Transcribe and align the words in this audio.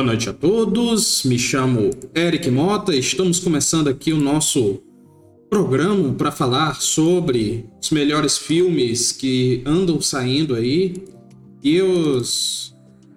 Boa 0.00 0.06
noite 0.12 0.30
a 0.30 0.32
todos, 0.32 1.24
me 1.24 1.38
chamo 1.38 1.90
Eric 2.14 2.50
Mota, 2.50 2.96
estamos 2.96 3.38
começando 3.38 3.88
aqui 3.88 4.14
o 4.14 4.16
nosso 4.16 4.82
programa 5.50 6.14
para 6.14 6.32
falar 6.32 6.76
sobre 6.76 7.66
os 7.78 7.90
melhores 7.90 8.38
filmes 8.38 9.12
que 9.12 9.62
andam 9.66 10.00
saindo 10.00 10.54
aí 10.54 11.04
e 11.62 11.82
os 11.82 12.74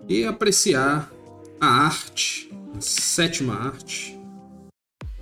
e 0.10 0.26
apreciar 0.26 1.10
a 1.58 1.68
arte, 1.68 2.52
a 2.76 2.82
sétima 2.82 3.54
arte. 3.54 4.20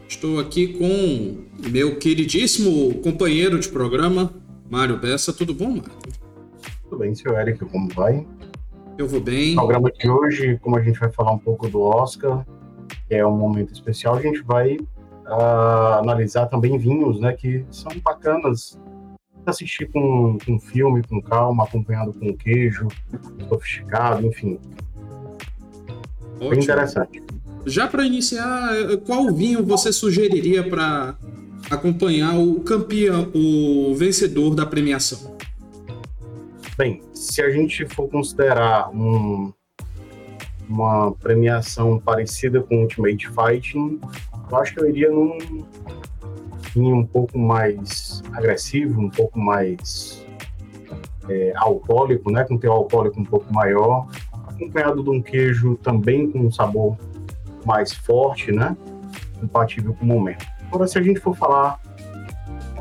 Estou 0.09 0.39
aqui 0.39 0.69
com 0.69 1.45
meu 1.69 1.99
queridíssimo 1.99 2.95
companheiro 3.03 3.59
de 3.59 3.69
programa, 3.69 4.33
Mário 4.67 4.97
Bessa. 4.97 5.31
Tudo 5.31 5.53
bom, 5.53 5.75
Mário? 5.75 5.91
Tudo 6.85 6.97
bem, 6.97 7.13
senhor 7.13 7.39
Eric, 7.39 7.63
como 7.65 7.87
vai? 7.89 8.25
Eu 9.01 9.07
vou 9.07 9.19
bem. 9.19 9.55
No 9.55 9.61
programa 9.61 9.91
de 9.91 10.07
hoje, 10.07 10.59
como 10.61 10.77
a 10.77 10.81
gente 10.83 10.99
vai 10.99 11.11
falar 11.11 11.31
um 11.31 11.37
pouco 11.39 11.67
do 11.67 11.81
Oscar, 11.81 12.45
que 13.07 13.15
é 13.15 13.25
um 13.25 13.35
momento 13.35 13.73
especial, 13.73 14.13
a 14.13 14.21
gente 14.21 14.43
vai 14.43 14.75
uh, 14.75 15.97
analisar 15.97 16.45
também 16.45 16.77
vinhos, 16.77 17.19
né, 17.19 17.33
que 17.33 17.65
são 17.71 17.91
bacanas 18.05 18.79
assistir 19.43 19.89
com, 19.91 20.37
com 20.45 20.59
filme, 20.59 21.01
com 21.01 21.19
calma, 21.19 21.63
acompanhado 21.63 22.13
com 22.13 22.31
queijo, 22.37 22.87
sofisticado, 23.49 24.23
enfim. 24.27 24.59
Ótimo. 26.35 26.49
Bem 26.51 26.59
interessante. 26.59 27.23
Já 27.65 27.87
para 27.87 28.05
iniciar, 28.05 28.69
qual 29.07 29.33
vinho 29.33 29.65
você 29.65 29.91
sugeriria 29.91 30.63
para 30.69 31.15
acompanhar 31.71 32.37
o 32.37 32.59
campeão, 32.59 33.31
o 33.33 33.95
vencedor 33.95 34.53
da 34.53 34.67
premiação? 34.67 35.35
Bem, 36.81 36.99
se 37.13 37.43
a 37.43 37.51
gente 37.51 37.85
for 37.85 38.09
considerar 38.09 38.89
um, 38.89 39.53
uma 40.67 41.11
premiação 41.11 41.99
parecida 41.99 42.59
com 42.59 42.81
Ultimate 42.81 43.29
Fighting, 43.29 44.01
eu 44.49 44.57
acho 44.57 44.73
que 44.73 44.81
eu 44.81 44.89
iria 44.89 45.11
num 45.11 45.37
vinho 46.73 46.95
um 46.95 47.05
pouco 47.05 47.37
mais 47.37 48.23
agressivo, 48.33 48.99
um 48.99 49.11
pouco 49.11 49.37
mais 49.37 50.25
é, 51.29 51.53
alcoólico, 51.55 52.31
né, 52.31 52.45
com 52.45 52.57
teor 52.57 52.77
alcoólico 52.77 53.19
um 53.19 53.25
pouco 53.25 53.53
maior, 53.53 54.07
acompanhado 54.47 55.03
de 55.03 55.09
um 55.11 55.21
queijo 55.21 55.75
também 55.83 56.31
com 56.31 56.39
um 56.39 56.51
sabor 56.51 56.97
mais 57.63 57.93
forte, 57.93 58.51
né, 58.51 58.75
compatível 59.39 59.93
com 59.93 60.03
o 60.03 60.07
momento. 60.07 60.47
Agora, 60.65 60.87
se 60.87 60.97
a 60.97 61.01
gente 61.03 61.19
for 61.19 61.37
falar 61.37 61.79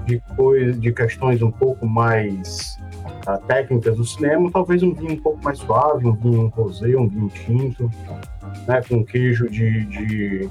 de 0.07 0.23
coisas, 0.35 0.81
de 0.81 0.91
questões 0.91 1.43
um 1.43 1.51
pouco 1.51 1.87
mais 1.87 2.80
uh, 3.27 3.47
técnicas 3.47 3.97
do 3.97 4.05
cinema, 4.05 4.51
talvez 4.51 4.83
um 4.83 4.93
vinho 4.93 5.13
um 5.13 5.21
pouco 5.21 5.43
mais 5.43 5.59
suave, 5.59 6.07
um 6.07 6.15
vinho 6.15 6.43
um 6.43 6.49
rosé, 6.49 6.97
um 6.97 7.09
vinho 7.09 7.29
tinto, 7.29 7.91
né, 8.67 8.83
com 8.89 9.05
queijo 9.05 9.49
de, 9.49 9.85
de, 9.87 10.51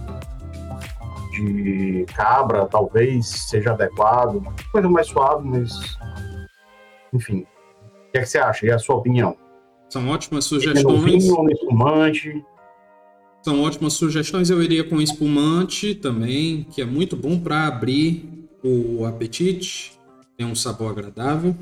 de 1.32 2.06
cabra, 2.16 2.66
talvez 2.66 3.28
seja 3.28 3.72
adequado, 3.72 4.44
coisa 4.72 4.90
mais 4.90 5.08
suave, 5.08 5.48
mas 5.48 5.98
enfim. 7.14 7.46
O 8.08 8.12
que, 8.12 8.18
é 8.18 8.22
que 8.22 8.26
você 8.26 8.40
acha? 8.40 8.66
E 8.66 8.72
a 8.72 8.80
sua 8.80 8.96
opinião? 8.96 9.38
São 9.90 10.08
ótimas 10.10 10.46
sugestões. 10.46 11.04
Vinho, 11.04 11.42
um 11.42 11.50
espumante. 11.50 12.44
São 13.42 13.62
ótimas 13.64 13.94
sugestões. 13.94 14.50
Eu 14.50 14.62
iria 14.62 14.84
com 14.84 15.02
espumante 15.02 15.96
também, 15.96 16.64
que 16.64 16.82
é 16.82 16.86
muito 16.86 17.16
bom 17.16 17.40
para 17.40 17.68
abrir 17.68 18.48
o 18.64 19.06
apetite. 19.06 20.00
Tem 20.38 20.46
um 20.46 20.56
sabor 20.56 20.92
agradável. 20.92 21.56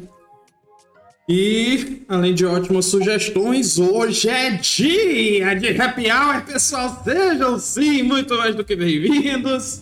E, 1.30 2.04
além 2.08 2.34
de 2.34 2.46
ótimas 2.46 2.86
sugestões, 2.86 3.78
hoje 3.78 4.30
é 4.30 4.52
dia 4.52 5.54
de 5.56 5.82
happy 5.82 6.10
hour, 6.10 6.42
pessoal. 6.46 7.02
Sejam 7.04 7.60
sim 7.60 8.02
muito 8.02 8.34
mais 8.38 8.56
do 8.56 8.64
que 8.64 8.78
bem-vindos. 8.78 9.82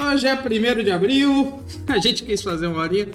Hoje 0.00 0.26
é 0.26 0.32
1 0.32 0.82
de 0.82 0.90
abril, 0.90 1.62
a 1.86 1.98
gente 1.98 2.22
quis 2.24 2.40
fazer 2.40 2.66
uma 2.66 2.80
horinha, 2.80 3.08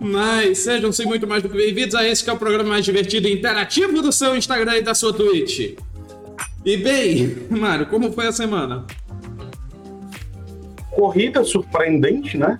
mas 0.00 0.60
sejam 0.60 0.90
sim 0.90 1.04
muito 1.04 1.26
mais 1.26 1.42
do 1.42 1.50
que 1.50 1.56
bem-vindos 1.58 1.94
a 1.94 2.08
esse 2.08 2.24
que 2.24 2.30
é 2.30 2.32
o 2.32 2.38
programa 2.38 2.70
mais 2.70 2.86
divertido 2.86 3.28
e 3.28 3.34
interativo 3.34 4.00
do 4.00 4.10
seu 4.10 4.34
Instagram 4.34 4.78
e 4.78 4.80
da 4.80 4.94
sua 4.94 5.12
Twitch. 5.12 5.76
E 6.64 6.76
bem, 6.78 7.36
Mário, 7.50 7.84
como 7.84 8.10
foi 8.12 8.28
a 8.28 8.32
semana? 8.32 8.86
Corrida 10.90 11.44
surpreendente, 11.44 12.38
né? 12.38 12.58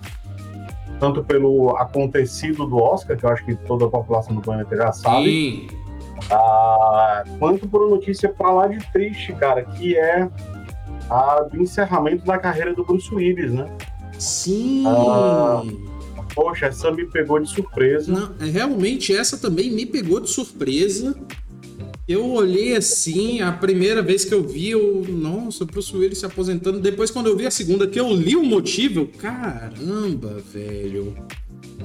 Tanto 1.01 1.23
pelo 1.23 1.75
acontecido 1.77 2.67
do 2.67 2.77
Oscar, 2.77 3.17
que 3.17 3.25
eu 3.25 3.29
acho 3.31 3.43
que 3.43 3.55
toda 3.55 3.85
a 3.85 3.89
população 3.89 4.35
do 4.35 4.41
planeta 4.41 4.77
já 4.77 4.91
sabe, 4.91 5.67
ah, 6.29 7.23
quanto 7.39 7.67
por 7.67 7.81
uma 7.81 7.95
notícia 7.95 8.29
pra 8.29 8.51
lá 8.51 8.67
de 8.67 8.77
triste, 8.91 9.33
cara, 9.33 9.63
que 9.63 9.97
é 9.97 10.29
a 11.09 11.41
do 11.41 11.59
encerramento 11.59 12.23
da 12.23 12.37
carreira 12.37 12.71
do 12.75 12.85
Bruce 12.85 13.13
Willis, 13.13 13.51
né? 13.51 13.65
Sim! 14.19 14.83
Ah, 14.85 15.63
poxa, 16.35 16.67
essa 16.67 16.91
me 16.91 17.07
pegou 17.07 17.39
de 17.39 17.49
surpresa. 17.49 18.11
Não, 18.11 18.35
é, 18.39 18.51
realmente, 18.51 19.11
essa 19.11 19.39
também 19.39 19.71
me 19.71 19.87
pegou 19.87 20.19
de 20.19 20.29
surpresa. 20.29 21.15
Eu 22.07 22.29
olhei 22.31 22.75
assim, 22.75 23.41
a 23.41 23.51
primeira 23.51 24.01
vez 24.01 24.25
que 24.25 24.33
eu 24.33 24.43
vi, 24.43 24.71
eu, 24.71 25.05
nossa, 25.07 25.63
o 25.63 25.67
Bruce 25.67 25.95
Willis 25.95 26.19
se 26.19 26.25
aposentando. 26.25 26.79
Depois, 26.79 27.11
quando 27.11 27.27
eu 27.27 27.37
vi 27.37 27.45
a 27.45 27.51
segunda, 27.51 27.87
que 27.87 27.99
eu 27.99 28.11
li 28.11 28.35
o 28.35 28.43
motivo, 28.43 29.01
eu, 29.01 29.07
caramba, 29.07 30.39
velho. 30.51 31.15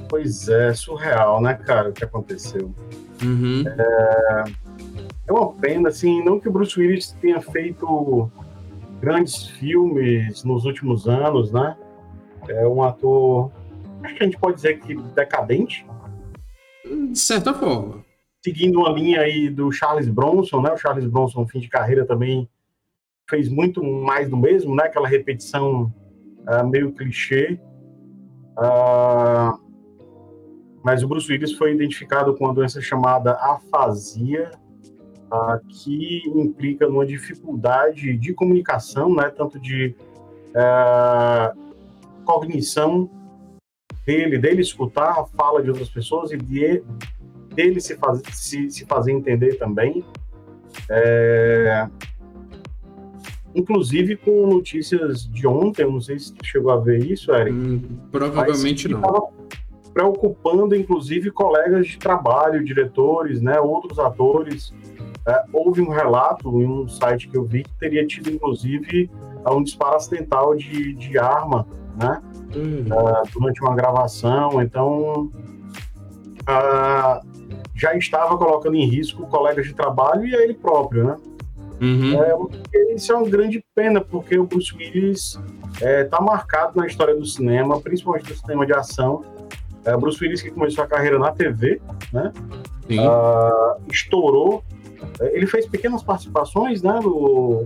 Pois 0.09 0.49
é, 0.49 0.73
surreal, 0.73 1.41
né, 1.41 1.53
cara, 1.53 1.89
o 1.89 1.93
que 1.93 2.03
aconteceu. 2.03 2.73
Uhum. 3.23 3.63
É, 3.67 4.43
é 5.27 5.31
uma 5.31 5.53
pena, 5.53 5.89
assim, 5.89 6.23
não 6.23 6.39
que 6.39 6.49
o 6.49 6.51
Bruce 6.51 6.79
Willis 6.79 7.15
tenha 7.21 7.39
feito 7.39 8.29
grandes 8.99 9.43
filmes 9.43 10.43
nos 10.43 10.65
últimos 10.65 11.07
anos, 11.07 11.51
né? 11.51 11.75
É 12.49 12.67
um 12.67 12.81
ator, 12.81 13.51
acho 14.03 14.15
que 14.15 14.23
a 14.23 14.25
gente 14.25 14.37
pode 14.37 14.55
dizer 14.55 14.79
que 14.79 14.95
decadente. 14.95 15.85
De 17.11 17.19
certa 17.19 17.53
forma 17.53 18.06
seguindo 18.47 18.79
uma 18.79 18.89
linha 18.91 19.19
aí 19.19 19.49
do 19.49 19.69
Charles 19.73 20.07
Bronson, 20.07 20.61
né? 20.61 20.71
O 20.71 20.77
Charles 20.77 21.05
Bronson, 21.05 21.45
fim 21.45 21.59
de 21.59 21.67
carreira, 21.67 22.05
também 22.05 22.47
fez 23.29 23.49
muito 23.49 23.83
mais 23.83 24.29
do 24.29 24.37
mesmo, 24.37 24.73
né? 24.73 24.85
Aquela 24.85 25.05
repetição 25.05 25.93
uh, 26.47 26.65
meio 26.65 26.93
clichê. 26.93 27.59
Uh, 28.57 29.59
mas 30.81 31.03
o 31.03 31.09
Bruce 31.09 31.29
Willis 31.29 31.51
foi 31.51 31.73
identificado 31.73 32.33
com 32.35 32.45
uma 32.45 32.53
doença 32.53 32.79
chamada 32.79 33.33
afasia, 33.33 34.49
uh, 35.25 35.59
que 35.67 36.21
implica 36.29 36.87
numa 36.87 37.05
dificuldade 37.05 38.15
de 38.15 38.33
comunicação, 38.33 39.13
né? 39.13 39.29
Tanto 39.29 39.59
de 39.59 39.93
cognição 42.23 43.09
dele, 44.05 44.39
dele 44.39 44.61
escutar 44.61 45.19
a 45.19 45.25
fala 45.25 45.61
de 45.61 45.69
outras 45.69 45.89
pessoas 45.89 46.31
e 46.31 46.37
de 46.37 46.81
dele 47.57 47.81
se, 47.81 47.97
faz, 47.97 48.21
se, 48.31 48.69
se 48.69 48.85
fazer 48.85 49.11
entender 49.11 49.55
também. 49.57 50.05
É... 50.89 51.89
Inclusive 53.55 54.15
com 54.15 54.45
notícias 54.45 55.27
de 55.27 55.47
ontem, 55.47 55.83
não 55.85 55.99
sei 55.99 56.19
se 56.19 56.31
chegou 56.43 56.71
a 56.71 56.77
ver 56.77 57.03
isso, 57.03 57.33
Eric. 57.33 57.57
Hum, 57.57 57.81
provavelmente 58.11 58.87
não. 58.87 59.33
Preocupando, 59.91 60.75
inclusive, 60.75 61.31
colegas 61.31 61.87
de 61.87 61.97
trabalho, 61.97 62.63
diretores, 62.63 63.41
né, 63.41 63.59
outros 63.59 63.97
atores. 63.97 64.71
É, 65.27 65.43
houve 65.51 65.81
um 65.81 65.89
relato 65.89 66.61
em 66.61 66.67
um 66.67 66.87
site 66.87 67.27
que 67.27 67.35
eu 67.35 67.43
vi 67.43 67.63
que 67.63 67.73
teria 67.79 68.05
tido, 68.05 68.29
inclusive, 68.29 69.09
um 69.49 69.63
disparo 69.63 69.95
acidental 69.95 70.55
de, 70.55 70.93
de 70.93 71.17
arma, 71.17 71.65
né? 71.99 72.21
Hum. 72.55 72.85
Uh, 72.85 73.31
durante 73.33 73.61
uma 73.61 73.75
gravação. 73.75 74.61
Então, 74.61 75.31
uh, 76.43 77.37
já 77.77 77.95
estava 77.95 78.37
colocando 78.37 78.75
em 78.75 78.85
risco 78.85 79.27
colegas 79.27 79.67
de 79.67 79.73
trabalho 79.73 80.25
e 80.25 80.33
ele 80.33 80.53
próprio, 80.53 81.03
né? 81.05 81.17
Uhum. 81.79 82.23
É, 82.23 82.93
isso 82.95 83.11
é 83.11 83.15
uma 83.15 83.29
grande 83.29 83.63
pena, 83.75 84.01
porque 84.01 84.37
o 84.37 84.45
Bruce 84.45 84.75
Willis 84.75 85.39
está 85.73 85.87
é, 85.87 86.03
tá 86.03 86.19
marcado 86.19 86.75
na 86.75 86.87
história 86.87 87.15
do 87.15 87.25
cinema, 87.25 87.79
principalmente 87.79 88.25
do 88.25 88.35
cinema 88.35 88.65
de 88.65 88.73
ação. 88.73 89.23
É, 89.85 89.95
Bruce 89.95 90.21
Willis 90.21 90.41
que 90.41 90.49
começou 90.49 90.83
a 90.83 90.87
carreira 90.87 91.19
na 91.19 91.31
TV, 91.31 91.79
né? 92.11 92.33
Uh, 92.89 93.81
estourou. 93.91 94.63
É, 95.19 95.37
ele 95.37 95.45
fez 95.45 95.67
pequenas 95.67 96.01
participações, 96.01 96.81
né? 96.81 96.99
No, 97.01 97.61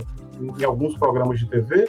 em 0.58 0.64
alguns 0.64 0.96
programas 0.96 1.38
de 1.38 1.46
TV, 1.46 1.88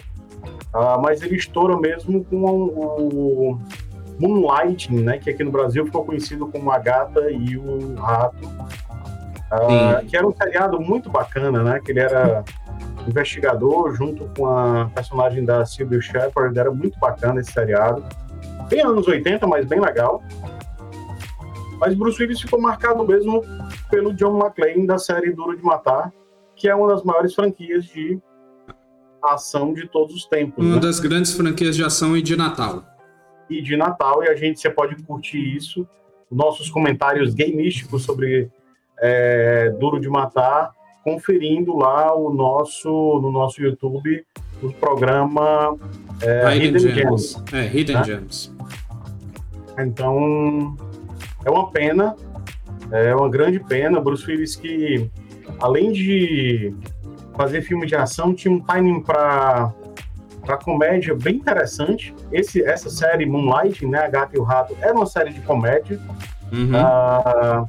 ah, 0.73 0.97
mas 1.01 1.21
ele 1.21 1.35
estoura 1.35 1.77
mesmo 1.77 2.23
com 2.25 2.43
o, 2.43 3.59
Moonlighting, 4.19 5.01
né, 5.01 5.17
que 5.17 5.29
aqui 5.29 5.43
no 5.43 5.51
Brasil 5.51 5.85
ficou 5.85 6.05
conhecido 6.05 6.47
como 6.47 6.71
A 6.71 6.79
Gata 6.79 7.31
e 7.31 7.57
o 7.57 7.95
Rato, 7.95 8.45
uh, 8.45 10.05
que 10.07 10.15
era 10.15 10.27
um 10.27 10.33
seriado 10.33 10.79
muito 10.79 11.09
bacana, 11.09 11.63
né, 11.63 11.79
que 11.83 11.91
ele 11.91 11.99
era 11.99 12.43
investigador 13.07 13.93
junto 13.95 14.29
com 14.37 14.47
a 14.47 14.89
personagem 14.93 15.43
da 15.43 15.65
Sylvia 15.65 16.01
Shepard, 16.01 16.57
era 16.57 16.71
muito 16.71 16.97
bacana 16.99 17.41
esse 17.41 17.51
seriado, 17.51 18.03
bem 18.69 18.81
anos 18.81 19.07
80, 19.07 19.45
mas 19.47 19.65
bem 19.65 19.79
legal. 19.79 20.23
Mas 21.79 21.95
Bruce 21.95 22.21
Willis 22.21 22.39
ficou 22.39 22.61
marcado 22.61 23.05
mesmo 23.05 23.43
pelo 23.89 24.13
John 24.13 24.39
McClane 24.39 24.87
da 24.87 24.97
série 24.97 25.33
Duro 25.33 25.57
de 25.57 25.63
Matar, 25.63 26.13
que 26.55 26.69
é 26.69 26.75
uma 26.75 26.87
das 26.87 27.03
maiores 27.03 27.33
franquias 27.35 27.83
de 27.85 28.21
ação 29.21 29.73
de 29.73 29.87
todos 29.87 30.15
os 30.15 30.25
tempos. 30.25 30.63
Uma 30.63 30.75
né? 30.75 30.81
das 30.81 30.99
grandes 30.99 31.33
franquias 31.33 31.75
de 31.75 31.83
ação 31.83 32.15
e 32.15 32.21
de 32.21 32.35
Natal. 32.35 32.83
De 33.61 33.75
Natal, 33.77 34.23
e 34.23 34.29
a 34.29 34.35
gente 34.35 34.59
você 34.59 34.69
pode 34.69 34.95
curtir 35.03 35.55
isso. 35.55 35.87
Nossos 36.31 36.69
comentários 36.69 37.33
gameísticos 37.33 38.03
sobre 38.03 38.49
é, 38.99 39.69
Duro 39.79 39.99
de 39.99 40.09
Matar, 40.09 40.71
conferindo 41.03 41.75
lá 41.77 42.15
o 42.15 42.33
nosso, 42.33 43.19
no 43.21 43.31
nosso 43.31 43.61
YouTube 43.61 44.25
o 44.61 44.71
programa 44.73 45.77
é, 46.21 46.55
Hidden, 46.55 46.67
Hidden 46.67 46.95
Gems. 46.95 47.33
Gems. 47.33 47.53
É, 47.53 47.77
Hidden 47.77 47.95
né? 47.97 48.03
Gems. 48.03 48.55
Então, 49.77 50.77
é 51.43 51.49
uma 51.49 51.69
pena, 51.69 52.15
é 52.91 53.13
uma 53.15 53.29
grande 53.29 53.59
pena. 53.59 53.99
Bruce 53.99 54.29
Willis 54.29 54.55
que, 54.55 55.09
além 55.59 55.91
de 55.91 56.73
fazer 57.35 57.61
filme 57.61 57.85
de 57.85 57.95
ação, 57.95 58.33
tinha 58.33 58.53
um 58.53 58.59
timing 58.59 59.01
para 59.01 59.73
para 60.45 60.57
comédia 60.57 61.15
bem 61.15 61.35
interessante. 61.35 62.13
Esse, 62.31 62.63
essa 62.63 62.89
série 62.89 63.25
Moonlight, 63.25 63.85
né, 63.85 63.99
A 63.99 64.09
Gata 64.09 64.35
e 64.35 64.39
o 64.39 64.43
Rato, 64.43 64.75
era 64.81 64.93
uma 64.93 65.05
série 65.05 65.31
de 65.31 65.41
comédia. 65.41 65.99
Uhum. 66.51 66.71
Uh, 66.71 67.67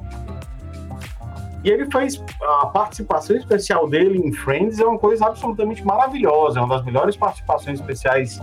e 1.65 1.71
ele 1.71 1.91
fez 1.91 2.23
a 2.43 2.67
participação 2.67 3.35
especial 3.37 3.89
dele 3.89 4.19
em 4.19 4.31
Friends 4.33 4.79
é 4.79 4.85
uma 4.85 4.99
coisa 4.99 5.27
absolutamente 5.27 5.83
maravilhosa, 5.83 6.61
é 6.61 6.63
uma 6.63 6.77
das 6.77 6.85
melhores 6.85 7.17
participações 7.17 7.81
especiais 7.81 8.39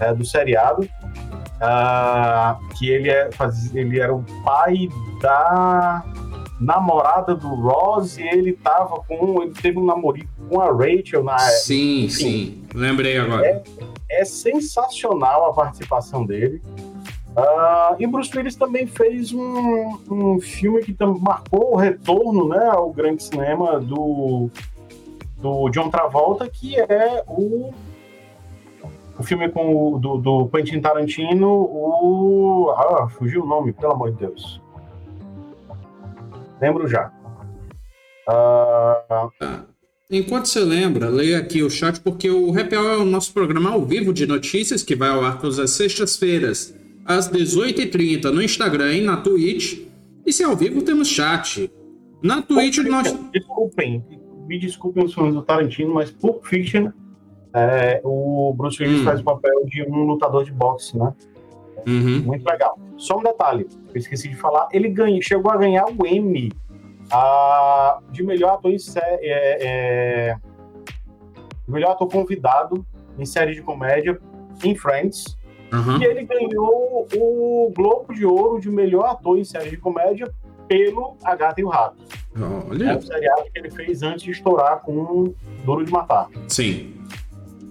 é, 0.00 0.12
do 0.12 0.24
seriado. 0.24 0.88
Uh, 1.58 2.68
que 2.76 2.88
ele, 2.88 3.10
é, 3.10 3.32
faz, 3.32 3.74
ele 3.74 3.98
era 3.98 4.14
o 4.14 4.22
pai 4.44 4.88
da 5.20 6.04
namorada 6.60 7.34
do 7.34 7.48
Ross 7.48 8.18
e 8.18 8.22
ele 8.22 8.52
tava 8.52 9.00
com. 9.02 9.42
Ele 9.42 9.52
teve 9.52 9.78
um 9.78 9.84
namorico 9.84 10.28
com 10.48 10.60
a 10.60 10.70
Rachel 10.72 11.22
na 11.22 11.38
Sim, 11.38 12.04
enfim, 12.04 12.08
sim. 12.10 12.64
Lembrei 12.74 13.18
agora. 13.18 13.46
É, 13.46 13.62
é, 14.10 14.24
sensacional 14.24 15.50
a 15.50 15.52
participação 15.52 16.24
dele. 16.24 16.62
Uh, 17.36 17.94
e 18.00 18.06
Bruce 18.06 18.36
Willis 18.36 18.56
também 18.56 18.86
fez 18.86 19.32
um, 19.32 19.98
um 20.10 20.40
filme 20.40 20.82
que 20.82 20.96
marcou 21.20 21.74
o 21.74 21.76
retorno 21.76 22.48
né, 22.48 22.66
ao 22.66 22.90
grande 22.90 23.22
cinema 23.22 23.78
do, 23.78 24.50
do 25.36 25.68
John 25.68 25.88
Travolta, 25.88 26.48
que 26.48 26.80
é 26.80 27.22
o, 27.28 27.72
o 29.16 29.22
filme 29.22 29.48
com 29.50 29.94
o, 29.94 29.98
do, 30.00 30.16
do 30.16 30.48
Quentin 30.48 30.80
Tarantino, 30.80 31.48
o. 31.48 32.74
Ah, 32.76 33.08
fugiu 33.08 33.44
o 33.44 33.46
nome, 33.46 33.72
pelo 33.72 33.92
amor 33.92 34.10
de 34.10 34.18
Deus. 34.18 34.60
Lembro 36.60 36.88
já. 36.88 37.12
Uh... 38.28 39.58
Enquanto 40.10 40.46
você 40.46 40.60
lembra, 40.60 41.10
leia 41.10 41.38
aqui 41.38 41.62
o 41.62 41.68
chat, 41.68 42.00
porque 42.00 42.30
o 42.30 42.48
Hour 42.48 42.58
é 42.72 42.96
o 42.96 43.04
nosso 43.04 43.32
programa 43.32 43.70
ao 43.70 43.84
vivo 43.84 44.12
de 44.12 44.26
notícias 44.26 44.82
que 44.82 44.96
vai 44.96 45.10
ao 45.10 45.22
ar 45.22 45.38
todas 45.38 45.58
as 45.58 45.70
sextas-feiras, 45.72 46.74
às 47.04 47.30
18h30, 47.30 48.24
no 48.30 48.42
Instagram 48.42 48.94
e 48.94 49.00
na 49.02 49.18
Twitch. 49.18 49.86
E 50.24 50.32
se 50.32 50.42
é 50.42 50.46
ao 50.46 50.56
vivo, 50.56 50.80
temos 50.80 51.08
chat. 51.08 51.70
Na 52.22 52.40
Twitch 52.40 52.78
nós. 52.78 53.14
Desculpem, 53.32 54.02
me 54.46 54.58
desculpem 54.58 55.04
os 55.04 55.12
fãs 55.12 55.34
do 55.34 55.42
Tarantino, 55.42 55.92
mas 55.92 56.10
Pulp 56.10 56.42
Fiction, 56.44 56.90
é, 57.52 58.00
o 58.02 58.54
Bruce 58.56 58.82
Willis 58.82 59.02
hum. 59.02 59.04
faz 59.04 59.20
o 59.20 59.24
papel 59.24 59.66
de 59.66 59.82
um 59.82 60.04
lutador 60.04 60.44
de 60.44 60.52
boxe, 60.52 60.96
né? 60.96 61.12
Uhum. 61.86 62.22
Muito 62.24 62.44
legal. 62.44 62.78
Só 62.96 63.18
um 63.18 63.22
detalhe, 63.22 63.66
eu 63.94 63.98
esqueci 63.98 64.28
de 64.28 64.36
falar, 64.36 64.68
ele 64.72 64.88
ganha, 64.88 65.20
chegou 65.22 65.50
a 65.50 65.56
ganhar 65.56 65.84
o 65.86 66.06
Emmy 66.06 66.52
a, 67.10 67.98
de 68.10 68.22
melhor 68.22 68.54
ator 68.54 68.70
em 68.70 68.78
série, 68.78 69.26
é, 69.26 69.58
é, 69.60 70.36
melhor 71.66 71.92
ator 71.92 72.08
convidado 72.08 72.84
em 73.18 73.24
série 73.24 73.54
de 73.54 73.62
comédia 73.62 74.18
em 74.64 74.74
Friends. 74.74 75.36
Uhum. 75.72 76.00
E 76.00 76.04
ele 76.04 76.24
ganhou 76.24 77.06
o 77.14 77.72
Globo 77.74 78.14
de 78.14 78.24
Ouro 78.24 78.60
de 78.60 78.70
melhor 78.70 79.04
ator 79.06 79.38
em 79.38 79.44
série 79.44 79.70
de 79.70 79.76
comédia 79.76 80.32
pelo 80.66 81.16
A 81.24 81.34
Gata 81.34 81.60
e 81.60 81.64
o 81.64 81.68
Rato. 81.68 81.96
Olha. 82.70 82.92
É 82.92 82.96
o 82.96 83.02
seriado 83.02 83.44
que 83.52 83.58
ele 83.58 83.70
fez 83.70 84.02
antes 84.02 84.22
de 84.22 84.30
estourar 84.30 84.80
com 84.80 85.32
Duro 85.64 85.84
de 85.84 85.90
Matar. 85.90 86.28
Sim. 86.46 86.94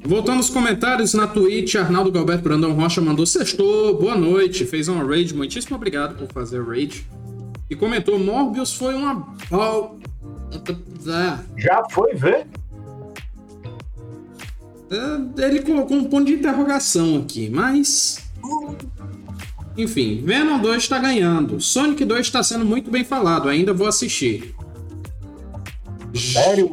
Voltando 0.03 0.37
aos 0.37 0.49
comentários 0.49 1.13
na 1.13 1.27
Twitch, 1.27 1.75
Arnaldo 1.75 2.11
Galberto 2.11 2.43
Brandão 2.43 2.73
Rocha 2.73 3.01
mandou 3.01 3.25
sextou, 3.25 3.97
boa 3.99 4.15
noite, 4.15 4.65
fez 4.65 4.87
uma 4.87 5.03
raid, 5.03 5.35
muitíssimo 5.35 5.75
obrigado 5.75 6.17
por 6.17 6.31
fazer 6.31 6.63
raid. 6.63 7.05
E 7.69 7.75
comentou, 7.75 8.17
Morbius 8.17 8.73
foi 8.73 8.95
uma... 8.95 9.27
Já 11.57 11.83
foi 11.91 12.13
ver? 12.13 12.47
É, 14.89 15.45
ele 15.45 15.61
colocou 15.61 15.97
um 15.97 16.05
ponto 16.05 16.25
de 16.25 16.33
interrogação 16.33 17.17
aqui, 17.17 17.49
mas... 17.49 18.25
Enfim, 19.77 20.23
Venom 20.23 20.59
2 20.59 20.83
está 20.83 20.97
ganhando. 20.97 21.59
Sonic 21.59 22.05
2 22.05 22.21
está 22.21 22.41
sendo 22.41 22.65
muito 22.65 22.89
bem 22.89 23.03
falado, 23.03 23.49
ainda 23.49 23.73
vou 23.73 23.87
assistir. 23.87 24.55
Sério? 26.13 26.69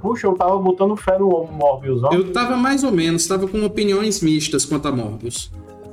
Puxa, 0.00 0.26
eu 0.26 0.34
tava 0.34 0.56
botando 0.58 0.96
fé 0.96 1.18
no 1.18 1.28
Morbius. 1.52 2.02
Ó. 2.02 2.12
Eu 2.12 2.32
tava 2.32 2.56
mais 2.56 2.82
ou 2.84 2.90
menos, 2.90 3.26
tava 3.26 3.46
com 3.46 3.64
opiniões 3.64 4.20
mistas 4.20 4.64
quanto 4.64 4.88
a 4.88 4.92
Morbius. 4.92 5.50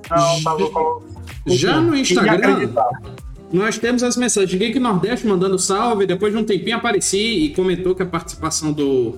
Não, 0.09 0.43
tava 0.43 0.69
com... 0.69 1.01
Já 1.47 1.79
no 1.79 1.95
Instagram, 1.95 2.69
nós 3.51 3.77
temos 3.77 4.03
as 4.03 4.17
mensagens. 4.17 4.59
Geek 4.59 4.79
Nordeste 4.79 5.27
mandando 5.27 5.57
salve. 5.59 6.05
Depois 6.05 6.33
de 6.33 6.39
um 6.39 6.43
tempinho 6.43 6.77
apareci 6.77 7.45
e 7.45 7.49
comentou 7.53 7.93
que 7.93 8.03
a 8.03 8.05
participação 8.05 8.73
do, 8.73 9.17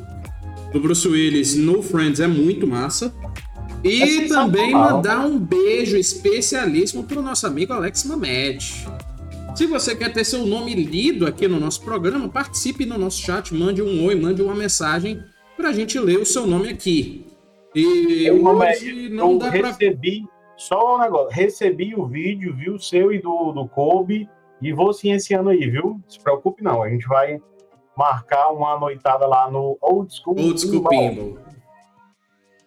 do 0.73 0.79
Bruce 0.79 1.07
Willis 1.07 1.55
no 1.55 1.81
Friends 1.81 2.19
é 2.19 2.27
muito 2.27 2.67
massa. 2.67 3.13
E 3.83 4.25
é 4.25 4.27
também 4.27 4.71
mandar 4.71 5.25
um 5.25 5.39
beijo 5.39 5.95
especialíssimo 5.97 7.03
pro 7.03 7.21
nosso 7.21 7.47
amigo 7.47 7.73
Alex 7.73 8.03
Mamed. 8.03 8.87
Se 9.57 9.65
você 9.65 9.95
quer 9.95 10.13
ter 10.13 10.23
seu 10.23 10.45
nome 10.45 10.75
lido 10.75 11.25
aqui 11.25 11.47
no 11.47 11.59
nosso 11.59 11.81
programa, 11.81 12.29
participe 12.29 12.85
no 12.85 12.95
nosso 12.95 13.19
chat, 13.19 13.51
mande 13.55 13.81
um 13.81 14.05
oi, 14.05 14.13
mande 14.13 14.39
uma 14.39 14.53
mensagem 14.53 15.19
para 15.55 15.69
a 15.69 15.73
gente 15.73 15.97
ler 15.97 16.19
o 16.19 16.25
seu 16.27 16.45
nome 16.45 16.69
aqui. 16.69 17.25
E 17.73 18.27
eu 18.27 18.45
hoje 18.45 19.09
não 19.09 19.31
eu 19.31 19.39
dá 19.39 19.49
recebi, 19.49 20.21
pra... 20.21 20.29
só 20.57 20.95
um 20.95 20.99
negócio, 20.99 21.31
recebi 21.31 21.95
o 21.95 22.05
vídeo, 22.05 22.55
viu, 22.55 22.75
o 22.75 22.79
seu 22.79 23.11
e 23.11 23.19
do, 23.19 23.51
do 23.51 23.67
Kobe, 23.67 24.29
e 24.61 24.71
vou 24.71 24.93
cienciando 24.93 25.49
aí, 25.49 25.67
viu? 25.67 25.85
Não 25.85 26.03
se 26.07 26.19
preocupe 26.19 26.63
não, 26.63 26.83
a 26.83 26.89
gente 26.91 27.07
vai 27.07 27.41
marcar 27.97 28.51
uma 28.51 28.79
noitada 28.79 29.25
lá 29.25 29.49
no 29.49 29.75
Old 29.81 30.13
School 30.13 30.39
Old 30.39 30.61
School 30.61 30.87
Pinball. 30.87 31.39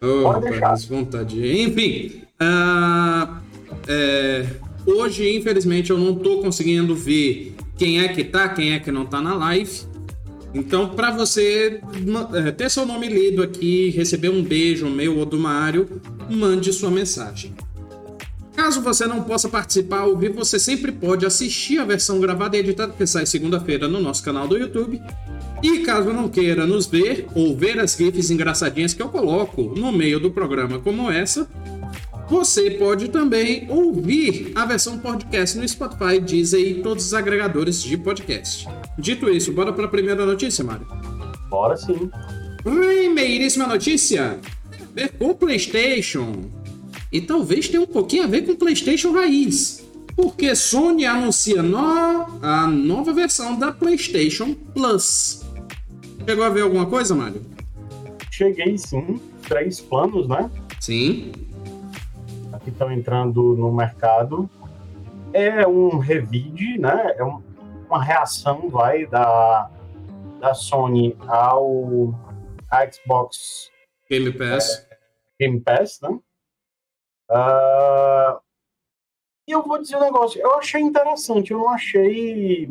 Oh, 0.03 0.23
Pode 0.23 0.49
rapaz, 0.49 0.83
vontade. 0.83 1.63
Enfim, 1.63 2.23
uh, 2.41 3.41
é... 3.87 4.70
Hoje, 4.85 5.35
infelizmente, 5.35 5.91
eu 5.91 5.97
não 5.97 6.13
estou 6.13 6.41
conseguindo 6.41 6.95
ver 6.95 7.55
quem 7.77 7.99
é 7.99 8.07
que 8.07 8.23
tá, 8.23 8.49
quem 8.49 8.73
é 8.73 8.79
que 8.79 8.91
não 8.91 9.05
tá 9.05 9.21
na 9.21 9.33
live. 9.35 9.91
Então, 10.53 10.89
para 10.89 11.11
você 11.11 11.79
é, 12.33 12.51
ter 12.51 12.69
seu 12.69 12.85
nome 12.85 13.07
lido 13.07 13.41
aqui, 13.41 13.89
receber 13.89 14.29
um 14.29 14.43
beijo 14.43 14.89
meu 14.89 15.17
ou 15.17 15.25
do 15.25 15.37
Mário, 15.37 16.01
mande 16.29 16.73
sua 16.73 16.91
mensagem. 16.91 17.53
Caso 18.55 18.81
você 18.81 19.07
não 19.07 19.23
possa 19.23 19.47
participar 19.47 20.01
ao 20.01 20.17
vivo, 20.17 20.35
você 20.35 20.59
sempre 20.59 20.91
pode 20.91 21.25
assistir 21.25 21.79
a 21.79 21.85
versão 21.85 22.19
gravada 22.19 22.57
e 22.57 22.59
editada 22.59 22.91
que 22.91 23.07
sai 23.07 23.25
segunda-feira 23.25 23.87
no 23.87 24.01
nosso 24.01 24.23
canal 24.23 24.47
do 24.47 24.57
YouTube. 24.57 25.01
E 25.63 25.79
caso 25.79 26.11
não 26.11 26.27
queira 26.27 26.65
nos 26.65 26.85
ver 26.85 27.27
ou 27.33 27.55
ver 27.55 27.79
as 27.79 27.95
gifs 27.95 28.29
engraçadinhas 28.29 28.93
que 28.93 29.01
eu 29.01 29.09
coloco 29.09 29.73
no 29.77 29.91
meio 29.91 30.19
do 30.19 30.31
programa 30.31 30.79
como 30.79 31.09
essa, 31.09 31.47
você 32.31 32.71
pode 32.71 33.09
também 33.09 33.67
ouvir 33.69 34.53
a 34.55 34.65
versão 34.65 34.97
podcast 34.97 35.57
no 35.57 35.67
Spotify, 35.67 36.17
Deezer 36.17 36.65
e 36.65 36.81
todos 36.81 37.07
os 37.07 37.13
agregadores 37.13 37.83
de 37.83 37.97
podcast. 37.97 38.69
Dito 38.97 39.29
isso, 39.29 39.51
bora 39.51 39.73
para 39.73 39.83
a 39.83 39.89
primeira 39.89 40.25
notícia, 40.25 40.63
Mário? 40.63 40.87
Bora 41.49 41.75
sim. 41.75 42.09
Primeiríssima 42.63 43.67
notícia: 43.67 44.39
ver 44.93 45.09
com 45.09 45.33
PlayStation. 45.33 46.49
E 47.11 47.19
talvez 47.19 47.67
tenha 47.67 47.83
um 47.83 47.87
pouquinho 47.87 48.23
a 48.23 48.27
ver 48.27 48.43
com 48.43 48.55
PlayStation 48.55 49.11
raiz. 49.11 49.85
Porque 50.15 50.55
Sony 50.55 51.05
anuncia 51.05 51.61
no... 51.61 51.79
a 52.41 52.65
nova 52.65 53.11
versão 53.11 53.59
da 53.59 53.73
PlayStation 53.73 54.53
Plus. 54.73 55.41
Chegou 56.25 56.45
a 56.45 56.49
ver 56.49 56.61
alguma 56.61 56.85
coisa, 56.85 57.13
Mário? 57.13 57.41
Cheguei 58.31 58.77
sim. 58.77 59.19
Três 59.49 59.81
planos, 59.81 60.29
né? 60.29 60.49
Sim 60.79 61.33
que 62.63 62.69
estão 62.69 62.91
entrando 62.91 63.55
no 63.55 63.71
mercado 63.71 64.49
é 65.33 65.65
um 65.65 65.97
revide, 65.97 66.77
né? 66.77 67.15
É 67.17 67.23
um, 67.23 67.41
uma 67.87 68.03
reação, 68.03 68.69
vai, 68.69 69.05
da, 69.05 69.69
da 70.39 70.53
Sony 70.53 71.15
ao 71.27 72.13
Xbox 72.91 73.71
Game 74.09 74.31
Pass. 74.33 74.87
É, 74.89 74.97
Game 75.39 75.59
Pass, 75.61 75.99
né? 76.01 76.09
Uh, 77.29 78.39
e 79.47 79.51
eu 79.51 79.63
vou 79.63 79.81
dizer 79.81 79.95
um 79.95 80.01
negócio, 80.01 80.41
eu 80.41 80.57
achei 80.57 80.81
interessante, 80.81 81.51
eu 81.51 81.59
não 81.59 81.69
achei 81.69 82.69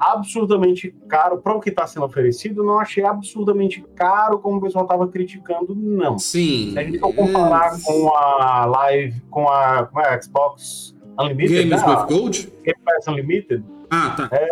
absurdamente 0.00 0.94
caro 1.06 1.38
para 1.38 1.54
o 1.54 1.60
que 1.60 1.68
está 1.68 1.86
sendo 1.86 2.06
oferecido. 2.06 2.64
Não 2.64 2.80
achei 2.80 3.04
absurdamente 3.04 3.84
caro 3.94 4.38
como 4.38 4.56
o 4.56 4.60
pessoal 4.60 4.84
estava 4.84 5.06
criticando, 5.06 5.74
não. 5.74 6.18
Sim. 6.18 6.70
Se 6.72 6.78
a 6.78 6.84
gente 6.84 6.98
for 6.98 7.14
comparar 7.14 7.76
é... 7.76 7.82
com 7.82 8.16
a 8.16 8.64
Live, 8.64 9.20
com 9.30 9.46
a, 9.46 9.84
com 9.86 9.98
a 10.00 10.22
Xbox 10.22 10.96
Unlimited. 11.18 11.68
Games 11.68 11.86
né? 11.86 11.88
with 11.88 12.06
Gold? 12.08 12.52
Game 12.64 12.78
Pass 12.84 13.08
Unlimited. 13.08 13.62
Ah, 13.90 14.10
tá. 14.16 14.28
É, 14.32 14.48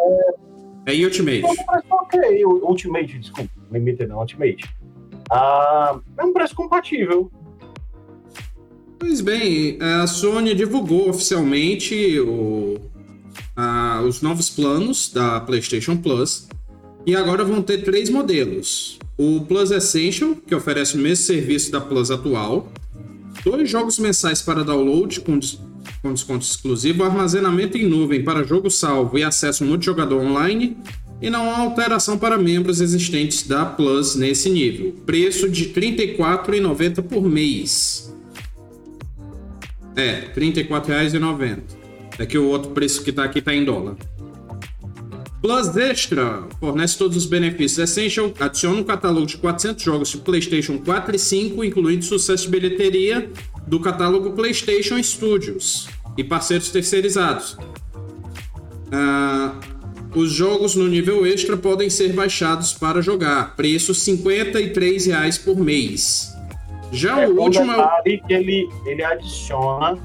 é 0.87 1.05
Ultimate. 1.05 1.45
É 1.45 1.47
um 1.47 1.97
ok, 1.97 2.45
Ultimate, 2.45 3.19
desculpa. 3.19 3.50
Unlimited 3.71 4.09
não, 4.09 4.19
Ultimate. 4.19 4.69
Ah, 5.31 5.99
é 6.19 6.25
um 6.25 6.33
preço 6.33 6.55
compatível. 6.55 7.31
Pois 8.99 9.21
bem, 9.21 9.78
a 9.81 10.07
Sony 10.09 10.55
divulgou 10.55 11.09
oficialmente 11.09 12.19
o, 12.19 12.76
os 14.06 14.22
novos 14.22 14.48
planos 14.48 15.10
da 15.12 15.40
PlayStation 15.40 15.96
Plus 15.96 16.48
e 17.06 17.16
agora 17.16 17.44
vão 17.44 17.62
ter 17.62 17.78
três 17.78 18.08
modelos. 18.10 18.98
O 19.16 19.40
Plus 19.40 19.70
Essential, 19.70 20.36
que 20.46 20.54
oferece 20.54 20.94
o 20.94 20.98
mesmo 20.98 21.24
serviço 21.24 21.72
da 21.72 21.80
Plus 21.80 22.10
atual, 22.10 22.70
dois 23.44 23.68
jogos 23.68 23.98
mensais 23.98 24.42
para 24.42 24.62
download 24.62 25.20
com, 25.20 25.40
com 26.02 26.12
desconto 26.12 26.44
exclusivo, 26.44 27.02
armazenamento 27.02 27.76
em 27.76 27.88
nuvem 27.88 28.22
para 28.22 28.44
jogo 28.44 28.70
salvo 28.70 29.18
e 29.18 29.24
acesso 29.24 29.64
multijogador 29.64 30.22
online, 30.22 30.76
e 31.20 31.28
não 31.28 31.50
há 31.50 31.58
alteração 31.58 32.16
para 32.16 32.38
membros 32.38 32.80
existentes 32.80 33.42
da 33.42 33.64
Plus 33.64 34.14
nesse 34.14 34.48
nível. 34.48 34.94
Preço 35.04 35.48
de 35.48 35.64
R$ 35.64 35.80
34,90 36.16 37.02
por 37.02 37.22
mês. 37.22 38.14
É, 39.96 40.30
R$ 40.32 40.40
34,90. 40.40 41.77
É 42.18 42.26
que 42.26 42.37
o 42.37 42.48
outro 42.48 42.70
preço 42.72 43.02
que 43.02 43.10
está 43.10 43.25
aqui 43.25 43.38
está 43.38 43.54
em 43.54 43.64
dólar. 43.64 43.96
Plus 45.40 45.76
Extra 45.76 46.42
fornece 46.58 46.98
todos 46.98 47.16
os 47.16 47.26
benefícios 47.26 47.78
Essential, 47.78 48.32
adiciona 48.40 48.80
um 48.80 48.82
catálogo 48.82 49.25
de 49.25 49.37
400 49.37 49.82
jogos 49.82 50.08
de 50.08 50.18
PlayStation 50.18 50.78
4 50.78 51.14
e 51.14 51.18
5, 51.18 51.64
incluindo 51.64 52.04
sucesso 52.04 52.44
de 52.44 52.50
bilheteria 52.50 53.30
do 53.66 53.78
catálogo 53.78 54.32
PlayStation 54.32 55.00
Studios 55.00 55.88
e 56.16 56.25
parceiros 56.25 56.70
terceirizados. 56.70 57.56
Uh, 58.88 59.78
os 60.14 60.32
jogos 60.32 60.75
no 60.75 60.88
nível 60.88 61.25
extra 61.25 61.56
podem 61.56 61.88
ser 61.88 62.12
baixados 62.12 62.72
para 62.72 63.00
jogar, 63.00 63.54
preço 63.54 63.92
R$ 63.92 63.98
53,00 63.98 65.44
por 65.44 65.56
mês. 65.58 66.34
Já 66.90 67.20
é, 67.20 67.28
o 67.28 67.40
último. 67.40 67.66
detalhe 67.66 68.22
que 68.26 68.32
ele, 68.32 68.68
ele 68.87 69.04
adiciona 69.04 69.98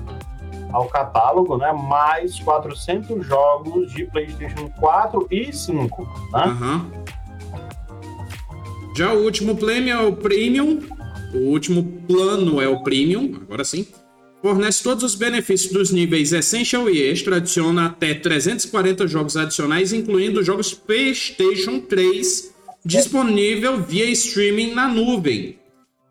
ao 0.74 0.88
catálogo, 0.88 1.56
né? 1.58 1.72
Mais 1.72 2.40
400 2.40 3.26
jogos 3.26 3.94
de 3.94 4.06
PlayStation 4.06 4.70
4 4.80 5.28
e 5.32 5.54
5, 5.54 6.04
né? 6.34 6.46
Uhum. 6.46 6.92
Já 8.98 9.14
o 9.14 9.24
último 9.24 9.56
plano 9.56 9.90
é 9.90 10.00
o 10.00 10.16
Premium. 10.16 10.82
O 11.34 11.50
último 11.50 11.84
plano 12.08 12.62
é 12.62 12.68
o 12.68 12.84
Premium, 12.84 13.40
agora 13.42 13.64
sim. 13.64 13.88
Fornece 14.42 14.84
todos 14.84 15.04
os 15.04 15.16
benefícios 15.16 15.72
dos 15.72 15.92
níveis 15.92 16.34
Essential 16.34 16.90
e 16.90 17.02
Extra, 17.02 17.38
adiciona 17.38 17.86
até 17.88 18.14
340 18.14 19.08
jogos 19.08 19.38
adicionais, 19.38 19.94
incluindo 19.94 20.44
jogos 20.44 20.74
PlayStation 20.74 21.80
3, 21.80 22.54
disponível 22.84 23.82
via 23.82 24.06
streaming 24.12 24.74
na 24.74 24.88
nuvem 24.88 25.58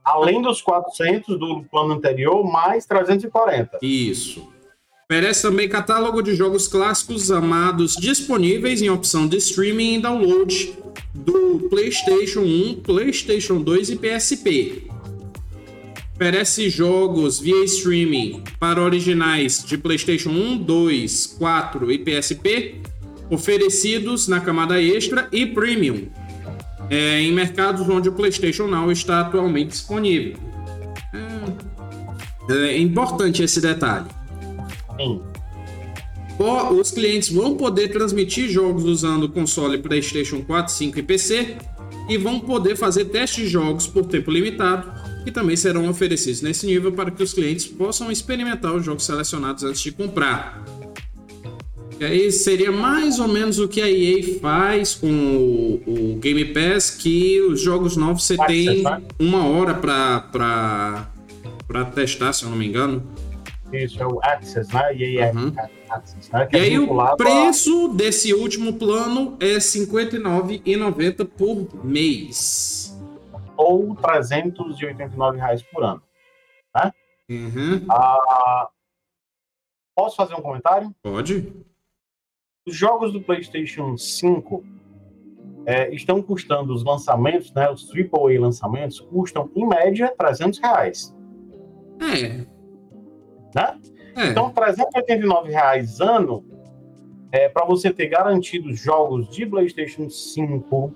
além 0.05 0.43
dos 0.43 0.61
400 0.61 1.39
do 1.39 1.63
plano 1.65 1.95
anterior, 1.95 2.45
mais 2.45 2.87
340. 2.87 3.79
Isso. 3.83 4.52
Oferece 5.13 5.43
também 5.43 5.69
catálogo 5.69 6.23
de 6.23 6.35
jogos 6.35 6.67
clássicos 6.67 7.31
amados 7.31 7.97
disponíveis 7.97 8.81
em 8.81 8.89
opção 8.89 9.29
de 9.29 9.37
streaming 9.37 9.97
e 9.97 10.01
download 10.01 10.73
do 11.13 11.69
PlayStation 11.69 12.41
1, 12.41 12.81
PlayStation 12.83 13.61
2 13.61 13.91
e 13.91 13.97
PSP. 13.97 14.85
Oferece 16.15 16.71
jogos 16.71 17.39
via 17.39 17.63
streaming 17.65 18.43
para 18.59 18.81
originais 18.81 19.63
de 19.63 19.77
PlayStation 19.77 20.31
1, 20.31 20.57
2, 20.63 21.27
4 21.39 21.93
e 21.93 21.99
PSP, 21.99 22.81
oferecidos 23.29 24.29
na 24.29 24.41
camada 24.41 24.81
extra 24.81 25.29
e 25.31 25.45
premium, 25.45 26.09
é, 26.89 27.21
em 27.21 27.33
mercados 27.33 27.87
onde 27.87 28.09
o 28.09 28.13
PlayStation 28.13 28.67
Now 28.67 28.91
está 28.91 29.21
atualmente 29.21 29.73
disponível. 29.73 30.39
É, 32.49 32.55
é 32.55 32.79
importante 32.79 33.43
esse 33.43 33.61
detalhe. 33.61 34.22
Sim. 34.97 35.23
Os 36.79 36.91
clientes 36.91 37.31
vão 37.31 37.57
poder 37.57 37.89
transmitir 37.89 38.49
jogos 38.49 38.85
usando 38.85 39.25
o 39.25 39.29
console 39.29 39.79
PlayStation 39.79 40.43
4, 40.43 40.73
5 40.73 40.99
e 40.99 41.03
PC 41.03 41.57
e 42.09 42.17
vão 42.17 42.41
poder 42.41 42.75
fazer 42.75 43.07
testes 43.07 43.45
de 43.45 43.51
jogos 43.51 43.87
por 43.87 44.07
tempo 44.07 44.31
limitado 44.31 44.91
que 45.23 45.31
também 45.31 45.57
serão 45.57 45.89
oferecidos 45.89 46.43
nesse 46.43 46.67
nível 46.67 46.93
para 46.93 47.11
que 47.11 47.23
os 47.23 47.33
clientes 47.33 47.67
possam 47.67 48.11
experimentar 48.11 48.75
os 48.75 48.85
jogos 48.85 49.05
selecionados 49.05 49.63
antes 49.65 49.81
de 49.81 49.93
comprar. 49.93 50.65
E 52.01 52.05
aí 52.05 52.33
seria 52.33 52.73
mais 52.73 53.21
ou 53.21 53.29
menos 53.29 53.61
o 53.61 53.69
que 53.69 53.81
a 53.81 53.89
EA 53.89 54.41
faz 54.41 54.95
com 54.95 55.07
o, 55.07 55.83
o 55.87 56.17
Game 56.17 56.45
Pass, 56.47 56.91
que 56.91 57.41
os 57.41 57.61
jogos 57.61 57.97
novos 57.97 58.25
você 58.25 58.37
tem 58.47 58.83
uma 59.19 59.47
hora 59.47 59.75
para 59.75 61.07
testar, 61.95 62.33
se 62.33 62.45
eu 62.45 62.51
não 62.51 62.57
me 62.57 62.67
engano. 62.67 63.03
Isso, 63.73 64.03
é 64.03 64.07
o 64.07 64.21
Access, 64.23 64.73
né? 64.73 64.95
E 64.95 65.05
aí, 65.05 65.33
uhum. 65.35 65.53
Access, 65.89 66.33
né? 66.33 66.49
e 66.53 66.57
é 66.57 66.61
aí 66.61 66.79
o 66.79 67.17
preço 67.17 67.91
a... 67.91 67.95
desse 67.95 68.35
último 68.35 68.75
plano 68.75 69.37
é 69.41 69.55
R$ 69.55 69.59
59,90 69.59 71.27
por 71.27 71.85
mês. 71.85 72.99
Ou 73.57 73.95
389 73.97 75.39
reais 75.39 75.63
por 75.63 75.85
ano. 75.85 76.03
Né? 76.75 76.93
Uhum. 77.31 77.87
Ah, 77.91 78.69
posso 79.97 80.17
fazer 80.17 80.35
um 80.35 80.43
comentário? 80.43 80.95
Pode. 81.03 81.53
Os 82.67 82.77
jogos 82.77 83.13
do 83.13 83.23
PlayStation 83.23 83.97
5 83.97 84.65
é, 85.67 85.95
estão 85.95 86.23
custando 86.23 86.75
os 86.75 86.85
lançamentos, 86.85 87.53
né, 87.53 87.71
os 87.71 87.89
AAA 87.91 88.41
lançamentos, 88.41 89.01
custam 89.01 89.51
em 89.55 89.67
média 89.67 90.13
300 90.17 90.59
reais. 90.59 91.17
É. 92.01 92.47
Né? 93.55 93.79
É. 94.17 94.29
Então, 94.29 94.51
389 94.51 95.51
reais 95.51 96.01
ano 96.01 96.45
é, 97.31 97.49
para 97.49 97.65
você 97.65 97.91
ter 97.91 98.09
garantido 98.09 98.75
jogos 98.75 99.29
de 99.29 99.47
PlayStation 99.47 100.09
5 100.11 100.87
uh, 100.87 100.93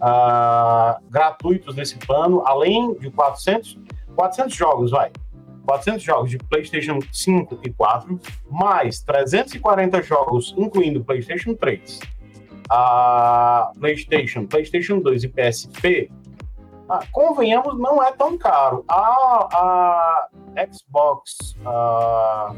ah, 0.00 0.98
gratuitos 1.10 1.74
nesse 1.74 1.98
plano, 1.98 2.42
além 2.46 2.94
de 2.94 3.10
400, 3.10 3.78
400 4.14 4.54
jogos, 4.54 4.90
vai. 4.92 5.10
400 5.66 6.02
jogos 6.02 6.30
de 6.30 6.38
PlayStation 6.38 6.98
5 7.12 7.60
e 7.64 7.70
4, 7.70 8.20
mais 8.50 9.00
340 9.00 10.02
jogos, 10.02 10.54
incluindo 10.56 11.04
PlayStation 11.04 11.54
3, 11.54 12.00
a 12.68 13.70
PlayStation, 13.78 14.46
PlayStation 14.46 14.98
2 14.98 15.24
e 15.24 15.28
PSP, 15.28 16.10
ah, 16.92 17.06
convenhamos, 17.10 17.78
não 17.78 18.02
é 18.02 18.12
tão 18.12 18.36
caro. 18.36 18.84
A, 18.88 19.48
a 19.52 20.66
Xbox 20.72 21.56
a 21.64 22.54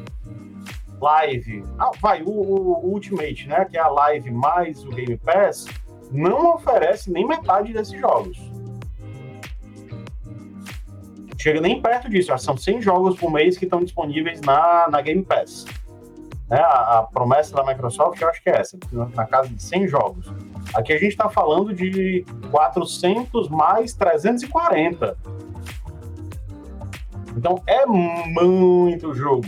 Live, 1.00 1.64
ah, 1.78 1.90
vai, 2.00 2.22
o, 2.22 2.30
o, 2.30 2.86
Ultimate, 2.86 3.46
né, 3.48 3.64
que 3.64 3.76
é 3.76 3.80
a 3.80 3.88
Live 3.88 4.30
mais 4.30 4.84
o 4.84 4.88
Game 4.88 5.16
Pass, 5.18 5.66
não 6.10 6.54
oferece 6.54 7.10
nem 7.10 7.26
metade 7.26 7.72
desses 7.72 8.00
jogos 8.00 8.38
chega 11.44 11.60
nem 11.60 11.80
perto 11.80 12.08
disso. 12.08 12.36
São 12.38 12.56
100 12.56 12.80
jogos 12.80 13.18
por 13.18 13.30
mês 13.30 13.58
que 13.58 13.66
estão 13.66 13.84
disponíveis 13.84 14.40
na, 14.40 14.88
na 14.88 15.02
Game 15.02 15.22
Pass. 15.22 15.66
Né? 16.48 16.58
A, 16.58 17.00
a, 17.00 17.02
promessa 17.02 17.54
da 17.54 17.62
Microsoft, 17.62 18.18
eu 18.20 18.28
acho 18.30 18.42
que 18.42 18.48
é 18.48 18.60
essa, 18.60 18.78
na 19.14 19.26
casa 19.26 19.50
de 19.50 19.62
100 19.62 19.88
jogos. 19.88 20.32
Aqui 20.75 20.93
a 20.93 20.99
gente 20.99 21.12
está 21.12 21.28
falando 21.28 21.73
de 21.73 22.25
400 22.50 23.49
mais 23.49 23.95
340. 23.95 25.16
Então 27.37 27.62
é 27.66 27.87
muito 27.87 29.14
jogo. 29.14 29.47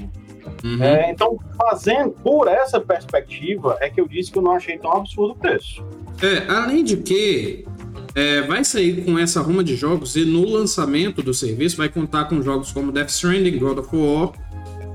Uhum. 0.65 0.83
É, 0.83 1.11
então, 1.11 1.39
fazendo 1.57 2.11
por 2.11 2.49
essa 2.49 2.81
perspectiva, 2.81 3.77
é 3.81 3.91
que 3.91 4.01
eu 4.01 4.09
disse 4.09 4.31
que 4.31 4.39
eu 4.39 4.43
não 4.43 4.53
achei 4.53 4.79
tão 4.79 4.93
absurdo 4.93 5.33
o 5.33 5.37
preço. 5.37 5.85
É, 6.23 6.51
além 6.51 6.83
de 6.83 6.97
que 6.97 7.67
é, 8.15 8.43
vai 8.43 8.65
sair 8.65 9.05
com 9.05 9.19
essa 9.19 9.41
ruma 9.41 9.63
de 9.63 9.77
jogos 9.77 10.17
e 10.17 10.25
no 10.25 10.49
lançamento 10.49 11.23
do 11.23 11.35
serviço 11.35 11.77
vai 11.77 11.89
contar 11.89 12.25
com 12.25 12.41
jogos 12.41 12.73
como 12.73 12.91
Death 12.91 13.11
Stranding, 13.11 13.59
God 13.59 13.79
of 13.79 13.95
War, 13.95 14.33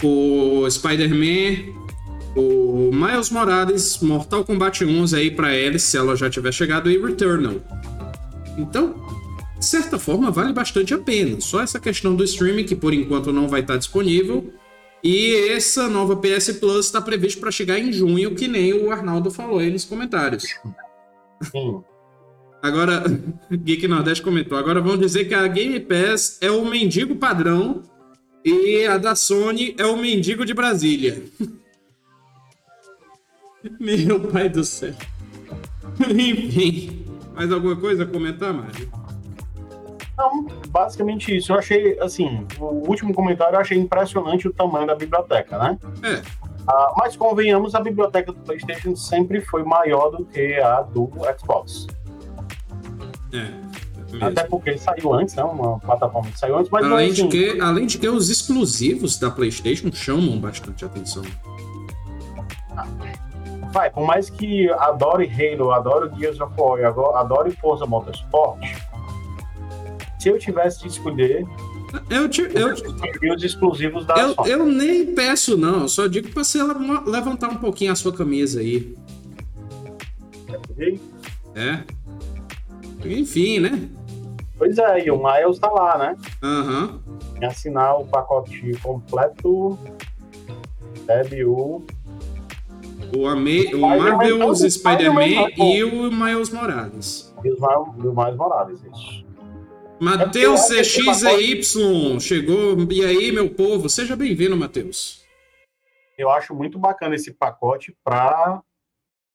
o 0.03 0.69
Spider-Man, 0.69 1.80
o 2.35 2.91
Miles 2.93 3.29
Morales, 3.29 3.99
Mortal 4.01 4.43
Kombat 4.45 4.83
11 4.83 5.15
aí 5.15 5.31
para 5.31 5.53
eles, 5.55 5.83
se 5.83 5.97
ela 5.97 6.15
já 6.15 6.29
tiver 6.29 6.51
chegado, 6.51 6.89
e 6.89 6.97
Returnal. 6.97 7.55
Então, 8.57 8.95
de 9.57 9.65
certa 9.65 9.99
forma, 9.99 10.31
vale 10.31 10.53
bastante 10.53 10.93
a 10.93 10.97
pena. 10.97 11.39
Só 11.39 11.61
essa 11.61 11.79
questão 11.79 12.15
do 12.15 12.23
streaming, 12.23 12.63
que 12.63 12.75
por 12.75 12.93
enquanto 12.93 13.31
não 13.31 13.47
vai 13.47 13.61
estar 13.61 13.77
disponível, 13.77 14.51
E 15.03 15.49
essa 15.49 15.87
nova 15.87 16.15
PS 16.15 16.51
Plus 16.59 16.85
está 16.85 17.01
prevista 17.01 17.39
para 17.39 17.49
chegar 17.49 17.79
em 17.79 17.91
junho, 17.91 18.35
que 18.35 18.47
nem 18.47 18.71
o 18.73 18.91
Arnaldo 18.91 19.31
falou 19.31 19.57
aí 19.57 19.71
nos 19.71 19.83
comentários. 19.83 20.43
Sim. 21.41 21.81
Agora, 22.61 23.03
Geek 23.51 23.87
Nordeste 23.87 24.23
comentou. 24.23 24.57
Agora 24.57 24.79
vamos 24.79 24.99
dizer 24.99 25.25
que 25.25 25.33
a 25.33 25.47
Game 25.47 25.79
Pass 25.79 26.37
é 26.39 26.51
o 26.51 26.63
mendigo 26.63 27.15
padrão 27.15 27.81
e 28.45 28.85
a 28.85 28.97
da 28.99 29.15
Sony 29.15 29.73
é 29.77 29.85
o 29.85 29.97
mendigo 29.97 30.45
de 30.45 30.53
Brasília. 30.53 31.23
Meu 33.79 34.19
pai 34.19 34.49
do 34.49 34.63
céu. 34.63 34.93
Enfim. 35.99 37.05
Mais 37.33 37.51
alguma 37.51 37.75
coisa 37.75 38.03
a 38.03 38.05
comentar, 38.05 38.53
Mário? 38.53 38.91
Não, 40.17 40.45
basicamente 40.69 41.35
isso. 41.35 41.51
Eu 41.51 41.57
achei, 41.57 41.99
assim, 41.99 42.45
o 42.59 42.87
último 42.87 43.13
comentário 43.13 43.55
eu 43.55 43.59
achei 43.59 43.77
impressionante 43.77 44.47
o 44.47 44.53
tamanho 44.53 44.85
da 44.85 44.95
biblioteca, 44.95 45.57
né? 45.57 45.79
É. 46.03 46.21
Ah, 46.67 46.93
mas 46.97 47.15
convenhamos, 47.15 47.73
a 47.73 47.79
biblioteca 47.79 48.31
do 48.31 48.39
PlayStation 48.39 48.95
sempre 48.95 49.41
foi 49.41 49.63
maior 49.63 50.11
do 50.11 50.25
que 50.25 50.59
a 50.59 50.81
do 50.81 51.09
Xbox. 51.39 51.87
É. 53.33 53.49
Mesmo. 54.11 54.27
Até 54.27 54.43
porque 54.43 54.77
saiu 54.77 55.13
antes, 55.13 55.35
né? 55.35 55.43
Uma 55.43 55.79
plataforma 55.79 56.29
que 56.29 56.37
saiu 56.37 56.57
antes, 56.57 56.69
mas 56.69 56.85
além, 56.85 57.11
assim, 57.11 57.27
de 57.27 57.53
que, 57.53 57.61
além 57.61 57.85
de 57.85 57.97
que 57.97 58.09
os 58.09 58.29
exclusivos 58.29 59.17
da 59.17 59.31
PlayStation 59.31 59.89
chamam 59.91 60.37
bastante 60.37 60.83
atenção. 60.83 61.23
Vai, 63.71 63.89
por 63.89 64.05
mais 64.05 64.29
que 64.29 64.69
adore 64.71 65.29
Halo, 65.29 65.71
adore 65.71 66.11
Gears 66.17 66.39
of 66.39 66.53
War, 66.57 66.83
adore 67.15 67.51
Forza 67.51 67.85
Motorsport, 67.85 68.59
se 70.19 70.29
eu 70.29 70.37
tivesse 70.37 70.81
de 70.81 70.87
escolher, 70.87 71.45
eu, 72.09 72.29
te, 72.29 72.41
eu, 72.41 72.75
eu 73.21 73.35
os 73.35 73.43
exclusivos 73.43 74.05
da 74.05 74.15
eu, 74.15 74.35
eu 74.45 74.65
nem 74.65 75.13
peço, 75.13 75.57
não. 75.57 75.81
Eu 75.81 75.87
só 75.89 76.07
digo 76.07 76.29
pra 76.29 76.43
você 76.43 76.59
levantar 77.05 77.49
um 77.49 77.57
pouquinho 77.57 77.91
a 77.91 77.95
sua 77.95 78.13
camisa 78.13 78.61
aí. 78.61 78.95
É. 81.55 81.83
Enfim, 83.05 83.59
né? 83.59 83.89
Pois 84.57 84.77
é, 84.77 85.05
e 85.05 85.11
o 85.11 85.17
Miles 85.17 85.59
tá 85.59 85.69
lá, 85.69 85.97
né? 85.97 86.17
Aham. 86.41 87.01
Uhum. 87.05 87.47
Assinar 87.47 87.99
o 87.99 88.05
pacote 88.05 88.71
completo. 88.83 89.77
O, 91.47 91.83
Ame 93.15 93.73
o 93.75 93.81
Marvel's 93.81 94.59
Spider-Man 94.73 95.49
e 95.57 95.83
o 95.83 96.11
Miles 96.11 96.49
Morales. 96.49 97.33
E 97.43 97.51
o 97.51 98.13
Miles 98.15 98.35
Morales, 98.35 98.79
isso. 98.83 99.25
Matheus 99.99 100.61
CXY 100.67 102.19
chegou. 102.19 102.75
E 102.89 103.05
aí, 103.05 103.31
meu 103.31 103.49
povo? 103.49 103.87
Seja 103.87 104.15
bem-vindo, 104.15 104.57
Matheus. 104.57 105.23
Eu 106.17 106.29
acho 106.29 106.55
muito 106.55 106.79
bacana 106.79 107.15
esse 107.15 107.31
pacote 107.31 107.95
para 108.03 108.61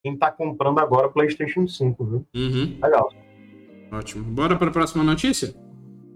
quem 0.03 0.17
tá 0.17 0.31
comprando 0.31 0.81
agora 0.81 1.09
PlayStation 1.09 1.69
5, 1.69 2.05
viu? 2.05 2.27
Uhum. 2.35 2.79
Legal. 2.83 3.13
Ótimo. 3.93 4.25
Bora 4.25 4.57
para 4.57 4.69
a 4.69 4.73
próxima 4.73 5.05
notícia? 5.05 5.55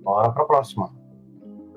Bora 0.02 0.32
para 0.32 0.42
a 0.42 0.46
próxima. 0.46 0.92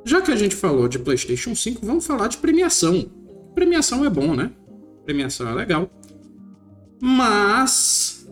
Já 0.06 0.22
que 0.22 0.32
a 0.32 0.36
gente 0.36 0.56
falou 0.56 0.88
de 0.88 1.00
PlayStation 1.00 1.54
5, 1.56 1.86
vamos 1.86 2.06
falar 2.06 2.28
de 2.28 2.38
premiação. 2.38 3.06
Premiação 3.54 4.04
é 4.04 4.10
bom, 4.10 4.36
né? 4.36 4.52
Premiação 5.06 5.50
é 5.50 5.54
legal. 5.54 5.90
Mas 7.00 8.28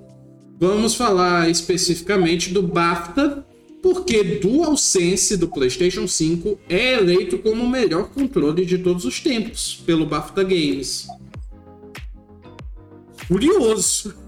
vamos 0.59 0.95
falar 0.95 1.49
especificamente 1.49 2.53
do 2.53 2.61
BAFTA, 2.61 3.45
porque 3.81 4.23
DualSense 4.23 5.35
do 5.37 5.47
PlayStation 5.47 6.07
5 6.07 6.59
é 6.69 6.93
eleito 6.93 7.37
como 7.39 7.63
o 7.63 7.69
melhor 7.69 8.09
controle 8.09 8.65
de 8.65 8.77
todos 8.77 9.05
os 9.05 9.19
tempos 9.19 9.81
pelo 9.85 10.05
BAFTA 10.05 10.43
Games. 10.43 11.07
Curioso 13.27 14.21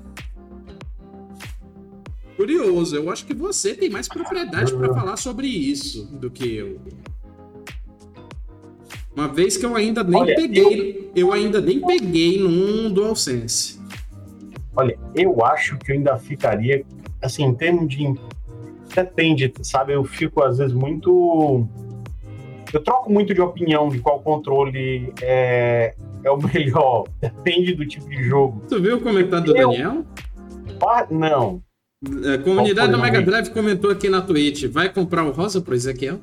curioso. 2.43 2.95
Eu 2.95 3.09
acho 3.09 3.25
que 3.25 3.33
você 3.33 3.73
tem 3.73 3.89
mais 3.89 4.07
propriedade 4.07 4.73
para 4.73 4.93
falar 4.93 5.17
sobre 5.17 5.47
isso 5.47 6.05
do 6.05 6.29
que 6.29 6.55
eu. 6.55 6.79
Uma 9.15 9.27
vez 9.27 9.55
que 9.57 9.65
eu 9.65 9.75
ainda 9.75 10.03
nem 10.03 10.21
Olha, 10.21 10.35
peguei, 10.35 11.11
eu... 11.15 11.27
eu 11.27 11.33
ainda 11.33 11.61
nem 11.61 11.79
peguei 11.79 12.39
num 12.39 12.91
DualSense. 12.91 13.79
Olha, 14.75 14.97
eu 15.15 15.45
acho 15.45 15.77
que 15.77 15.91
eu 15.91 15.95
ainda 15.95 16.17
ficaria, 16.17 16.83
assim, 17.21 17.43
em 17.43 17.53
termos 17.53 17.87
de. 17.87 18.13
Depende, 18.95 19.53
sabe? 19.61 19.93
Eu 19.93 20.03
fico 20.03 20.43
às 20.43 20.57
vezes 20.57 20.73
muito. 20.73 21.67
Eu 22.71 22.83
troco 22.83 23.11
muito 23.11 23.33
de 23.33 23.41
opinião 23.41 23.89
de 23.89 23.99
qual 23.99 24.19
controle 24.21 25.13
é, 25.21 25.93
é 26.23 26.31
o 26.31 26.37
melhor. 26.41 27.05
Depende 27.21 27.75
do 27.75 27.85
tipo 27.85 28.09
de 28.09 28.23
jogo. 28.23 28.63
Tu 28.67 28.81
viu 28.81 28.97
o 28.97 29.01
comentário 29.01 29.45
do 29.45 29.55
eu... 29.55 29.69
Daniel? 29.69 30.05
Não. 31.11 31.61
A 32.33 32.37
comunidade 32.43 32.91
do 32.91 32.99
Mega 32.99 33.21
Drive 33.21 33.49
comentou 33.51 33.89
aqui 33.89 34.09
na 34.09 34.21
Twitch: 34.21 34.65
vai 34.65 34.89
comprar 34.89 35.23
o 35.23 35.31
rosa 35.31 35.61
pro 35.61 35.73
Ezequiel? 35.73 36.19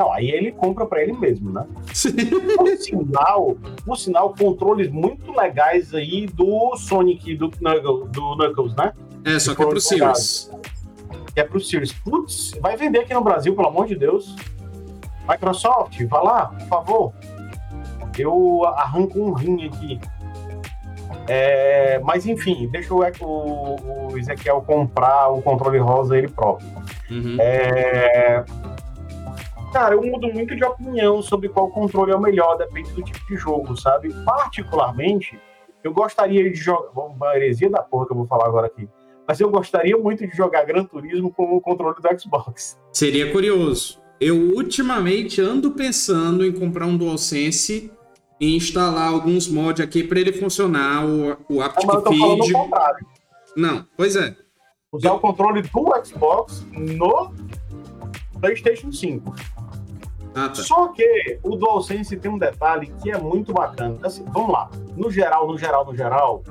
Não, 0.00 0.10
aí 0.10 0.30
ele 0.30 0.50
compra 0.50 0.86
para 0.86 1.02
ele 1.02 1.12
mesmo, 1.12 1.52
né? 1.52 1.66
por 2.56 2.76
sinal, 2.78 3.56
por 3.84 3.98
sinal, 3.98 4.34
controles 4.34 4.90
muito 4.90 5.30
legais 5.30 5.92
aí 5.94 6.26
do 6.26 6.74
Sonic 6.76 7.36
do, 7.36 7.48
do 7.48 8.36
Knuckles, 8.36 8.74
né? 8.74 8.94
É, 9.26 9.38
só 9.38 9.50
que, 9.50 9.58
que 9.58 9.62
é 9.62 9.66
pro 9.66 9.78
Series. 9.78 10.50
Que 11.34 11.40
é 11.40 11.44
pro 11.44 11.60
Series. 11.60 11.92
Putz, 11.92 12.52
vai 12.62 12.78
vender 12.78 13.00
aqui 13.00 13.12
no 13.12 13.22
Brasil, 13.22 13.54
pelo 13.54 13.68
amor 13.68 13.88
de 13.88 13.94
Deus. 13.94 14.34
Microsoft, 15.28 16.02
vá 16.06 16.22
lá, 16.22 16.46
por 16.46 16.66
favor. 16.66 17.12
Eu 18.18 18.64
arranco 18.64 19.20
um 19.20 19.32
rim 19.32 19.66
aqui. 19.66 20.00
É, 21.28 22.00
mas 22.02 22.24
enfim, 22.24 22.70
deixa 22.72 22.94
o, 22.94 23.02
o, 23.02 24.16
Ezequiel 24.16 24.62
comprar 24.62 25.28
o 25.28 25.42
controle 25.42 25.76
rosa 25.76 26.16
ele 26.16 26.28
próprio. 26.28 26.66
Uhum. 27.10 27.36
É, 27.38 28.42
cara, 29.72 29.94
eu 29.94 30.02
mudo 30.02 30.32
muito 30.32 30.54
de 30.54 30.64
opinião 30.64 31.22
sobre 31.22 31.48
qual 31.48 31.70
controle 31.70 32.12
é 32.12 32.16
o 32.16 32.20
melhor, 32.20 32.56
depende 32.56 32.90
do 32.92 33.02
tipo 33.02 33.20
de 33.26 33.36
jogo, 33.36 33.76
sabe? 33.76 34.12
Particularmente, 34.24 35.38
eu 35.82 35.92
gostaria 35.92 36.50
de 36.50 36.56
jogar. 36.56 36.90
Uma 36.94 37.36
heresia 37.36 37.70
da 37.70 37.82
porra 37.82 38.06
que 38.06 38.12
eu 38.12 38.16
vou 38.16 38.26
falar 38.26 38.46
agora 38.46 38.66
aqui. 38.66 38.88
Mas 39.26 39.40
eu 39.40 39.50
gostaria 39.50 39.96
muito 39.96 40.26
de 40.26 40.36
jogar 40.36 40.64
Gran 40.64 40.84
Turismo 40.84 41.32
com 41.32 41.56
o 41.56 41.60
controle 41.60 41.94
do 41.94 42.20
Xbox. 42.20 42.78
Seria 42.92 43.30
curioso. 43.30 44.00
Eu 44.20 44.36
ultimamente 44.36 45.40
ando 45.40 45.70
pensando 45.70 46.44
em 46.44 46.52
comprar 46.52 46.86
um 46.86 46.96
DualSense 46.96 47.90
e 48.40 48.56
instalar 48.56 49.08
alguns 49.08 49.48
mods 49.48 49.82
aqui 49.82 50.02
para 50.02 50.18
ele 50.20 50.32
funcionar, 50.32 51.06
o, 51.06 51.36
o 51.48 51.62
Aptic 51.62 51.86
Não, 51.86 51.94
mas 51.94 52.04
eu 52.04 52.12
Feed. 52.12 52.52
contrário. 52.52 53.06
Não, 53.56 53.86
pois 53.96 54.16
é. 54.16 54.34
Usar 54.92 55.10
eu... 55.10 55.14
o 55.14 55.20
controle 55.20 55.62
do 55.62 56.04
Xbox 56.04 56.66
no 56.72 57.32
PlayStation 58.40 58.90
5. 58.90 59.34
Ah, 60.34 60.48
tá. 60.48 60.62
Só 60.62 60.88
que 60.88 61.38
o 61.42 61.56
DualSense 61.56 62.16
tem 62.16 62.30
um 62.30 62.38
detalhe 62.38 62.92
que 63.02 63.10
é 63.10 63.18
muito 63.18 63.52
bacana. 63.52 63.96
Assim, 64.02 64.24
vamos 64.28 64.52
lá. 64.52 64.70
No 64.96 65.10
geral, 65.10 65.46
no 65.46 65.58
geral, 65.58 65.84
no 65.84 65.96
geral, 65.96 66.42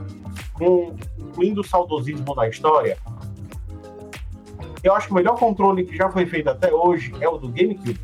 com 0.53 0.95
o 1.37 1.63
saudosismo 1.63 2.35
da 2.35 2.47
história, 2.47 2.97
eu 4.83 4.93
acho 4.93 5.07
que 5.07 5.13
o 5.13 5.15
melhor 5.15 5.37
controle 5.37 5.85
que 5.85 5.95
já 5.95 6.09
foi 6.09 6.25
feito 6.25 6.49
até 6.49 6.73
hoje 6.73 7.13
é 7.19 7.27
o 7.27 7.37
do 7.37 7.47
GameCube. 7.49 7.99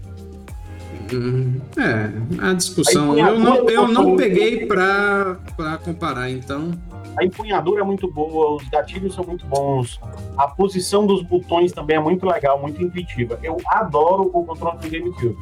É, 1.77 2.45
a 2.47 2.53
discussão. 2.53 3.13
A 3.13 3.19
eu 3.19 3.39
não, 3.39 3.69
eu 3.69 3.87
não 3.87 4.15
peguei 4.15 4.65
para 4.65 5.37
comparar, 5.83 6.29
então. 6.29 6.71
A 7.17 7.23
empunhadura 7.23 7.81
é 7.81 7.83
muito 7.83 8.11
boa, 8.11 8.55
os 8.55 8.67
gatilhos 8.67 9.13
são 9.13 9.23
muito 9.23 9.45
bons, 9.45 10.01
a 10.37 10.49
posição 10.49 11.07
dos 11.07 11.21
botões 11.21 11.71
também 11.71 11.95
é 11.95 11.99
muito 11.99 12.25
legal, 12.25 12.59
muito 12.59 12.81
intuitiva. 12.83 13.39
Eu 13.41 13.57
adoro 13.67 14.29
o 14.33 14.43
controle 14.43 14.77
do 14.79 14.89
GameCube. 14.89 15.37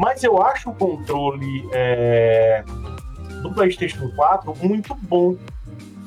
Mas 0.00 0.24
eu 0.24 0.40
acho 0.40 0.70
o 0.70 0.74
controle 0.74 1.68
é, 1.72 2.64
do 3.42 3.52
PlayStation 3.52 4.10
4 4.16 4.56
muito 4.62 4.94
bom. 4.94 5.36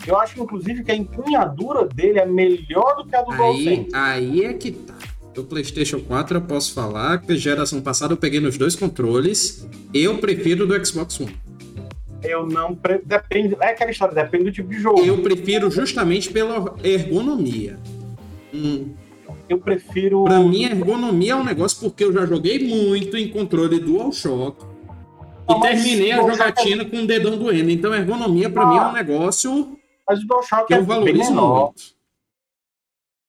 Eu 0.08 0.18
acho, 0.20 0.42
inclusive, 0.42 0.84
que 0.84 0.92
a 0.92 0.96
empunhadura 0.96 1.86
dele 1.86 2.18
é 2.18 2.26
melhor 2.26 2.96
do 2.96 3.06
que 3.06 3.16
a 3.16 3.22
do 3.22 3.32
DualSense. 3.36 3.90
Aí 3.94 4.46
é 4.46 4.54
que 4.54 4.72
tá 4.72 4.96
do 5.36 5.44
PlayStation 5.44 6.00
4 6.00 6.38
eu 6.38 6.42
posso 6.42 6.74
falar 6.74 7.20
que 7.20 7.38
geração 7.38 7.82
passada 7.82 8.14
eu 8.14 8.18
peguei 8.18 8.40
nos 8.40 8.58
dois 8.58 8.76
controles. 8.76 9.68
Eu 9.94 10.18
prefiro 10.18 10.66
do 10.66 10.86
Xbox 10.86 11.20
One. 11.20 11.38
Eu 12.24 12.48
não. 12.48 12.74
Pre... 12.74 13.00
Depende. 13.06 13.56
É 13.60 13.68
aquela 13.68 13.92
história, 13.92 14.16
depende 14.16 14.46
do 14.46 14.52
tipo 14.52 14.70
de 14.70 14.80
jogo. 14.80 15.06
Eu 15.06 15.22
prefiro 15.22 15.70
justamente 15.70 16.32
pela 16.32 16.76
ergonomia. 16.84 17.78
Hum. 18.52 18.94
Eu 19.54 19.60
prefiro. 19.60 20.24
Pra 20.24 20.40
mim, 20.40 20.66
a 20.66 20.72
ergonomia 20.72 21.34
é 21.34 21.36
um 21.36 21.44
negócio 21.44 21.80
porque 21.80 22.04
eu 22.04 22.12
já 22.12 22.26
joguei 22.26 22.60
muito 22.60 23.16
em 23.18 23.30
controle 23.30 23.80
DualShock. 23.80 24.66
Não, 25.48 25.58
e 25.58 25.62
terminei 25.62 26.12
a 26.12 26.22
jogatina 26.22 26.86
com 26.86 26.98
o 26.98 27.08
dedão 27.08 27.38
doendo. 27.38 27.70
Então, 27.70 27.94
ergonomia, 27.94 28.50
pra 28.50 28.64
ah, 28.64 28.66
mim, 28.68 28.78
é 28.78 28.82
um 28.82 28.94
negócio. 28.94 29.78
Mas 30.08 30.24
o 30.24 30.28
DualShock 30.28 30.68
que 30.68 30.74
eu 30.74 30.78
é 30.78 30.82
valorizo 30.82 31.34
muito 31.34 31.94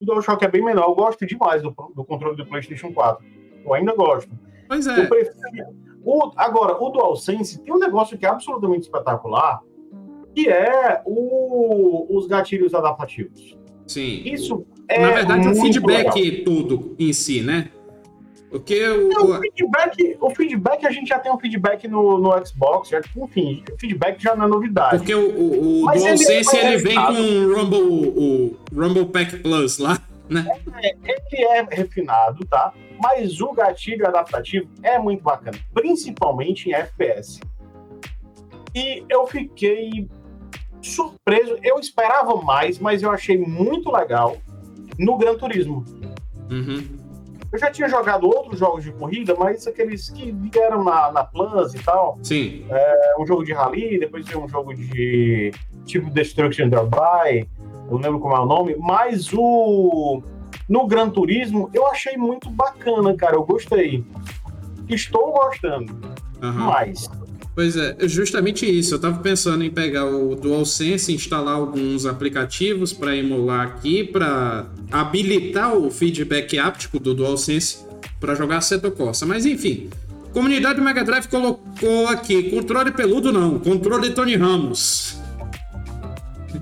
o 0.04 0.06
DualShock 0.06 0.44
é 0.44 0.48
bem 0.48 0.62
menor. 0.62 0.84
Eu 0.84 0.94
gosto 0.94 1.26
demais 1.26 1.62
do, 1.62 1.70
do 1.94 2.04
controle 2.04 2.36
do 2.36 2.46
PlayStation 2.46 2.92
4. 2.92 3.24
Eu 3.64 3.74
ainda 3.74 3.94
gosto. 3.94 4.30
Pois 4.68 4.86
é. 4.86 5.00
Eu 5.00 5.08
prefiro, 5.08 5.66
O, 6.04 6.32
agora, 6.36 6.82
o 6.82 6.90
DualSense 6.90 7.62
tem 7.62 7.74
um 7.74 7.78
negócio 7.78 8.16
que 8.16 8.26
é 8.26 8.28
absolutamente 8.28 8.82
espetacular, 8.82 9.62
que 10.34 10.48
é 10.48 11.02
o, 11.04 12.16
os 12.16 12.26
gatilhos 12.26 12.74
adaptativos. 12.74 13.56
Sim. 13.86 14.22
Isso 14.24 14.66
é 14.88 14.98
Na 15.00 15.10
verdade, 15.10 15.48
o 15.48 15.54
feedback 15.54 16.14
legal. 16.14 16.44
todo 16.44 16.96
em 16.98 17.12
si, 17.12 17.42
né? 17.42 17.70
Porque 18.54 18.88
o, 18.88 19.08
Não, 19.08 19.30
o, 19.30 19.40
feedback, 19.40 20.16
o 20.20 20.30
feedback, 20.30 20.86
a 20.86 20.90
gente 20.92 21.08
já 21.08 21.18
tem 21.18 21.32
um 21.32 21.38
feedback 21.38 21.88
no, 21.88 22.18
no 22.20 22.46
Xbox, 22.46 22.88
já, 22.88 23.00
enfim, 23.16 23.64
o 23.72 23.76
feedback 23.76 24.22
já 24.22 24.36
não 24.36 24.44
é 24.44 24.48
novidade. 24.48 24.98
porque 24.98 25.12
o, 25.12 25.28
o, 25.28 25.82
o 25.82 25.92
DualSense 25.92 26.56
ele 26.56 26.66
é 26.66 26.72
ele 26.74 26.82
vem 26.84 26.94
com 26.94 27.12
o 27.12 27.54
Rumble, 27.56 27.80
o 27.80 28.56
Rumble 28.72 29.06
Pack 29.06 29.38
Plus 29.38 29.78
lá, 29.78 30.00
né? 30.28 30.46
Ele 30.80 31.44
é 31.46 31.66
refinado, 31.68 32.44
tá? 32.46 32.72
Mas 33.02 33.40
o 33.40 33.52
gatilho 33.52 34.06
adaptativo 34.06 34.68
é 34.84 35.00
muito 35.00 35.24
bacana, 35.24 35.58
principalmente 35.74 36.70
em 36.70 36.74
FPS. 36.74 37.40
E 38.72 39.04
eu 39.10 39.26
fiquei 39.26 40.08
surpreso, 40.80 41.58
eu 41.60 41.80
esperava 41.80 42.40
mais, 42.40 42.78
mas 42.78 43.02
eu 43.02 43.10
achei 43.10 43.36
muito 43.36 43.90
legal 43.90 44.36
no 44.98 45.16
Gran 45.16 45.36
Turismo. 45.36 45.84
Uhum. 46.50 46.84
Eu 47.52 47.58
já 47.58 47.70
tinha 47.70 47.88
jogado 47.88 48.26
outros 48.26 48.58
jogos 48.58 48.82
de 48.82 48.90
corrida, 48.90 49.36
mas 49.38 49.64
aqueles 49.66 50.10
que 50.10 50.32
vieram 50.32 50.82
na, 50.82 51.12
na 51.12 51.22
Plus 51.22 51.72
e 51.72 51.78
tal. 51.78 52.18
Sim. 52.20 52.66
É 52.68 53.14
um 53.18 53.24
jogo 53.24 53.44
de 53.44 53.52
rally, 53.52 53.98
depois 54.00 54.26
veio 54.26 54.42
um 54.42 54.48
jogo 54.48 54.74
de 54.74 55.52
tipo 55.84 56.10
Destruction 56.10 56.68
Derby, 56.68 57.48
eu 57.86 57.92
não 57.92 57.98
lembro 57.98 58.18
como 58.18 58.34
é 58.34 58.40
o 58.40 58.46
nome, 58.46 58.76
mas 58.78 59.32
o 59.32 60.22
no 60.68 60.86
Gran 60.86 61.10
Turismo 61.10 61.70
eu 61.72 61.86
achei 61.86 62.16
muito 62.16 62.50
bacana, 62.50 63.14
cara, 63.14 63.36
eu 63.36 63.44
gostei. 63.44 64.04
Estou 64.88 65.32
gostando, 65.32 65.96
Aham. 66.42 66.64
mas 66.66 67.08
Pois 67.54 67.76
é, 67.76 67.96
justamente 68.08 68.66
isso. 68.66 68.94
Eu 68.94 68.98
tava 68.98 69.20
pensando 69.20 69.62
em 69.62 69.70
pegar 69.70 70.06
o 70.06 70.34
DualSense, 70.34 71.14
instalar 71.14 71.54
alguns 71.54 72.04
aplicativos 72.04 72.92
para 72.92 73.16
emular 73.16 73.66
aqui, 73.66 74.02
para 74.02 74.66
habilitar 74.90 75.74
o 75.74 75.90
feedback 75.90 76.58
áptico 76.58 76.98
do 76.98 77.14
DualSense 77.14 77.78
para 78.18 78.34
jogar 78.34 78.60
Seto 78.60 78.90
Corsa. 78.90 79.24
Mas 79.24 79.46
enfim, 79.46 79.88
comunidade 80.32 80.80
Mega 80.80 81.04
Drive 81.04 81.28
colocou 81.28 82.08
aqui 82.08 82.50
controle 82.50 82.90
peludo 82.90 83.32
não, 83.32 83.60
controle 83.60 84.10
Tony 84.10 84.34
Ramos. 84.34 85.20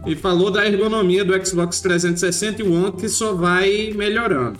E 0.06 0.14
falou 0.14 0.50
da 0.50 0.66
ergonomia 0.66 1.24
do 1.24 1.46
Xbox 1.46 1.80
360 1.80 2.62
e 2.62 2.66
One 2.66 2.92
que 2.92 3.08
só 3.08 3.32
vai 3.34 3.92
melhorando. 3.94 4.58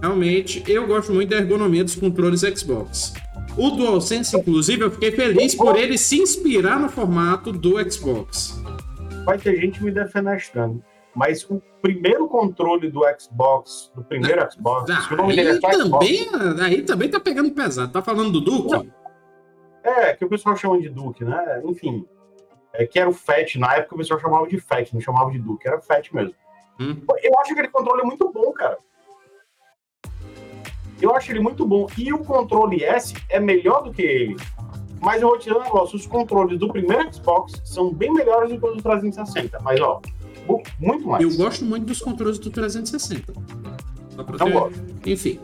Realmente, 0.00 0.62
eu 0.66 0.86
gosto 0.86 1.12
muito 1.12 1.30
da 1.30 1.36
ergonomia 1.36 1.84
dos 1.84 1.94
controles 1.94 2.40
Xbox. 2.40 3.14
O 3.56 3.70
DualSense, 3.70 4.36
inclusive, 4.36 4.82
eu 4.82 4.90
fiquei 4.90 5.10
feliz 5.12 5.54
por 5.54 5.76
ele 5.76 5.96
se 5.96 6.18
inspirar 6.18 6.78
no 6.78 6.88
formato 6.88 7.52
do 7.52 7.90
Xbox. 7.90 8.62
vai 9.24 9.38
ter 9.38 9.56
gente 9.56 9.82
me 9.82 9.90
defenestrando. 9.90 10.82
Mas 11.14 11.48
o 11.48 11.62
primeiro 11.80 12.28
controle 12.28 12.90
do 12.90 13.00
Xbox, 13.18 13.90
do 13.94 14.04
primeiro 14.04 14.46
Xbox, 14.52 15.06
que 15.08 15.14
o 15.14 15.16
nome 15.16 15.34
dele 15.34 15.48
é 15.48 15.54
Xbox, 15.54 15.76
também, 15.78 16.28
aí 16.62 16.82
também 16.82 17.08
tá 17.08 17.18
pegando 17.18 17.50
pesado. 17.52 17.90
Tá 17.90 18.02
falando 18.02 18.32
do 18.32 18.40
Duke? 18.40 18.90
é, 19.86 20.14
que 20.14 20.24
o 20.24 20.28
pessoal 20.28 20.56
chama 20.56 20.80
de 20.80 20.88
Duke, 20.88 21.24
né? 21.24 21.62
Enfim, 21.64 22.04
é, 22.72 22.84
que 22.86 22.98
era 22.98 23.08
o 23.08 23.12
FAT, 23.12 23.56
na 23.56 23.76
época 23.76 23.94
o 23.94 23.98
pessoal 23.98 24.20
chamava 24.20 24.46
de 24.48 24.58
FAT, 24.58 24.92
não 24.92 25.00
chamava 25.00 25.30
de 25.30 25.38
Duke, 25.38 25.66
era 25.66 25.80
FAT 25.80 26.12
mesmo. 26.12 26.34
Hum. 26.80 27.00
Eu 27.22 27.38
acho 27.38 27.52
aquele 27.52 27.68
controle 27.68 28.02
muito 28.02 28.30
bom, 28.32 28.52
cara. 28.52 28.78
Eu 31.00 31.14
acho 31.14 31.30
ele 31.30 31.40
muito 31.40 31.66
bom. 31.66 31.86
E 31.98 32.12
o 32.12 32.18
controle 32.18 32.82
S 32.82 33.14
é 33.28 33.38
melhor 33.40 33.82
do 33.82 33.92
que 33.92 34.02
ele. 34.02 34.36
Mas 35.00 35.20
eu 35.20 35.28
vou 35.28 35.38
te 35.38 35.44
dizer 35.48 35.56
um 35.58 35.62
negócio: 35.62 35.96
os 35.96 36.06
controles 36.06 36.58
do 36.58 36.68
primeiro 36.68 37.12
Xbox 37.12 37.60
são 37.64 37.92
bem 37.92 38.12
melhores 38.12 38.50
do 38.50 38.58
que 38.58 38.66
os 38.66 38.76
do 38.76 38.82
360. 38.82 39.58
Mas, 39.62 39.80
ó, 39.80 40.00
mu- 40.48 40.62
muito 40.80 41.06
mais. 41.06 41.22
Eu 41.22 41.36
gosto 41.36 41.64
muito 41.64 41.84
dos 41.86 42.00
controles 42.00 42.38
do 42.38 42.50
360. 42.50 43.32
Só 44.10 44.24
pra 44.24 44.38
Não 44.38 44.50
gosto. 44.50 44.80
Enfim. 45.04 45.38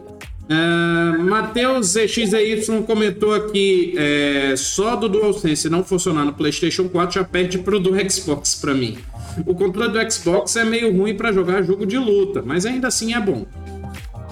Uh, 0.45 1.23
Matheus 1.25 1.89
ZXEY 1.93 2.83
comentou 2.87 3.33
aqui: 3.35 3.95
é, 3.97 4.55
só 4.57 4.97
do 4.97 5.09
DualSense 5.09 5.69
não 5.71 5.85
funcionar 5.85 6.25
no 6.25 6.33
PlayStation 6.33 6.89
4 6.89 7.15
já 7.21 7.25
perde 7.25 7.59
pro 7.59 7.79
do 7.79 7.91
Xbox 8.11 8.55
pra 8.57 8.75
mim. 8.75 8.99
O 9.47 9.55
controle 9.55 9.93
do 9.93 10.13
Xbox 10.13 10.57
é 10.57 10.65
meio 10.65 10.95
ruim 10.97 11.15
pra 11.17 11.31
jogar 11.33 11.63
jogo 11.63 11.87
de 11.87 11.97
luta, 11.97 12.43
mas 12.45 12.67
ainda 12.67 12.89
assim 12.89 13.15
é 13.15 13.21
bom. 13.21 13.47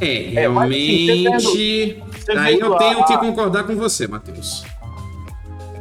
É, 0.01 0.35
É, 0.45 0.49
mas, 0.49 0.71
assim, 0.71 1.23
realmente. 1.23 2.03
Você 2.13 2.33
Aí 2.33 2.55
vendo 2.55 2.67
eu 2.67 2.75
a- 2.75 2.79
tenho 2.79 3.05
que 3.05 3.19
concordar 3.19 3.65
com 3.65 3.77
você, 3.77 4.07
Matheus. 4.07 4.65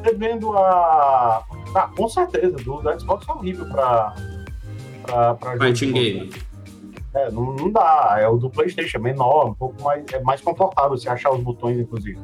Você 0.03 0.13
vendo 0.15 0.57
a. 0.57 1.43
Ah, 1.75 1.89
com 1.95 2.07
certeza, 2.09 2.57
do, 2.57 2.81
do 2.81 2.99
Xbox 2.99 3.27
é 3.27 3.31
horrível 3.31 3.65
pra. 3.67 4.15
pra, 5.03 5.33
pra 5.35 5.57
Fighting 5.57 5.91
game. 5.91 6.33
É, 7.13 7.29
não, 7.31 7.53
não 7.53 7.71
dá. 7.71 8.17
É 8.19 8.27
o 8.27 8.37
do 8.37 8.49
PlayStation, 8.49 8.97
é 8.97 9.01
menor, 9.01 9.47
um 9.47 9.53
pouco 9.53 9.81
mais. 9.83 10.03
É 10.13 10.19
mais 10.21 10.41
confortável 10.41 10.97
você 10.97 11.09
achar 11.09 11.31
os 11.31 11.41
botões, 11.41 11.77
inclusive. 11.79 12.19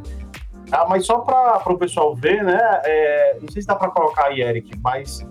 Ah, 0.72 0.86
mas 0.90 1.06
só 1.06 1.20
para 1.20 1.72
o 1.72 1.78
pessoal 1.78 2.16
ver, 2.16 2.44
né? 2.44 2.58
é, 2.84 3.38
não 3.42 3.50
sei 3.52 3.62
se 3.62 3.68
dá 3.68 3.76
para 3.76 3.90
colocar 3.90 4.26
aí, 4.26 4.42
Eric, 4.42 4.72
mas 4.84 5.26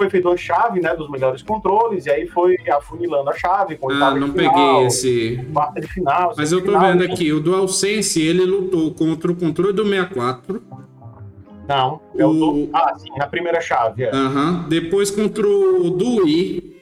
foi 0.00 0.08
feita 0.08 0.28
uma 0.28 0.36
chave, 0.36 0.80
né, 0.80 0.96
dos 0.96 1.10
melhores 1.10 1.42
controles, 1.42 2.06
e 2.06 2.10
aí 2.10 2.26
foi 2.26 2.56
afunilando 2.70 3.28
a 3.28 3.34
chave 3.34 3.76
com 3.76 3.90
Ah, 3.90 4.14
não 4.14 4.32
final, 4.32 4.52
peguei 4.54 4.86
esse. 4.86 5.46
quarta 5.52 5.78
de 5.80 5.86
final. 5.86 6.32
Mas 6.36 6.50
eu 6.52 6.60
tô 6.60 6.72
semifinal, 6.72 6.98
vendo 6.98 7.12
aqui, 7.12 7.30
o 7.32 7.40
DualSense 7.40 8.22
ele 8.22 8.44
lutou 8.46 8.94
contra 8.94 9.30
o 9.30 9.36
controle 9.36 9.74
do 9.74 9.84
64. 9.84 10.62
Não, 11.68 12.00
é 12.16 12.24
o, 12.26 12.32
do. 12.32 12.70
Ah, 12.72 12.94
sim, 12.98 13.10
na 13.18 13.26
primeira 13.26 13.60
chave. 13.60 14.04
É. 14.04 14.10
Aham. 14.10 14.66
Depois 14.68 15.10
contra 15.10 15.46
o 15.46 15.90
do 15.90 16.24
Wii. 16.24 16.76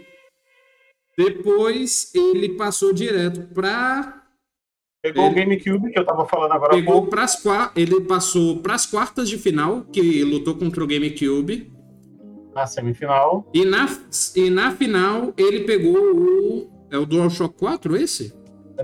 Depois 1.17 2.13
ele 2.15 2.51
passou 2.51 2.93
direto 2.93 3.53
pra. 3.53 4.23
Pegou 5.03 5.25
ele- 5.27 5.33
o 5.33 5.35
GameCube, 5.35 5.93
que 5.93 5.99
eu 5.99 6.05
tava 6.07 6.25
falando 6.27 6.53
agora 6.53 6.71
Pegou 6.75 6.95
pouco. 6.95 7.09
pras. 7.11 7.37
Ele 7.75 8.01
passou 8.03 8.59
pras 8.59 8.87
quartas 8.87 9.29
de 9.29 9.37
final, 9.37 9.83
que 9.93 10.23
lutou 10.25 10.55
contra 10.55 10.83
o 10.83 10.87
GameCube. 10.87 11.73
Na 12.59 12.66
semifinal. 12.66 13.47
E 13.55 13.64
na, 13.64 13.87
e 14.35 14.51
na 14.51 14.73
final 14.73 15.33
ele 15.37 15.61
pegou 15.61 15.97
o. 15.97 16.68
É 16.90 16.99
o 16.99 17.07
DualShock 17.07 17.55
4 17.57 17.97
esse? 17.97 18.35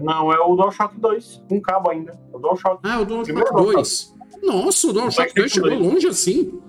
Não, 0.00 0.32
é 0.32 0.38
o 0.38 0.54
DualShock 0.54 0.98
2, 1.00 1.42
com 1.48 1.60
cabo 1.60 1.90
ainda. 1.90 2.16
O 2.32 2.38
DualShock 2.38 2.78
Ah, 2.84 2.96
é 2.96 2.98
o 3.02 3.04
DualShock 3.04 3.32
Primeiro 3.42 3.72
2. 3.72 4.14
Nossa, 4.44 4.86
o 4.88 4.92
DualShock 4.92 5.34
2 5.34 5.50
chegou 5.50 5.68
PlayStation 5.70 5.92
longe 5.94 6.06
assim. 6.06 6.60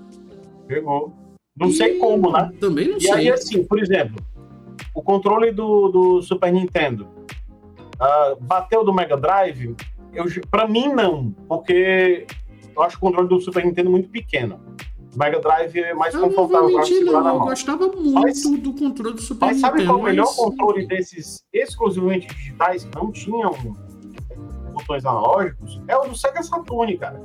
pegou. 0.67 1.13
Não 1.55 1.69
sei 1.71 1.99
como, 1.99 2.31
né? 2.31 2.51
Também 2.59 2.87
não 2.89 2.97
E 2.97 3.07
aí, 3.11 3.23
sei. 3.25 3.31
assim, 3.31 3.63
por 3.63 3.79
exemplo, 3.79 4.15
o 4.95 5.01
controle 5.03 5.51
do, 5.51 5.89
do 5.89 6.21
Super 6.23 6.51
Nintendo 6.51 7.07
ah, 7.99 8.35
bateu 8.41 8.83
do 8.83 8.91
Mega 8.93 9.15
Drive? 9.15 9.75
Eu, 10.13 10.25
pra 10.49 10.67
mim, 10.67 10.87
não, 10.93 11.31
porque 11.47 12.25
eu 12.75 12.81
acho 12.81 12.97
o 12.97 12.99
controle 12.99 13.27
do 13.29 13.39
Super 13.39 13.63
Nintendo 13.63 13.91
muito 13.91 14.09
pequeno. 14.09 14.59
O 15.15 15.17
Mega 15.19 15.39
Drive 15.39 15.77
é 15.79 15.93
mais 15.93 16.13
vou 16.13 16.29
confortável 16.29 16.73
para 16.73 16.85
segurar 16.85 17.11
não. 17.19 17.23
na 17.23 17.29
Eu 17.31 17.39
mão. 17.39 17.47
gostava 17.47 17.87
muito 17.87 18.11
Mas- 18.11 18.41
do 18.43 18.73
controle 18.73 19.15
do 19.15 19.21
Super 19.21 19.45
Mas 19.45 19.59
sabe 19.61 19.79
Nintendo. 19.79 19.93
qual 19.93 19.99
é 19.99 20.01
o 20.01 20.05
melhor 20.11 20.25
mas- 20.25 20.35
controle 20.35 20.87
desses 20.87 21.43
exclusivamente 21.53 22.27
digitais 22.35 22.83
que 22.83 22.95
não 22.95 23.11
tinham 23.11 23.53
botões 24.73 25.05
analógicos? 25.05 25.79
É 25.87 25.95
o 25.95 26.03
do 26.07 26.15
Sega 26.17 26.43
Saturn, 26.43 26.97
cara. 26.97 27.23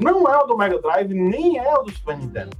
Não 0.00 0.28
é 0.28 0.36
o 0.38 0.46
do 0.46 0.56
Mega 0.56 0.78
Drive, 0.80 1.14
nem 1.14 1.58
é 1.58 1.74
o 1.78 1.82
do 1.82 1.92
Super 1.92 2.18
Nintendo. 2.18 2.50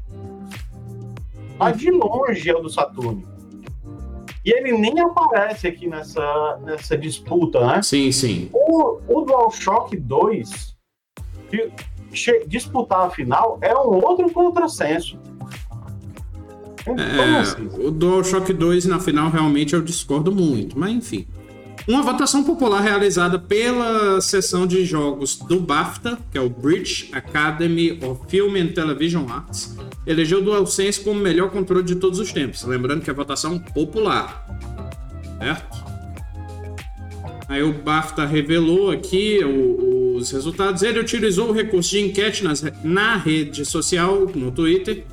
Mas 1.58 1.76
de 1.76 1.90
longe 1.90 2.48
é 2.48 2.54
o 2.56 2.60
do 2.60 2.70
Saturn. 2.70 3.24
E 4.44 4.50
ele 4.50 4.72
nem 4.76 4.98
aparece 5.00 5.66
aqui 5.66 5.86
nessa, 5.86 6.58
nessa 6.62 6.96
disputa, 6.98 7.66
né? 7.66 7.82
Sim, 7.82 8.10
sim. 8.12 8.50
O, 8.52 8.98
o 9.08 9.20
DualShock 9.22 9.96
2, 9.96 10.76
que 11.50 11.70
disputar 12.46 13.06
a 13.06 13.10
final, 13.10 13.58
é 13.60 13.74
um 13.74 14.02
outro 14.04 14.30
contrassenso. 14.32 15.18
Então, 16.86 17.40
assim, 17.40 17.68
É, 17.82 17.86
o 17.86 17.90
DualShock 17.90 18.52
2 18.52 18.84
na 18.86 19.00
final 19.00 19.30
realmente 19.30 19.74
eu 19.74 19.80
discordo 19.82 20.30
muito, 20.30 20.78
mas 20.78 20.92
enfim. 20.92 21.26
Uma 21.88 22.02
votação 22.02 22.44
popular 22.44 22.80
realizada 22.80 23.38
pela 23.38 24.18
seção 24.20 24.66
de 24.66 24.84
jogos 24.86 25.36
do 25.36 25.60
BAFTA, 25.60 26.18
que 26.30 26.38
é 26.38 26.40
o 26.40 26.48
British 26.48 27.10
Academy 27.12 27.98
of 28.02 28.22
Film 28.28 28.56
and 28.56 28.68
Television 28.68 29.26
Arts, 29.28 29.76
elegeu 30.06 30.38
o 30.38 30.42
DualSense 30.42 31.00
como 31.02 31.18
o 31.20 31.22
melhor 31.22 31.50
controle 31.50 31.82
de 31.84 31.96
todos 31.96 32.18
os 32.18 32.32
tempos. 32.32 32.62
Lembrando 32.64 33.02
que 33.02 33.10
é 33.10 33.12
votação 33.12 33.58
popular. 33.58 34.46
Certo? 35.38 35.84
Aí 37.48 37.62
o 37.62 37.72
BAFTA 37.74 38.24
revelou 38.24 38.90
aqui 38.90 39.40
o- 39.44 39.93
os 40.16 40.30
resultados. 40.30 40.82
Ele 40.82 41.00
utilizou 41.00 41.48
o 41.48 41.52
recurso 41.52 41.90
de 41.90 42.00
enquete 42.00 42.42
nas- 42.44 42.62
na 42.82 43.16
rede 43.16 43.64
social, 43.64 44.26
no 44.34 44.50
Twitter, 44.50 45.04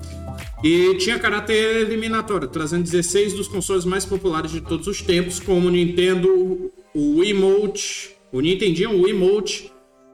e 0.63 0.95
tinha 0.97 1.17
caráter 1.19 1.77
eliminatório, 1.81 2.47
trazendo 2.47 2.83
16 2.83 3.33
dos 3.33 3.47
consoles 3.47 3.83
mais 3.85 4.05
populares 4.05 4.51
de 4.51 4.61
todos 4.61 4.87
os 4.87 5.01
tempos, 5.01 5.39
como 5.39 5.67
o 5.67 5.71
Nintendo, 5.71 6.71
o 6.93 7.19
Wiimote, 7.19 8.15
o 8.31 8.39
Nintendinho, 8.39 8.91
o 8.91 9.03
Wiimote, 9.03 9.71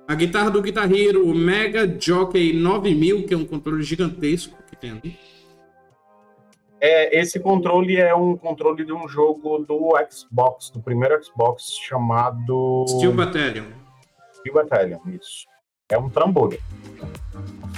A 0.09 0.15
guitarra 0.15 0.49
do 0.49 0.61
Guitar 0.61 0.89
Hero, 0.89 1.29
o 1.29 1.35
Mega 1.35 1.85
Jockey 1.99 2.53
9000, 2.53 3.25
que 3.25 3.33
é 3.33 3.37
um 3.37 3.43
controle 3.43 3.83
gigantesco 3.83 4.55
que 4.69 4.75
tem 4.77 4.91
ali. 4.91 5.17
É, 6.79 7.19
esse 7.19 7.39
controle 7.41 7.97
é 7.97 8.15
um 8.15 8.37
controle 8.37 8.85
de 8.85 8.93
um 8.93 9.05
jogo 9.09 9.57
do 9.67 9.93
Xbox, 10.09 10.69
do 10.69 10.79
primeiro 10.79 11.21
Xbox, 11.21 11.73
chamado. 11.85 12.85
Steel 12.87 13.11
Battalion. 13.11 13.65
Steel 14.39 14.53
Battalion, 14.53 14.99
isso. 15.07 15.45
É 15.89 15.97
um 15.97 16.09
trambolho. 16.09 16.59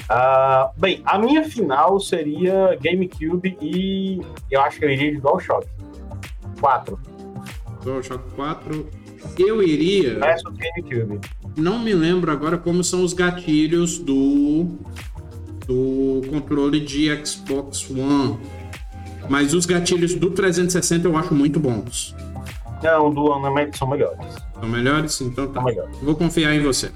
Uh, 0.10 0.72
bem, 0.78 1.02
a 1.06 1.20
minha 1.20 1.44
final 1.44 2.00
seria 2.00 2.76
GameCube 2.82 3.56
e 3.62 4.20
eu 4.50 4.62
acho 4.62 4.80
que 4.80 4.86
eu 4.86 4.90
iria 4.90 5.12
de 5.12 5.22
DualShock 5.22 5.68
4. 6.60 7.00
DualShock 7.84 8.24
4. 8.36 8.90
Eu 9.38 9.62
iria. 9.62 10.20
Versus 10.20 10.56
GameCube. 10.56 11.20
Não 11.56 11.78
me 11.78 11.94
lembro 11.94 12.32
agora 12.32 12.58
como 12.58 12.84
são 12.84 13.04
os 13.04 13.14
gatilhos 13.14 14.00
do 14.00 14.78
do 15.68 16.22
controle 16.28 16.80
de 16.80 17.24
Xbox 17.24 17.88
One. 17.92 18.40
Mas 19.30 19.54
os 19.54 19.68
gatilhos 19.68 20.16
do 20.16 20.32
360 20.32 21.08
eu 21.08 21.16
acho 21.16 21.36
muito 21.36 21.60
bons. 21.60 22.16
Não, 22.82 23.14
do 23.14 23.26
One 23.26 23.78
são 23.78 23.88
melhores. 23.88 24.49
São 24.60 24.70
melhores? 24.70 25.22
Então 25.22 25.48
tá. 25.48 25.54
São 25.54 25.64
melhores. 25.64 25.98
Vou 26.00 26.16
confiar 26.16 26.54
em 26.56 26.62
você. 26.62 26.92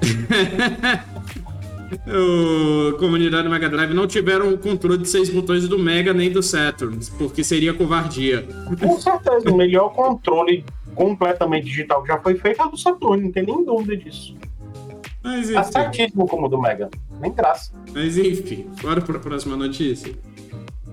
o 2.06 2.96
comunidade 2.98 3.48
Mega 3.48 3.68
Drive 3.68 3.92
não 3.92 4.06
tiveram 4.06 4.52
o 4.52 4.58
controle 4.58 4.98
de 4.98 5.08
seis 5.08 5.28
botões 5.28 5.68
do 5.68 5.78
Mega 5.78 6.12
nem 6.12 6.30
do 6.30 6.42
Saturn, 6.42 6.98
porque 7.18 7.42
seria 7.42 7.74
covardia. 7.74 8.46
Com 8.80 8.98
certeza, 8.98 9.50
o 9.50 9.56
melhor 9.56 9.90
controle 9.90 10.64
completamente 10.94 11.66
digital 11.66 12.02
que 12.02 12.08
já 12.08 12.18
foi 12.20 12.34
feito 12.36 12.60
é 12.62 12.64
o 12.64 12.70
do 12.70 12.76
Saturn, 12.76 13.24
não 13.24 13.32
tem 13.32 13.44
nem 13.44 13.64
dúvida 13.64 13.96
disso. 13.96 14.36
Mas, 15.22 15.50
enfim. 15.50 15.54
Tá 15.54 15.64
certíssimo 15.64 16.26
como 16.26 16.46
o 16.46 16.48
do 16.48 16.60
Mega, 16.60 16.88
nem 17.20 17.32
graça. 17.32 17.72
Mas 17.92 18.16
enfim, 18.16 18.70
bora 18.82 19.00
para 19.00 19.16
a 19.16 19.20
próxima 19.20 19.56
notícia. 19.56 20.14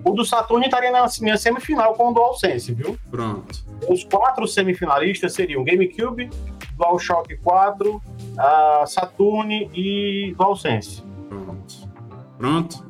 O 0.07 0.13
do 0.13 0.23
Saturn 0.23 0.65
estaria 0.65 0.89
na 0.89 1.05
minha 1.21 1.37
semifinal 1.37 1.93
com 1.93 2.09
o 2.09 2.13
DualSense, 2.13 2.73
viu? 2.73 2.97
Pronto. 3.11 3.65
Os 3.89 4.05
quatro 4.05 4.47
semifinalistas 4.47 5.33
seriam 5.33 5.63
GameCube, 5.63 6.29
DualShock 6.77 7.35
4, 7.37 7.95
uh, 7.95 8.87
Saturn 8.87 9.69
e 9.73 10.33
DualSense. 10.37 11.03
Pronto. 11.27 11.75
Pronto? 12.37 12.87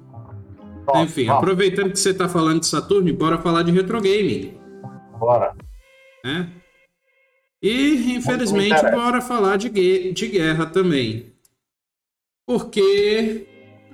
Pronto 0.86 1.00
Enfim, 1.00 1.26
vamos. 1.26 1.44
aproveitando 1.44 1.92
que 1.92 2.00
você 2.00 2.12
está 2.12 2.30
falando 2.30 2.60
de 2.60 2.68
Saturn, 2.68 3.12
bora 3.14 3.40
falar 3.40 3.64
de 3.64 3.72
retro 3.72 4.00
game. 4.00 4.56
Bora. 5.18 5.56
É? 6.24 6.46
E, 7.62 8.14
infelizmente, 8.16 8.82
bora 8.92 9.22
falar 9.22 9.58
de, 9.58 9.70
de 10.14 10.28
guerra 10.28 10.68
também. 10.68 11.34
Porque 12.46 13.48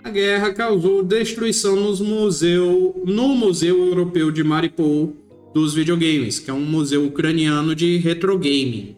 a 0.03 0.09
guerra 0.09 0.53
causou 0.53 1.03
destruição 1.03 1.75
nos 1.75 2.01
museu, 2.01 3.01
no 3.05 3.29
Museu 3.29 3.85
Europeu 3.85 4.31
de 4.31 4.43
Maripol 4.43 5.15
dos 5.53 5.73
videogames, 5.73 6.39
que 6.39 6.49
é 6.49 6.53
um 6.53 6.65
museu 6.65 7.05
ucraniano 7.05 7.73
de 7.73 7.97
retro 7.97 8.37
game. 8.37 8.97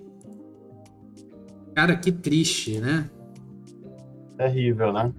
Cara, 1.76 1.96
que 1.96 2.12
triste, 2.12 2.80
né? 2.80 3.10
Terrível, 4.38 4.92
né? 4.94 5.14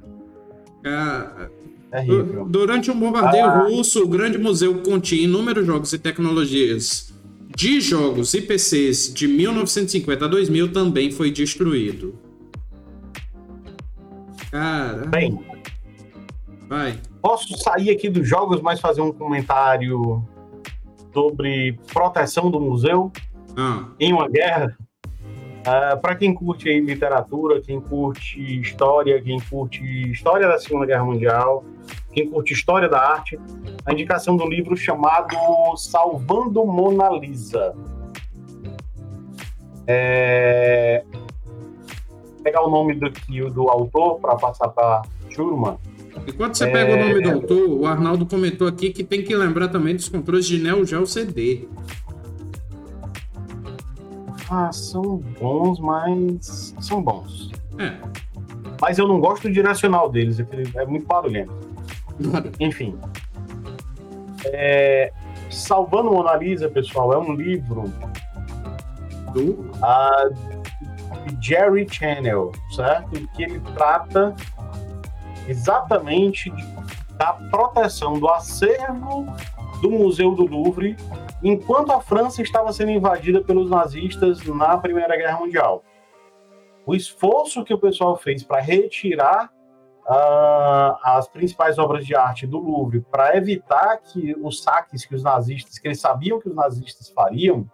Cara, 0.82 1.50
Terrível. 1.90 2.46
Durante 2.48 2.90
um 2.90 2.98
bombardeio 2.98 3.44
ah. 3.44 3.68
russo, 3.68 4.02
o 4.02 4.08
grande 4.08 4.38
museu 4.38 4.82
continha 4.82 5.22
inúmeros 5.22 5.66
jogos 5.66 5.92
e 5.92 5.98
tecnologias 5.98 7.14
de 7.54 7.80
jogos 7.80 8.34
e 8.34 8.42
PCs 8.42 9.14
de 9.14 9.28
1950 9.28 10.24
a 10.24 10.28
2000 10.28 10.72
também 10.72 11.10
foi 11.10 11.30
destruído. 11.30 12.14
Cara. 14.50 15.06
Bem, 15.06 15.38
Vai. 16.68 16.98
Posso 17.22 17.56
sair 17.58 17.90
aqui 17.90 18.08
dos 18.08 18.28
jogos, 18.28 18.60
mas 18.60 18.80
fazer 18.80 19.00
um 19.00 19.12
comentário 19.12 20.24
sobre 21.12 21.78
proteção 21.92 22.50
do 22.50 22.60
museu 22.60 23.10
ah. 23.56 23.88
em 23.98 24.12
uma 24.12 24.28
guerra? 24.28 24.76
Uh, 25.66 25.92
ah, 25.92 25.96
Para 25.96 26.14
quem 26.14 26.34
curte 26.34 26.68
aí 26.68 26.80
literatura, 26.80 27.60
quem 27.60 27.80
curte 27.80 28.60
história, 28.60 29.20
quem 29.20 29.40
curte 29.40 29.82
história 30.10 30.46
da 30.46 30.58
Segunda 30.58 30.86
Guerra 30.86 31.04
Mundial, 31.04 31.64
quem 32.12 32.30
curte 32.30 32.52
história 32.52 32.88
da 32.88 33.00
arte, 33.00 33.38
a 33.84 33.92
indicação 33.92 34.36
do 34.36 34.46
livro 34.46 34.76
chamado 34.76 35.36
Salvando 35.76 36.64
Mona 36.64 37.10
Lisa. 37.10 37.74
É... 39.86 41.04
Pegar 42.42 42.62
o 42.62 42.70
nome 42.70 42.94
do, 42.94 43.10
do 43.50 43.68
autor 43.68 44.20
para 44.20 44.36
passar 44.36 44.68
para 44.68 45.02
Schurman. 45.30 45.78
Enquanto 46.26 46.56
você 46.56 46.66
pega 46.66 46.94
o 46.94 47.08
nome 47.08 47.22
do 47.22 47.28
é. 47.28 47.32
autor, 47.32 47.68
o 47.68 47.86
Arnaldo 47.86 48.26
comentou 48.26 48.66
aqui 48.66 48.90
que 48.90 49.04
tem 49.04 49.22
que 49.22 49.34
lembrar 49.34 49.68
também 49.68 49.94
dos 49.94 50.08
controles 50.08 50.46
de 50.46 50.58
Neo 50.58 50.84
Geo 50.84 51.06
CD. 51.06 51.68
Ah, 54.50 54.70
são 54.72 55.18
bons, 55.40 55.78
mas 55.80 56.74
são 56.80 57.02
bons. 57.02 57.50
É. 57.78 57.96
Mas 58.80 58.98
eu 58.98 59.08
não 59.08 59.20
gosto 59.20 59.44
do 59.44 59.52
direcional 59.52 60.10
deles, 60.10 60.38
é 60.74 60.86
muito 60.86 61.06
barulhento. 61.06 61.52
Enfim. 62.60 62.98
É... 64.46 65.12
Salvando 65.50 66.10
Mona 66.10 66.36
Lisa, 66.36 66.68
pessoal, 66.68 67.12
é 67.12 67.18
um 67.18 67.34
livro 67.34 67.84
do 69.32 69.52
uh, 69.52 70.34
Jerry 71.40 71.86
Channel, 71.90 72.52
certo? 72.74 73.28
Que 73.34 73.44
ele 73.44 73.60
trata 73.74 74.34
exatamente 75.48 76.52
da 77.16 77.32
proteção 77.32 78.18
do 78.18 78.28
acervo 78.28 79.26
do 79.80 79.90
Museu 79.90 80.34
do 80.34 80.46
Louvre 80.46 80.96
enquanto 81.42 81.92
a 81.92 82.00
França 82.00 82.42
estava 82.42 82.72
sendo 82.72 82.90
invadida 82.90 83.42
pelos 83.42 83.70
nazistas 83.70 84.44
na 84.46 84.76
Primeira 84.78 85.16
Guerra 85.16 85.38
Mundial. 85.38 85.82
O 86.84 86.94
esforço 86.94 87.64
que 87.64 87.74
o 87.74 87.78
pessoal 87.78 88.16
fez 88.16 88.42
para 88.42 88.60
retirar 88.60 89.50
uh, 90.06 90.96
as 91.02 91.28
principais 91.28 91.78
obras 91.78 92.06
de 92.06 92.14
arte 92.14 92.46
do 92.46 92.58
Louvre 92.58 93.00
para 93.10 93.36
evitar 93.36 93.98
que 93.98 94.34
os 94.40 94.62
saques 94.62 95.04
que 95.04 95.14
os 95.14 95.22
nazistas, 95.22 95.78
que 95.78 95.88
eles 95.88 96.00
sabiam 96.00 96.40
que 96.40 96.48
os 96.48 96.54
nazistas 96.54 97.08
fariam, 97.10 97.68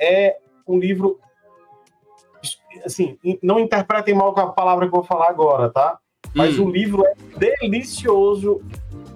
é 0.00 0.38
um 0.66 0.78
livro 0.78 1.18
assim, 2.84 3.18
não 3.42 3.58
interpretem 3.58 4.14
mal 4.14 4.32
com 4.32 4.40
a 4.40 4.52
palavra 4.52 4.86
que 4.86 4.94
eu 4.94 5.00
vou 5.00 5.04
falar 5.04 5.28
agora, 5.28 5.70
tá? 5.70 5.98
Mas 6.34 6.58
hum. 6.58 6.66
o 6.66 6.70
livro 6.70 7.04
é 7.06 7.14
delicioso, 7.60 8.60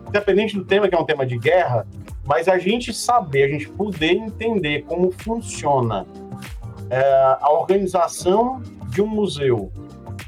independente 0.09 0.57
do 0.57 0.65
tema, 0.65 0.89
que 0.89 0.95
é 0.95 0.99
um 0.99 1.05
tema 1.05 1.27
de 1.27 1.39
guerra, 1.39 1.87
mas 2.25 2.49
a 2.49 2.59
gente 2.59 2.93
saber, 2.93 3.45
a 3.45 3.49
gente 3.49 3.69
poder 3.69 4.13
entender 4.13 4.83
como 4.83 5.11
funciona 5.11 6.07
é, 6.89 7.37
a 7.41 7.51
organização 7.51 8.63
de 8.89 9.01
um 9.01 9.07
museu, 9.07 9.73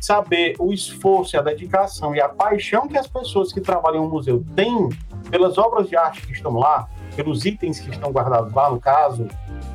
saber 0.01 0.55
o 0.59 0.73
esforço, 0.73 1.39
a 1.39 1.43
dedicação 1.43 2.15
e 2.15 2.21
a 2.21 2.29
paixão 2.29 2.89
que 2.89 2.99
as 2.99 3.07
pessoas 3.07 3.53
que 3.53 3.61
trabalham 3.61 4.05
no 4.05 4.11
museu 4.11 4.45
têm 4.55 4.89
pelas 5.31 5.59
obras 5.59 5.89
de 5.89 5.97
arte 5.97 6.27
que 6.27 6.33
estão 6.33 6.55
lá, 6.55 6.89
pelos 7.15 7.45
itens 7.45 7.79
que 7.81 7.91
estão 7.91 8.11
guardados 8.11 8.53
lá, 8.53 8.71
no 8.71 8.81
caso 8.81 9.29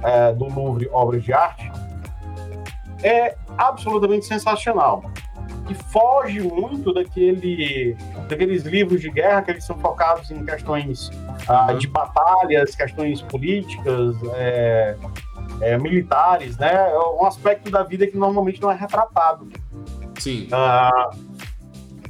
é, 0.03 0.33
do 0.33 0.45
Louvre 0.53 0.89
Obras 0.91 1.23
de 1.23 1.33
Arte, 1.33 1.71
é 3.03 3.37
absolutamente 3.57 4.25
sensacional 4.25 5.03
que 5.67 5.73
foge 5.73 6.39
muito 6.41 6.93
daquele, 6.93 7.95
daqueles 8.29 8.63
livros 8.63 9.01
de 9.01 9.09
guerra 9.09 9.41
que 9.41 9.51
eles 9.51 9.65
são 9.65 9.77
focados 9.77 10.31
em 10.31 10.45
questões 10.45 11.11
ah, 11.47 11.73
de 11.73 11.87
batalhas, 11.87 12.73
questões 12.75 13.21
políticas, 13.21 14.15
é, 14.35 14.95
é, 15.61 15.77
militares, 15.77 16.57
né? 16.57 16.73
É 16.73 16.97
um 16.97 17.25
aspecto 17.25 17.69
da 17.69 17.83
vida 17.83 18.07
que 18.07 18.17
normalmente 18.17 18.61
não 18.61 18.71
é 18.71 18.75
retratado. 18.75 19.49
Sim. 20.17 20.47
Ah, 20.51 21.11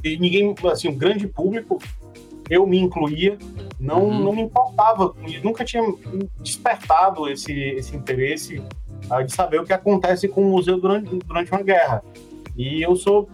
e 0.04 0.16
ninguém, 0.18 0.54
assim, 0.70 0.88
um 0.88 0.96
grande 0.96 1.26
público, 1.26 1.78
eu 2.48 2.66
me 2.66 2.78
incluía, 2.78 3.36
não, 3.78 4.04
uhum. 4.04 4.20
não 4.20 4.32
me 4.32 4.42
importava, 4.42 5.14
nunca 5.42 5.64
tinha 5.64 5.82
despertado 6.40 7.28
esse, 7.28 7.52
esse 7.52 7.96
interesse 7.96 8.62
ah, 9.10 9.22
de 9.22 9.32
saber 9.32 9.60
o 9.60 9.64
que 9.64 9.72
acontece 9.72 10.28
com 10.28 10.42
o 10.42 10.50
museu 10.50 10.80
durante, 10.80 11.14
durante 11.16 11.50
uma 11.50 11.62
guerra. 11.62 12.02
E 12.56 12.82
eu 12.82 12.96
sou 12.96 13.28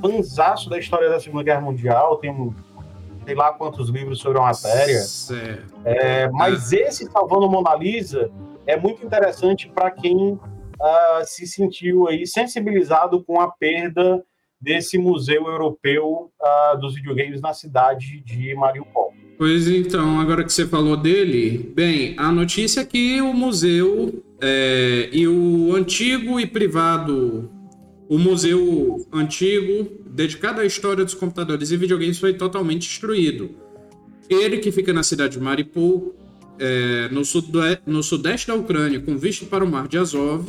fanzaço 0.00 0.68
da 0.68 0.78
história 0.78 1.08
da 1.08 1.18
Segunda 1.20 1.42
Guerra 1.42 1.60
Mundial, 1.60 2.16
tenho 2.16 2.54
sei 3.24 3.34
lá 3.34 3.52
quantos 3.52 3.88
livros 3.88 4.20
sobre 4.20 4.38
a 4.38 4.42
matéria. 4.42 5.00
É, 5.84 6.28
mas 6.30 6.72
ah. 6.72 6.76
esse 6.76 7.10
Salvando 7.10 7.50
Mona 7.50 7.74
Lisa 7.74 8.30
é 8.66 8.76
muito 8.76 9.04
interessante 9.04 9.68
para 9.68 9.90
quem 9.90 10.32
uh, 10.34 10.40
se 11.24 11.46
sentiu 11.46 12.06
aí 12.06 12.26
sensibilizado 12.26 13.24
com 13.24 13.40
a 13.40 13.50
perda 13.50 14.22
desse 14.60 14.96
museu 14.96 15.46
europeu 15.46 16.30
uh, 16.40 16.78
dos 16.78 16.94
videogames 16.94 17.40
na 17.40 17.52
cidade 17.52 18.20
de 18.20 18.54
Mariupol. 18.54 19.12
Pois 19.36 19.68
então, 19.68 20.20
agora 20.20 20.42
que 20.44 20.52
você 20.52 20.66
falou 20.66 20.96
dele, 20.96 21.72
bem, 21.74 22.14
a 22.16 22.30
notícia 22.30 22.80
é 22.80 22.84
que 22.84 23.20
o 23.20 23.34
museu 23.34 24.22
É, 24.38 25.08
e 25.12 25.26
o 25.26 25.74
antigo 25.74 26.38
e 26.38 26.46
privado, 26.46 27.50
o 28.08 28.18
museu 28.18 29.06
antigo, 29.12 30.00
dedicado 30.06 30.60
à 30.60 30.64
história 30.64 31.04
dos 31.04 31.14
computadores 31.14 31.70
e 31.70 31.76
videogames, 31.76 32.18
foi 32.18 32.34
totalmente 32.34 32.88
destruído. 32.88 33.50
Ele, 34.28 34.58
que 34.58 34.70
fica 34.72 34.92
na 34.92 35.02
cidade 35.02 35.36
de 35.36 35.42
Mariupol, 35.42 36.14
é, 36.58 37.08
no, 37.10 37.22
no 37.86 38.02
sudeste 38.02 38.46
da 38.46 38.54
Ucrânia, 38.54 39.00
com 39.00 39.16
vista 39.16 39.44
para 39.46 39.64
o 39.64 39.70
mar 39.70 39.88
de 39.88 39.98
Azov, 39.98 40.48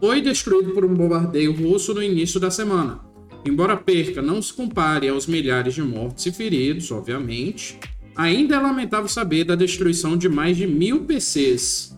foi 0.00 0.20
destruído 0.20 0.72
por 0.72 0.84
um 0.84 0.94
bombardeio 0.94 1.52
russo 1.52 1.94
no 1.94 2.02
início 2.02 2.38
da 2.38 2.50
semana. 2.50 3.00
Embora 3.44 3.74
a 3.74 3.76
perca 3.76 4.20
não 4.20 4.42
se 4.42 4.52
compare 4.52 5.08
aos 5.08 5.26
milhares 5.26 5.74
de 5.74 5.82
mortos 5.82 6.26
e 6.26 6.32
feridos, 6.32 6.90
obviamente, 6.90 7.78
ainda 8.14 8.56
é 8.56 8.58
lamentável 8.58 9.08
saber 9.08 9.44
da 9.44 9.54
destruição 9.54 10.16
de 10.16 10.28
mais 10.28 10.56
de 10.56 10.66
mil 10.66 11.04
PCs, 11.04 11.97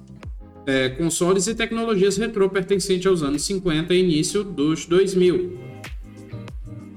é, 0.67 0.91
consoles 0.91 1.47
e 1.47 1.55
tecnologias 1.55 2.17
retrô 2.17 2.49
pertencentes 2.49 3.07
aos 3.07 3.23
anos 3.23 3.45
50 3.45 3.95
e 3.95 4.01
início 4.01 4.45
dos 4.45 4.87
2000. 4.87 5.59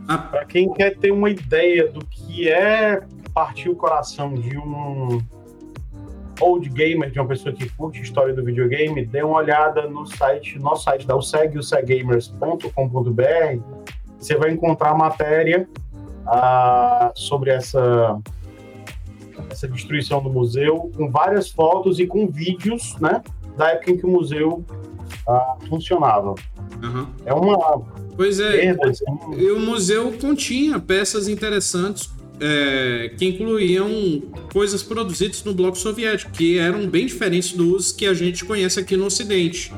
A... 0.08 0.18
Para 0.18 0.46
quem 0.46 0.72
quer 0.74 0.98
ter 0.98 1.12
uma 1.12 1.30
ideia 1.30 1.88
do 1.88 2.06
que 2.06 2.50
é 2.50 3.02
partir 3.34 3.70
o 3.70 3.76
coração 3.76 4.34
de 4.34 4.58
um 4.58 5.22
old 6.40 6.68
gamer, 6.70 7.10
de 7.10 7.20
uma 7.20 7.28
pessoa 7.28 7.54
que 7.54 7.68
curte 7.70 8.02
história 8.02 8.34
do 8.34 8.44
videogame, 8.44 9.06
dê 9.06 9.24
uma 9.24 9.38
olhada 9.38 9.88
no 9.88 10.06
site, 10.06 10.60
nosso 10.60 10.84
site 10.84 11.08
da 11.08 11.16
USEG, 11.16 11.58
useggamers.com.br. 11.58 13.62
Você 14.20 14.36
vai 14.36 14.52
encontrar 14.52 14.96
matéria 14.96 15.68
ah, 16.26 17.12
sobre 17.16 17.52
essa 17.52 18.20
essa 19.50 19.68
destruição 19.68 20.22
do 20.22 20.30
museu, 20.30 20.92
com 20.96 21.10
várias 21.10 21.50
fotos 21.50 22.00
e 22.00 22.08
com 22.08 22.28
vídeos, 22.28 22.98
né, 23.00 23.22
da 23.58 23.70
época 23.70 23.92
em 23.92 23.98
que 23.98 24.06
o 24.06 24.10
museu 24.10 24.66
ah, 25.28 25.56
funcionava. 25.70 26.36
Uhum. 26.82 27.08
É 27.26 27.34
uma 27.34 27.82
Pois 28.16 28.40
é, 28.40 28.52
perda, 28.52 28.90
assim. 28.90 29.06
e 29.38 29.52
o 29.52 29.60
museu 29.60 30.12
continha 30.20 30.80
peças 30.80 31.28
interessantes 31.28 32.10
é, 32.40 33.12
que 33.18 33.26
incluíam 33.26 33.90
coisas 34.52 34.84
produzidas 34.84 35.44
no 35.44 35.54
bloco 35.54 35.78
soviético, 35.78 36.32
que 36.32 36.58
eram 36.58 36.88
bem 36.88 37.06
diferentes 37.06 37.54
dos 37.54 37.92
que 37.92 38.06
a 38.06 38.14
gente 38.14 38.44
conhece 38.46 38.80
aqui 38.80 38.98
no 38.98 39.06
Ocidente. 39.06 39.74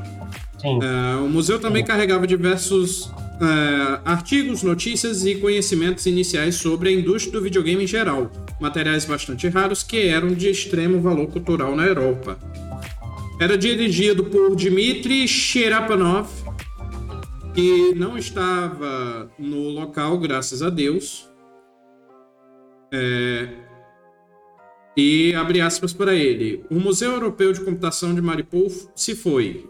É, 0.63 1.15
o 1.17 1.29
museu 1.29 1.59
também 1.59 1.83
Sim. 1.83 1.87
carregava 1.87 2.25
diversos 2.25 3.11
é, 3.39 3.99
artigos, 4.03 4.63
notícias 4.63 5.25
e 5.25 5.35
conhecimentos 5.35 6.05
iniciais 6.05 6.55
sobre 6.55 6.89
a 6.89 6.91
indústria 6.91 7.33
do 7.33 7.41
videogame 7.41 7.83
em 7.83 7.87
geral, 7.87 8.31
materiais 8.59 9.05
bastante 9.05 9.47
raros 9.47 9.83
que 9.83 10.07
eram 10.07 10.29
de 10.29 10.49
extremo 10.49 10.99
valor 10.99 11.27
cultural 11.27 11.75
na 11.75 11.85
Europa. 11.85 12.39
Era 13.39 13.57
dirigido 13.57 14.23
por 14.23 14.55
Dmitry 14.55 15.27
Sherapanov, 15.27 16.29
que 17.53 17.93
não 17.93 18.17
estava 18.17 19.29
no 19.37 19.69
local, 19.69 20.17
graças 20.17 20.61
a 20.61 20.69
Deus, 20.69 21.29
é, 22.93 23.49
e 24.95 25.33
abre 25.35 25.59
aspas 25.59 25.91
para 25.91 26.13
ele: 26.15 26.63
O 26.69 26.75
Museu 26.75 27.11
Europeu 27.11 27.51
de 27.51 27.59
Computação 27.59 28.15
de 28.15 28.21
Maripol 28.21 28.71
se 28.95 29.15
foi. 29.15 29.69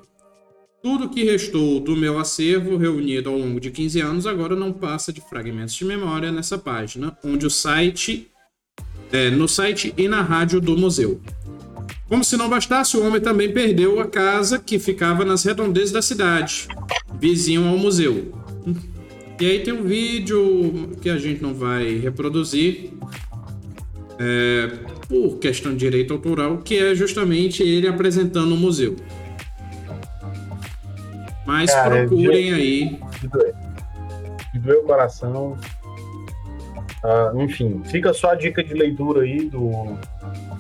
Tudo 0.84 1.10
que 1.10 1.24
restou 1.24 1.80
do 1.80 1.96
meu 1.96 2.20
acervo, 2.20 2.78
reunido 2.78 3.30
ao 3.30 3.38
longo 3.38 3.60
de 3.60 3.72
15 3.72 4.00
anos, 4.02 4.28
agora 4.28 4.56
não 4.56 4.72
passa 4.72 5.12
de 5.12 5.20
fragmentos 5.20 5.74
de 5.74 5.84
memória 5.84 6.32
nessa 6.32 6.60
página, 6.60 7.18
onde 7.24 7.48
o 7.48 7.50
site. 7.50 8.30
É, 9.12 9.30
no 9.30 9.48
site 9.48 9.94
e 9.98 10.08
na 10.08 10.22
rádio 10.22 10.60
do 10.60 10.78
museu. 10.78 11.22
Como 12.08 12.24
se 12.24 12.38
não 12.38 12.48
bastasse, 12.48 12.96
o 12.96 13.06
homem 13.06 13.20
também 13.20 13.52
perdeu 13.52 14.00
a 14.00 14.08
casa 14.08 14.60
que 14.60 14.78
ficava 14.78 15.26
nas 15.26 15.44
redondezas 15.44 15.92
da 15.92 16.02
cidade, 16.02 16.68
vizinho 17.20 17.68
ao 17.68 17.78
museu. 17.78 18.32
E 19.40 19.46
aí 19.46 19.60
tem 19.64 19.74
um 19.74 19.84
vídeo 19.84 20.92
que 21.02 21.10
a 21.10 21.18
gente 21.18 21.42
não 21.42 21.54
vai 21.54 21.98
reproduzir 21.98 22.92
é, 24.20 24.68
por 25.10 25.40
questão 25.40 25.72
de 25.72 25.80
direito 25.80 26.14
autoral, 26.14 26.60
que 26.60 26.78
é 26.78 26.96
justamente 26.96 27.64
ele 27.64 27.88
apresentando 27.88 28.54
o 28.54 28.58
museu. 28.58 28.96
Mas 31.46 31.72
Cara, 31.72 32.08
procurem 32.08 32.54
aí. 32.54 33.00
Me 34.54 34.60
doeu 34.60 34.82
o 34.82 34.84
coração. 34.84 35.58
Ah, 37.04 37.34
enfim, 37.36 37.82
fica 37.86 38.14
só 38.14 38.32
a 38.32 38.36
dica 38.36 38.64
de 38.64 38.74
leitura 38.74 39.22
aí 39.22 39.50
do 39.50 39.96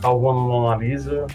Salvando 0.06 0.40
Mona 0.42 0.78
Lisa. 0.78 1.26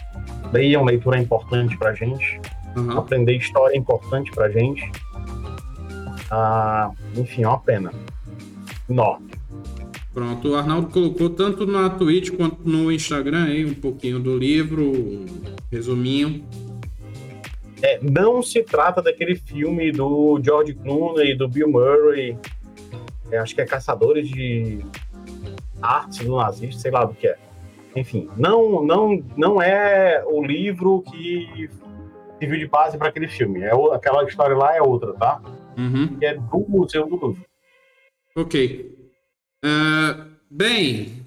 Leiam, 0.52 0.84
leitura 0.84 1.18
é 1.18 1.20
importante 1.20 1.76
pra 1.76 1.92
gente. 1.92 2.40
Uhum. 2.76 2.98
Aprender 2.98 3.36
história 3.36 3.74
é 3.74 3.76
importante 3.76 4.30
pra 4.30 4.48
gente. 4.48 4.88
Ah, 6.30 6.92
enfim, 7.16 7.42
é 7.42 7.48
uma 7.48 7.58
pena. 7.58 7.92
Nó. 8.88 9.18
Pronto, 10.14 10.50
o 10.50 10.54
Arnaldo 10.54 10.88
colocou 10.88 11.30
tanto 11.30 11.66
na 11.66 11.90
Twitch 11.90 12.30
quanto 12.30 12.60
no 12.68 12.92
Instagram 12.92 13.46
aí 13.46 13.64
um 13.64 13.74
pouquinho 13.74 14.20
do 14.20 14.38
livro, 14.38 14.84
um 14.84 15.26
resuminho. 15.70 16.44
É, 17.82 17.98
não 18.00 18.40
se 18.40 18.62
trata 18.62 19.02
daquele 19.02 19.34
filme 19.34 19.90
do 19.90 20.40
George 20.44 20.74
Clooney 20.74 21.32
e 21.32 21.36
do 21.36 21.48
Bill 21.48 21.68
Murray, 21.68 22.36
é, 23.32 23.38
acho 23.38 23.52
que 23.52 23.62
é 23.62 23.64
Caçadores 23.64 24.28
de 24.28 24.84
Arte 25.82 26.24
do 26.24 26.36
Nazista, 26.36 26.82
sei 26.82 26.90
lá 26.92 27.04
do 27.04 27.14
que 27.14 27.26
é. 27.26 27.49
Enfim, 27.96 28.28
não, 28.36 28.84
não, 28.84 29.24
não 29.36 29.62
é 29.62 30.24
o 30.26 30.42
livro 30.42 31.02
que 31.02 31.68
serviu 32.38 32.58
de 32.58 32.66
base 32.66 32.96
para 32.96 33.08
aquele 33.08 33.28
filme. 33.28 33.62
É, 33.62 33.72
aquela 33.92 34.24
história 34.24 34.56
lá 34.56 34.76
é 34.76 34.80
outra, 34.80 35.12
tá? 35.14 35.40
uhum. 35.76 36.18
que 36.18 36.26
é 36.26 36.34
do 36.34 36.66
Museu 36.68 37.06
do 37.06 37.16
Louvre. 37.16 37.44
Ok. 38.36 38.94
Uh, 39.64 40.30
bem, 40.50 41.26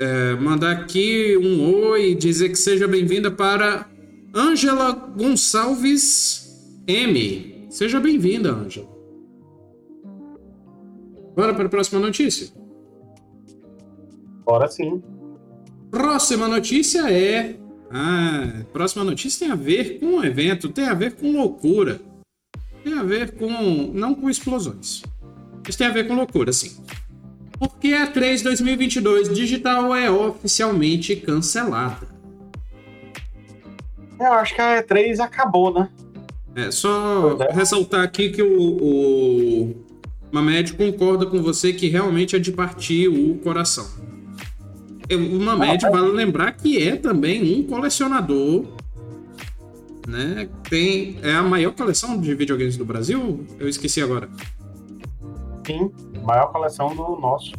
uh, 0.00 0.40
mandar 0.40 0.72
aqui 0.72 1.36
um 1.36 1.88
oi, 1.88 2.14
dizer 2.14 2.48
que 2.50 2.56
seja 2.56 2.86
bem-vinda 2.86 3.30
para 3.30 3.86
Ângela 4.34 4.92
Gonçalves 4.92 6.46
M. 6.86 7.66
Seja 7.70 8.00
bem-vinda, 8.00 8.50
Ângela. 8.50 8.88
Bora 11.34 11.52
para 11.52 11.66
a 11.66 11.68
próxima 11.68 12.00
notícia? 12.00 12.48
Bora 14.44 14.68
sim. 14.68 15.02
Próxima 15.90 16.48
notícia 16.48 17.10
é. 17.10 17.56
Ah, 17.90 18.64
próxima 18.72 19.04
notícia 19.04 19.46
tem 19.46 19.52
a 19.52 19.56
ver 19.56 20.00
com 20.00 20.06
um 20.06 20.24
evento, 20.24 20.68
tem 20.68 20.86
a 20.86 20.94
ver 20.94 21.12
com 21.12 21.32
loucura 21.32 22.00
tem 22.86 22.94
a 22.94 23.02
ver 23.02 23.32
com. 23.32 23.90
não 23.92 24.14
com 24.14 24.30
explosões. 24.30 25.02
Isso 25.68 25.76
tem 25.76 25.88
a 25.88 25.92
ver 25.92 26.06
com 26.06 26.14
loucura, 26.14 26.52
sim. 26.52 26.76
Porque 27.58 27.92
a 27.92 28.06
3 28.06 28.42
2022 28.42 29.34
digital 29.34 29.94
é 29.94 30.08
oficialmente 30.08 31.16
cancelada. 31.16 32.06
Eu 34.20 34.32
acho 34.34 34.54
que 34.54 34.60
a 34.60 34.82
E3 34.82 35.18
acabou, 35.18 35.74
né? 35.74 35.88
É, 36.54 36.70
só 36.70 37.36
é. 37.42 37.52
ressaltar 37.52 38.02
aqui 38.02 38.30
que 38.30 38.42
o, 38.42 38.76
o 38.80 39.84
Mamed 40.30 40.74
concorda 40.74 41.26
com 41.26 41.42
você 41.42 41.72
que 41.72 41.88
realmente 41.88 42.36
é 42.36 42.38
de 42.38 42.52
partir 42.52 43.08
o 43.08 43.36
coração. 43.38 43.86
O 45.10 45.38
Mamed, 45.40 45.86
ah, 45.86 45.90
vale 45.90 46.08
lembrar 46.08 46.52
que 46.52 46.82
é 46.82 46.96
também 46.96 47.60
um 47.60 47.62
colecionador 47.64 48.64
né? 50.06 50.48
Tem 50.70 51.18
é 51.22 51.32
a 51.32 51.42
maior 51.42 51.72
coleção 51.72 52.18
de 52.18 52.34
videogames 52.34 52.76
do 52.76 52.84
Brasil? 52.84 53.44
Eu 53.58 53.68
esqueci 53.68 54.00
agora. 54.00 54.28
Sim, 55.66 55.90
maior 56.22 56.52
coleção 56.52 56.94
do 56.94 57.16
nosso 57.16 57.52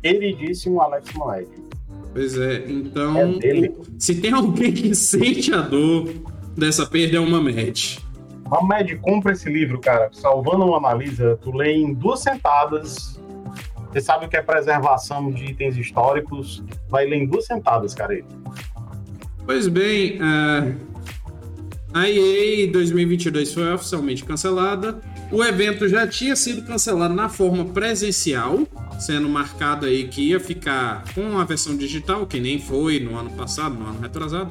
queridíssimo 0.00 0.80
Alex 0.80 1.12
Moleque. 1.14 1.64
Pois 2.12 2.38
é, 2.38 2.64
então 2.68 3.16
é 3.42 3.72
se 3.98 4.20
tem 4.20 4.32
alguém 4.32 4.72
que 4.72 4.94
sente 4.94 5.52
a 5.52 5.60
dor 5.60 6.08
dessa 6.56 6.86
perda 6.86 7.16
é 7.16 7.20
uma 7.20 7.42
Med. 7.42 7.98
Uma 8.46 8.62
Med, 8.62 8.96
compra 8.98 9.32
esse 9.32 9.50
livro, 9.50 9.80
cara. 9.80 10.10
Salvando 10.12 10.64
uma 10.64 10.76
analisa, 10.76 11.36
tu 11.42 11.50
lê 11.50 11.72
em 11.72 11.92
duas 11.92 12.20
sentadas. 12.20 13.20
Você 13.94 14.00
sabe 14.00 14.26
o 14.26 14.28
que 14.28 14.36
é 14.36 14.42
preservação 14.42 15.30
de 15.30 15.52
itens 15.52 15.76
históricos, 15.76 16.64
vai 16.88 17.06
ler 17.06 17.18
em 17.18 17.26
duas 17.26 17.46
sentadas, 17.46 17.94
cara. 17.94 18.20
Pois 19.46 19.68
bem, 19.68 20.18
uh, 20.18 20.74
a 21.94 22.10
EA 22.10 22.72
2022 22.72 23.54
foi 23.54 23.72
oficialmente 23.72 24.24
cancelada. 24.24 25.00
O 25.30 25.44
evento 25.44 25.88
já 25.88 26.08
tinha 26.08 26.34
sido 26.34 26.66
cancelado 26.66 27.14
na 27.14 27.28
forma 27.28 27.66
presencial, 27.66 28.66
sendo 28.98 29.28
marcado 29.28 29.86
aí 29.86 30.08
que 30.08 30.30
ia 30.30 30.40
ficar 30.40 31.04
com 31.14 31.38
a 31.38 31.44
versão 31.44 31.76
digital, 31.76 32.26
que 32.26 32.40
nem 32.40 32.58
foi 32.58 32.98
no 32.98 33.16
ano 33.16 33.30
passado, 33.30 33.76
no 33.76 33.86
ano 33.86 34.00
retrasado. 34.00 34.50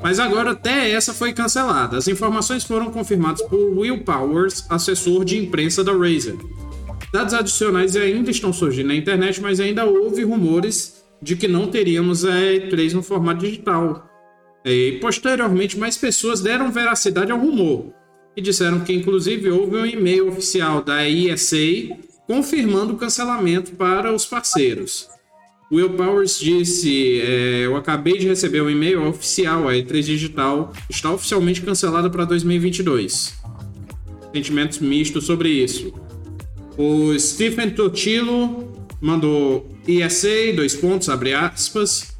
Mas 0.00 0.20
agora 0.20 0.52
até 0.52 0.88
essa 0.92 1.12
foi 1.12 1.32
cancelada. 1.32 1.96
As 1.96 2.06
informações 2.06 2.62
foram 2.62 2.92
confirmadas 2.92 3.42
por 3.42 3.58
Will 3.76 4.04
Powers, 4.04 4.64
assessor 4.70 5.24
de 5.24 5.36
imprensa 5.36 5.82
da 5.82 5.92
Razer. 5.92 6.36
Dados 7.12 7.34
adicionais 7.34 7.94
ainda 7.94 8.30
estão 8.30 8.52
surgindo 8.52 8.88
na 8.88 8.94
internet, 8.94 9.40
mas 9.40 9.60
ainda 9.60 9.84
houve 9.84 10.24
rumores 10.24 11.04
de 11.20 11.36
que 11.36 11.46
não 11.46 11.68
teríamos 11.68 12.24
a 12.24 12.34
E3 12.34 12.94
no 12.94 13.02
formato 13.02 13.40
digital, 13.40 14.08
E 14.64 14.98
posteriormente, 15.00 15.78
mais 15.78 15.96
pessoas 15.96 16.40
deram 16.40 16.70
veracidade 16.70 17.30
ao 17.30 17.38
rumor 17.38 17.92
e 18.36 18.40
disseram 18.40 18.80
que, 18.80 18.92
inclusive, 18.92 19.50
houve 19.50 19.76
um 19.76 19.84
e-mail 19.84 20.28
oficial 20.28 20.82
da 20.82 21.06
ESA 21.06 21.56
confirmando 22.26 22.94
o 22.94 22.96
cancelamento 22.96 23.72
para 23.72 24.12
os 24.14 24.24
parceiros. 24.24 25.08
Will 25.70 25.90
Powers 25.90 26.38
disse: 26.38 27.20
é, 27.20 27.66
Eu 27.66 27.76
acabei 27.76 28.18
de 28.18 28.28
receber 28.28 28.62
um 28.62 28.70
e-mail 28.70 29.06
oficial, 29.06 29.68
a 29.68 29.72
E3 29.72 30.02
Digital 30.02 30.72
está 30.88 31.10
oficialmente 31.10 31.60
cancelada 31.60 32.08
para 32.08 32.24
2022. 32.24 33.34
Sentimentos 34.32 34.78
mistos 34.78 35.26
sobre 35.26 35.50
isso. 35.50 35.92
O 36.76 37.18
Stephen 37.18 37.70
Totilo 37.70 38.72
mandou 39.00 39.70
ESA, 39.86 40.52
dois 40.54 40.74
pontos, 40.74 41.08
abre 41.08 41.34
aspas. 41.34 42.12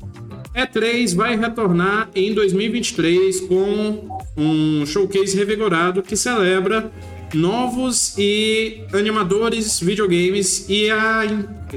E3 0.54 1.14
vai 1.14 1.36
retornar 1.36 2.10
em 2.14 2.34
2023 2.34 3.40
com 3.40 4.08
um 4.36 4.84
showcase 4.84 5.36
revigorado 5.36 6.02
que 6.02 6.14
celebra 6.14 6.92
novos 7.32 8.14
e 8.18 8.84
animadores, 8.92 9.80
videogames 9.80 10.66
e, 10.68 10.90
a, 10.90 11.22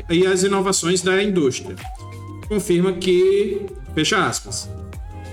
e 0.09 0.27
as 0.27 0.43
inovações 0.43 1.01
da 1.01 1.23
indústria. 1.23 1.75
Confirma 2.49 2.91
que, 2.93 3.61
fecha 3.93 4.25
aspas, 4.25 4.69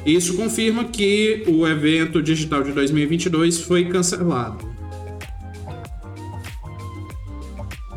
isso 0.07 0.35
confirma 0.35 0.85
que 0.85 1.45
o 1.47 1.67
evento 1.67 2.23
digital 2.23 2.63
de 2.63 2.73
2022 2.73 3.61
foi 3.61 3.85
cancelado. 3.87 4.72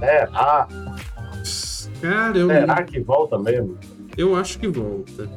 É, 0.06 0.30
ah, 0.34 0.68
Cara, 2.02 2.38
eu. 2.38 2.48
Será 2.48 2.84
que 2.84 3.00
volta 3.00 3.40
mesmo? 3.40 3.78
Eu 4.16 4.36
acho 4.36 4.60
que 4.60 4.68
volta. 4.68 5.30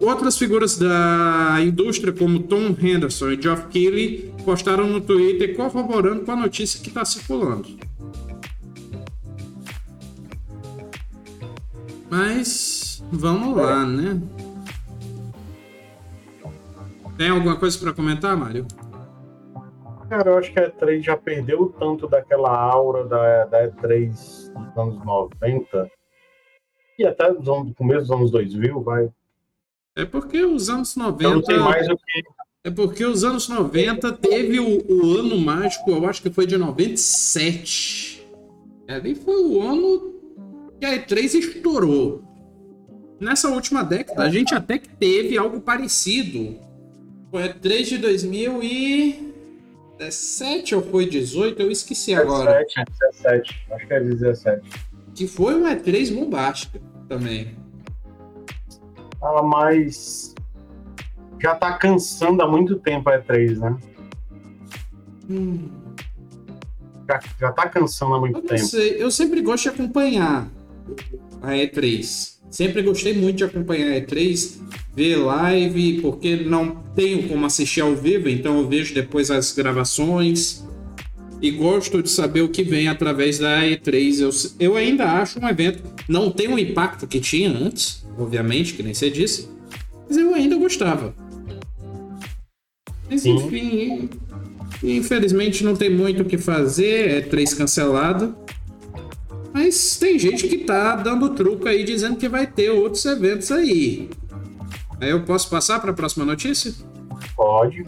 Outras 0.00 0.36
figuras 0.36 0.76
da 0.78 1.56
indústria, 1.60 2.12
como 2.12 2.40
Tom 2.40 2.76
Henderson 2.78 3.30
e 3.32 3.40
Geoff 3.40 3.66
Keighley, 3.68 4.32
postaram 4.44 4.86
no 4.86 5.00
Twitter 5.00 5.56
corroborando 5.56 6.24
com 6.24 6.32
a 6.32 6.36
notícia 6.36 6.80
que 6.80 6.88
está 6.88 7.04
circulando. 7.04 7.68
Mas 12.10 13.02
vamos 13.10 13.56
lá, 13.56 13.84
né? 13.84 14.20
Tem 17.16 17.30
alguma 17.30 17.56
coisa 17.56 17.78
para 17.78 17.92
comentar, 17.92 18.36
Mário? 18.36 18.66
Cara, 20.14 20.30
eu 20.30 20.38
acho 20.38 20.52
que 20.52 20.60
a 20.60 20.70
E3 20.70 21.02
já 21.02 21.16
perdeu 21.16 21.74
tanto 21.76 22.06
daquela 22.06 22.56
aura 22.56 23.04
da, 23.04 23.46
da 23.46 23.68
E3 23.68 24.10
dos 24.10 24.78
anos 24.78 25.04
90 25.04 25.90
e 26.96 27.04
até 27.04 27.32
do 27.32 27.74
começo 27.74 28.02
dos 28.02 28.10
anos 28.12 28.30
2000, 28.30 28.80
vai. 28.80 29.10
É 29.96 30.04
porque 30.04 30.40
os 30.44 30.70
anos 30.70 30.94
90. 30.94 31.34
Não 31.34 31.42
tem 31.42 31.58
mais 31.58 31.88
o 31.88 31.96
que. 31.96 32.22
É 32.62 32.70
porque 32.70 33.04
os 33.04 33.24
anos 33.24 33.48
90 33.48 34.12
teve 34.12 34.60
o, 34.60 34.86
o 34.88 35.18
ano 35.18 35.36
mágico, 35.36 35.90
eu 35.90 36.06
acho 36.06 36.22
que 36.22 36.30
foi 36.30 36.46
de 36.46 36.56
97. 36.56 38.24
Ali 38.86 39.16
foi 39.16 39.44
o 39.44 39.60
ano 39.60 40.14
que 40.78 40.86
a 40.86 40.96
E3 40.96 41.34
estourou. 41.34 42.22
Nessa 43.18 43.48
última 43.48 43.82
década, 43.82 44.22
a 44.22 44.30
gente 44.30 44.54
até 44.54 44.78
que 44.78 44.90
teve 44.90 45.36
algo 45.36 45.60
parecido. 45.60 46.56
Foi 47.32 47.42
a 47.42 47.52
E3 47.52 47.82
de 47.82 47.98
2000 47.98 48.62
e 48.62 49.23
17 49.98 50.74
ou 50.74 50.82
foi 50.82 51.08
18? 51.08 51.60
Eu 51.62 51.70
esqueci 51.70 52.14
17, 52.14 52.20
agora. 52.20 52.66
17, 53.10 53.66
acho 53.70 53.86
que 53.86 53.94
é 53.94 54.00
17. 54.00 54.70
Que 55.14 55.26
foi 55.26 55.54
uma 55.54 55.74
E3 55.74 56.14
bombástica 56.14 56.80
também. 57.08 57.56
Ah, 59.22 59.42
mas 59.42 60.34
já 61.40 61.54
tá 61.54 61.72
cansando 61.78 62.42
há 62.42 62.48
muito 62.48 62.76
tempo 62.76 63.08
a 63.08 63.18
E3, 63.20 63.58
né? 63.58 63.76
Hum. 65.30 65.68
Já, 67.08 67.20
já 67.40 67.52
tá 67.52 67.68
cansando 67.68 68.14
há 68.14 68.20
muito 68.20 68.38
eu 68.38 68.42
tempo. 68.42 68.64
Sei. 68.64 69.02
Eu 69.02 69.10
sempre 69.10 69.40
gosto 69.42 69.64
de 69.64 69.68
acompanhar 69.70 70.48
a 71.42 71.50
E3. 71.50 72.38
Sempre 72.50 72.82
gostei 72.82 73.14
muito 73.14 73.36
de 73.36 73.44
acompanhar 73.44 73.92
a 73.92 74.00
E3 74.00 74.60
ver 74.94 75.16
live, 75.16 76.00
porque 76.00 76.36
não 76.36 76.76
tenho 76.94 77.28
como 77.28 77.44
assistir 77.44 77.80
ao 77.80 77.94
vivo, 77.94 78.28
então 78.28 78.58
eu 78.58 78.68
vejo 78.68 78.94
depois 78.94 79.30
as 79.30 79.52
gravações. 79.52 80.64
E 81.42 81.50
gosto 81.50 82.02
de 82.02 82.08
saber 82.08 82.40
o 82.40 82.48
que 82.48 82.62
vem 82.62 82.88
através 82.88 83.38
da 83.38 83.62
E3. 83.62 84.20
Eu, 84.20 84.30
eu 84.58 84.76
ainda 84.76 85.04
acho 85.04 85.38
um 85.38 85.46
evento. 85.46 85.82
Não 86.08 86.30
tem 86.30 86.48
o 86.48 86.58
impacto 86.58 87.06
que 87.06 87.20
tinha 87.20 87.50
antes, 87.50 88.06
obviamente, 88.18 88.72
que 88.72 88.82
nem 88.82 88.94
você 88.94 89.10
disse. 89.10 89.48
Mas 90.08 90.16
eu 90.16 90.34
ainda 90.34 90.56
gostava. 90.56 91.14
Mas 93.10 93.26
enfim, 93.26 94.08
infelizmente 94.82 95.62
não 95.64 95.76
tem 95.76 95.90
muito 95.90 96.22
o 96.22 96.24
que 96.24 96.38
fazer. 96.38 97.28
E3 97.28 97.56
cancelado. 97.56 98.34
Mas 99.52 99.96
tem 99.96 100.18
gente 100.18 100.48
que 100.48 100.58
tá 100.58 100.96
dando 100.96 101.30
truco 101.30 101.68
aí 101.68 101.84
dizendo 101.84 102.16
que 102.16 102.28
vai 102.28 102.46
ter 102.46 102.70
outros 102.70 103.04
eventos 103.04 103.52
aí. 103.52 104.08
Eu 105.08 105.22
posso 105.24 105.48
passar 105.48 105.80
para 105.80 105.90
a 105.90 105.94
próxima 105.94 106.24
notícia? 106.24 106.72
Pode. 107.36 107.84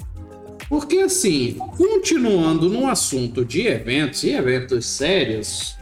Porque 0.69 0.99
assim, 0.99 1.57
continuando 1.77 2.69
no 2.69 2.89
assunto 2.89 3.45
de 3.45 3.67
eventos 3.67 4.25
e 4.25 4.31
eventos 4.31 4.87
sérios, 4.87 5.77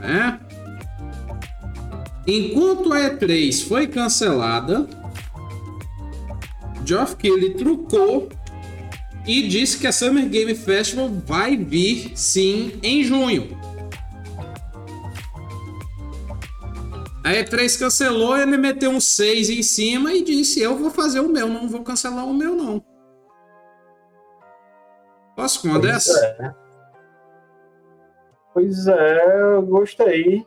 né? 0.00 0.38
Enquanto 2.26 2.92
a 2.92 2.98
E3 2.98 3.66
foi 3.66 3.86
cancelada, 3.86 4.86
Geoff 6.84 7.16
Keighley 7.16 7.54
trucou 7.54 8.28
e 9.26 9.48
disse 9.48 9.78
que 9.78 9.86
a 9.86 9.92
Summer 9.92 10.28
Game 10.28 10.54
Festival 10.54 11.10
vai 11.26 11.56
vir 11.56 12.12
sim 12.14 12.78
em 12.82 13.02
junho. 13.02 13.58
A 17.28 17.32
E3 17.32 17.78
cancelou, 17.78 18.38
ele 18.38 18.56
meteu 18.56 18.90
um 18.90 18.98
6 18.98 19.50
em 19.50 19.62
cima 19.62 20.14
e 20.14 20.24
disse: 20.24 20.62
Eu 20.62 20.78
vou 20.78 20.90
fazer 20.90 21.20
o 21.20 21.28
meu, 21.28 21.46
não 21.46 21.68
vou 21.68 21.82
cancelar 21.82 22.24
o 22.24 22.32
meu, 22.32 22.54
não. 22.54 22.82
Posso 25.36 25.60
com 25.60 25.68
uma 25.68 25.78
pois 25.78 25.92
dessa? 25.92 26.26
É. 26.40 26.54
Pois 28.54 28.86
é, 28.86 29.42
eu 29.42 29.60
gostei. 29.60 30.46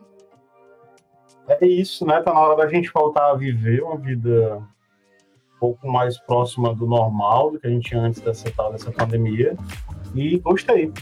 É 1.46 1.64
isso, 1.64 2.04
né? 2.04 2.20
Tá 2.20 2.34
na 2.34 2.40
hora 2.40 2.56
da 2.56 2.68
gente 2.68 2.90
voltar 2.92 3.30
a 3.30 3.36
viver 3.36 3.80
uma 3.84 3.96
vida 3.96 4.56
um 4.56 5.58
pouco 5.60 5.88
mais 5.88 6.18
próxima 6.18 6.74
do 6.74 6.84
normal 6.84 7.52
do 7.52 7.60
que 7.60 7.68
a 7.68 7.70
gente 7.70 7.90
tinha 7.90 8.00
antes 8.00 8.20
dessa 8.20 8.50
tal 8.50 8.72
dessa 8.72 8.90
pandemia. 8.90 9.56
E 10.16 10.36
gostei. 10.38 10.92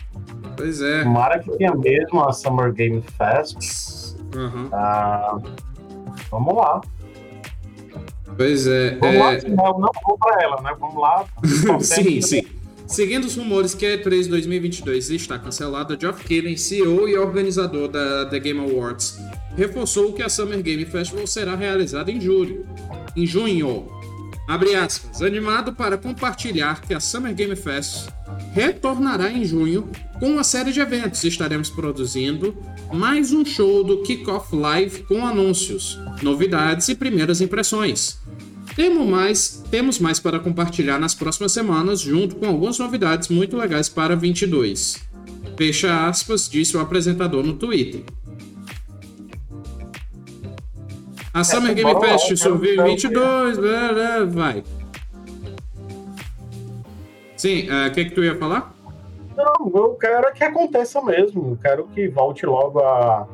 Pois 0.58 0.82
é. 0.82 1.04
Tomara 1.04 1.38
que 1.38 1.50
tenha 1.56 1.74
mesmo 1.74 2.22
a 2.22 2.34
Summer 2.34 2.70
Game 2.70 3.00
Fest. 3.00 4.14
Uhum. 4.36 4.68
Ah, 4.72 5.38
Vamos 6.30 6.54
lá. 6.54 6.80
Pois 8.36 8.66
é. 8.66 8.96
Vamos 8.96 9.16
é... 9.16 9.18
lá, 9.18 9.72
não 9.78 9.90
vou 10.04 10.18
para 10.18 10.42
ela, 10.42 10.60
né? 10.62 10.74
Vamos 10.78 11.00
lá. 11.00 11.24
sim, 11.80 12.20
sim. 12.20 12.42
Seguindo 12.86 13.24
os 13.24 13.36
rumores 13.36 13.72
que 13.72 13.86
a 13.86 13.98
E3 13.98 14.28
2022 14.28 15.10
está 15.10 15.38
cancelada, 15.38 15.96
Geoff 15.98 16.24
Keighley, 16.24 16.58
CEO 16.58 17.08
e 17.08 17.16
organizador 17.16 17.86
da 17.86 18.26
The 18.26 18.40
Game 18.40 18.58
Awards, 18.58 19.16
reforçou 19.56 20.12
que 20.12 20.22
a 20.22 20.28
Summer 20.28 20.60
Game 20.60 20.84
Festival 20.84 21.24
será 21.26 21.54
realizada 21.54 22.10
em 22.10 22.20
julho. 22.20 22.66
Em 23.16 23.24
junho. 23.24 23.88
Abre 24.48 24.74
aspas. 24.74 25.22
Animado 25.22 25.72
para 25.72 25.96
compartilhar 25.96 26.80
que 26.80 26.92
a 26.92 26.98
Summer 26.98 27.32
Game 27.32 27.54
Fest 27.54 28.08
retornará 28.52 29.30
em 29.30 29.44
junho 29.44 29.88
com 30.18 30.30
uma 30.30 30.44
série 30.44 30.72
de 30.72 30.80
eventos. 30.80 31.24
Estaremos 31.24 31.70
produzindo 31.70 32.56
mais 32.92 33.32
um 33.32 33.44
show 33.44 33.82
do 33.84 34.02
Kickoff 34.02 34.54
Live 34.54 35.04
com 35.04 35.24
anúncios, 35.24 35.98
novidades 36.22 36.88
e 36.88 36.94
primeiras 36.94 37.40
impressões. 37.40 38.18
Temos 38.76 39.06
mais, 39.06 39.64
temos 39.70 39.98
mais 39.98 40.20
para 40.20 40.38
compartilhar 40.38 40.98
nas 40.98 41.14
próximas 41.14 41.52
semanas, 41.52 42.00
junto 42.00 42.36
com 42.36 42.46
algumas 42.46 42.78
novidades 42.78 43.28
muito 43.28 43.56
legais 43.56 43.88
para 43.88 44.14
22. 44.14 45.00
Fecha 45.56 46.06
aspas, 46.06 46.48
disse 46.48 46.76
o 46.76 46.80
apresentador 46.80 47.44
no 47.44 47.54
Twitter. 47.54 48.02
A 51.32 51.44
Summer 51.44 51.74
Game 51.74 52.00
Fest 52.00 52.36
surgiu 52.36 52.74
em 52.74 52.90
22, 52.90 53.56
vai. 54.32 54.64
Sim, 57.40 57.70
é, 57.70 57.86
o 57.86 57.88
uh, 57.88 57.90
que, 57.90 58.04
que 58.04 58.10
tu 58.10 58.22
ia 58.22 58.36
falar? 58.36 58.70
Não, 59.34 59.72
eu 59.74 59.94
quero 59.94 60.30
que 60.34 60.44
aconteça 60.44 61.00
mesmo. 61.00 61.52
Eu 61.52 61.56
quero 61.56 61.86
que 61.86 62.06
volte 62.06 62.44
logo 62.44 62.80
a, 62.80 63.26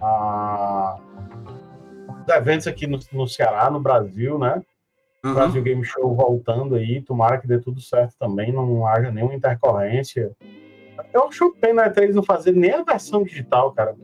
a 0.00 0.96
os 2.24 2.28
eventos 2.32 2.68
aqui 2.68 2.86
no, 2.86 3.00
no 3.12 3.26
Ceará, 3.26 3.68
no 3.68 3.80
Brasil, 3.80 4.38
né? 4.38 4.62
Uhum. 5.24 5.34
Brasil 5.34 5.60
Game 5.60 5.84
Show 5.84 6.14
voltando 6.14 6.76
aí, 6.76 7.02
tomara 7.02 7.36
que 7.38 7.48
dê 7.48 7.58
tudo 7.58 7.80
certo 7.80 8.14
também, 8.16 8.52
não 8.52 8.86
haja 8.86 9.10
nenhuma 9.10 9.34
intercorrência. 9.34 10.30
Eu 11.12 11.24
acho 11.26 11.52
pena 11.60 11.82
a 11.82 11.90
E3 11.90 12.12
não 12.12 12.22
fazer 12.22 12.52
nem 12.52 12.70
a 12.70 12.84
versão 12.84 13.24
digital, 13.24 13.72
cara. 13.72 13.96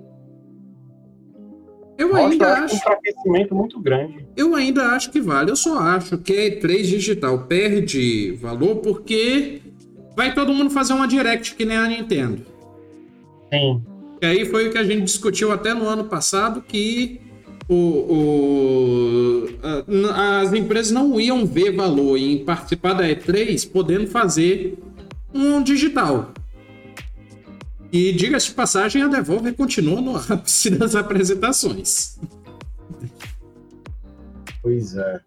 Eu 1.99 2.15
ainda 2.15 2.55
acho. 2.55 2.75
um 2.75 2.79
enfraquecimento 2.79 3.55
muito 3.55 3.81
grande. 3.81 4.25
Eu 4.37 4.55
ainda 4.55 4.93
acho 4.93 5.11
que 5.11 5.21
vale. 5.21 5.51
Eu 5.51 5.57
só 5.57 5.79
acho 5.81 6.17
que 6.19 6.33
a 6.33 6.37
E3 6.37 6.83
digital 6.83 7.41
perde 7.41 8.33
valor 8.41 8.77
porque 8.77 9.61
vai 10.17 10.33
todo 10.33 10.55
mundo 10.55 10.71
fazer 10.71 10.93
uma 10.93 11.09
direct 11.09 11.57
que 11.57 11.65
nem 11.65 11.77
a 11.77 11.89
Nintendo. 11.89 12.47
Sim. 13.53 13.83
E 14.23 14.27
aí 14.27 14.45
foi 14.45 14.69
o 14.69 14.73
que 14.73 14.79
a 14.79 14.85
gente 14.85 15.03
discutiu 15.03 15.51
até 15.51 15.75
no 15.75 15.89
ano 15.89 16.05
passado 16.05 16.63
que 16.63 17.21
o, 17.69 17.75
o, 17.75 19.49
as 20.15 20.53
empresas 20.53 20.93
não 20.93 21.21
iam 21.21 21.45
ver 21.45 21.73
valor 21.73 22.17
em 22.17 22.45
participar 22.45 22.95
da 22.95 23.05
E3 23.05 23.71
podendo 23.71 24.07
fazer 24.07 24.79
um 25.35 25.63
digital. 25.63 26.33
E 27.93 28.13
diga-se 28.13 28.49
de 28.49 28.53
passagem, 28.53 29.03
a 29.03 29.09
Devolver 29.09 29.55
continua 29.55 30.01
no 30.01 30.17
ápice 30.17 30.71
das 30.71 30.95
apresentações. 30.95 32.19
Pois 34.63 34.97
é. 34.97 35.21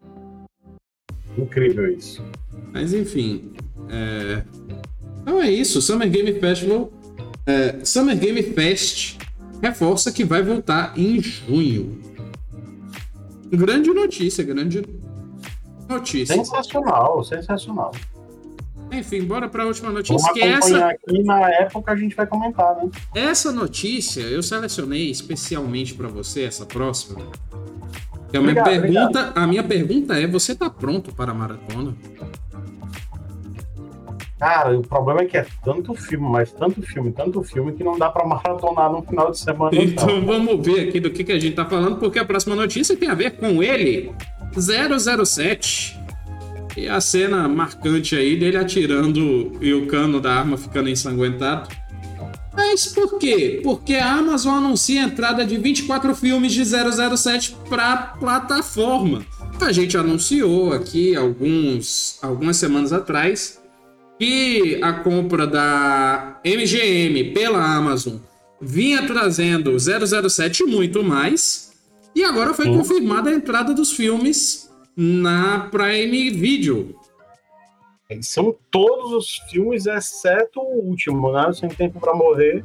Incrível 1.37 1.91
isso. 1.91 2.23
Mas 2.71 2.93
enfim. 2.93 3.53
É... 3.89 4.43
Então 5.21 5.41
é 5.41 5.49
isso. 5.49 5.81
Summer 5.81 6.09
Game 6.09 6.39
Festival. 6.39 6.91
É... 7.45 7.83
Summer 7.83 8.17
Game 8.17 8.43
Fest 8.43 9.17
reforça 9.61 10.11
que 10.11 10.23
vai 10.23 10.41
voltar 10.41 10.97
em 10.97 11.21
junho. 11.21 12.01
Grande 13.51 13.91
notícia, 13.91 14.43
grande 14.43 14.83
notícia. 15.87 16.35
Sensacional, 16.35 17.23
sensacional. 17.23 17.91
Enfim, 18.91 19.23
bora 19.23 19.47
para 19.47 19.63
a 19.63 19.65
última 19.65 19.91
notícia. 19.91 20.17
Vamos 20.17 20.33
que 20.33 20.41
essa 20.41 20.87
aqui 20.87 21.23
na 21.23 21.49
época 21.49 21.93
a 21.93 21.95
gente 21.95 22.15
vai 22.15 22.27
comentar, 22.27 22.75
né? 22.75 22.89
Essa 23.15 23.51
notícia 23.51 24.21
eu 24.21 24.43
selecionei 24.43 25.09
especialmente 25.09 25.93
para 25.93 26.09
você, 26.09 26.43
essa 26.43 26.65
próxima. 26.65 27.21
É 28.33 28.37
a, 28.37 28.41
minha 28.41 28.51
obrigado, 28.51 28.65
pergunta, 28.65 29.01
obrigado. 29.01 29.37
a 29.37 29.47
minha 29.47 29.63
pergunta 29.63 30.19
é: 30.19 30.27
você 30.27 30.55
tá 30.55 30.69
pronto 30.69 31.13
para 31.13 31.31
a 31.31 31.33
maratona? 31.33 31.95
Cara, 34.41 34.75
o 34.75 34.81
problema 34.81 35.21
é 35.21 35.25
que 35.25 35.37
é 35.37 35.45
tanto 35.63 35.93
filme, 35.93 36.27
mas 36.27 36.51
tanto 36.51 36.81
filme, 36.81 37.11
tanto 37.11 37.43
filme 37.43 37.73
que 37.73 37.83
não 37.83 37.95
dá 37.95 38.09
para 38.09 38.25
maratonar 38.25 38.91
no 38.91 39.03
final 39.03 39.29
de 39.29 39.37
semana. 39.37 39.71
Então 39.75 40.25
vamos 40.25 40.65
ver 40.65 40.89
aqui 40.89 40.99
do 40.99 41.11
que, 41.11 41.23
que 41.23 41.31
a 41.31 41.37
gente 41.37 41.55
tá 41.55 41.63
falando, 41.63 41.97
porque 41.97 42.17
a 42.17 42.25
próxima 42.25 42.55
notícia 42.55 42.97
tem 42.97 43.07
a 43.07 43.13
ver 43.13 43.37
com 43.37 43.61
ele, 43.61 44.11
007. 44.57 46.00
E 46.75 46.87
a 46.87 47.01
cena 47.01 47.47
marcante 47.47 48.15
aí 48.15 48.37
dele 48.37 48.57
atirando 48.57 49.51
e 49.61 49.73
o 49.73 49.87
cano 49.87 50.19
da 50.19 50.33
arma 50.33 50.57
ficando 50.57 50.89
ensanguentado. 50.89 51.69
Mas 52.53 52.87
por 52.87 53.17
quê? 53.17 53.61
Porque 53.63 53.95
a 53.95 54.13
Amazon 54.13 54.65
anuncia 54.65 55.01
a 55.01 55.05
entrada 55.05 55.45
de 55.45 55.57
24 55.57 56.13
filmes 56.15 56.53
de 56.53 56.63
007 56.65 57.55
para 57.69 57.97
plataforma. 58.19 59.25
A 59.59 59.71
gente 59.71 59.97
anunciou 59.97 60.73
aqui 60.73 61.15
alguns, 61.15 62.17
algumas 62.21 62.57
semanas 62.57 62.91
atrás 62.91 63.61
que 64.17 64.79
a 64.81 64.93
compra 64.93 65.47
da 65.47 66.39
MGM 66.45 67.33
pela 67.33 67.63
Amazon 67.63 68.17
vinha 68.61 69.05
trazendo 69.07 69.77
007 69.79 70.63
muito 70.65 71.03
mais. 71.03 71.71
E 72.15 72.23
agora 72.23 72.53
foi 72.53 72.65
confirmada 72.67 73.29
a 73.29 73.33
entrada 73.33 73.73
dos 73.73 73.93
filmes 73.93 74.70
na 75.01 75.67
Prime 75.71 76.29
Video. 76.29 76.95
São 78.21 78.55
todos 78.69 79.13
os 79.13 79.37
filmes, 79.49 79.87
exceto 79.87 80.59
o 80.59 80.89
último, 80.89 81.31
né? 81.31 81.51
Sem 81.53 81.69
Tempo 81.69 81.99
para 81.99 82.13
Morrer. 82.13 82.63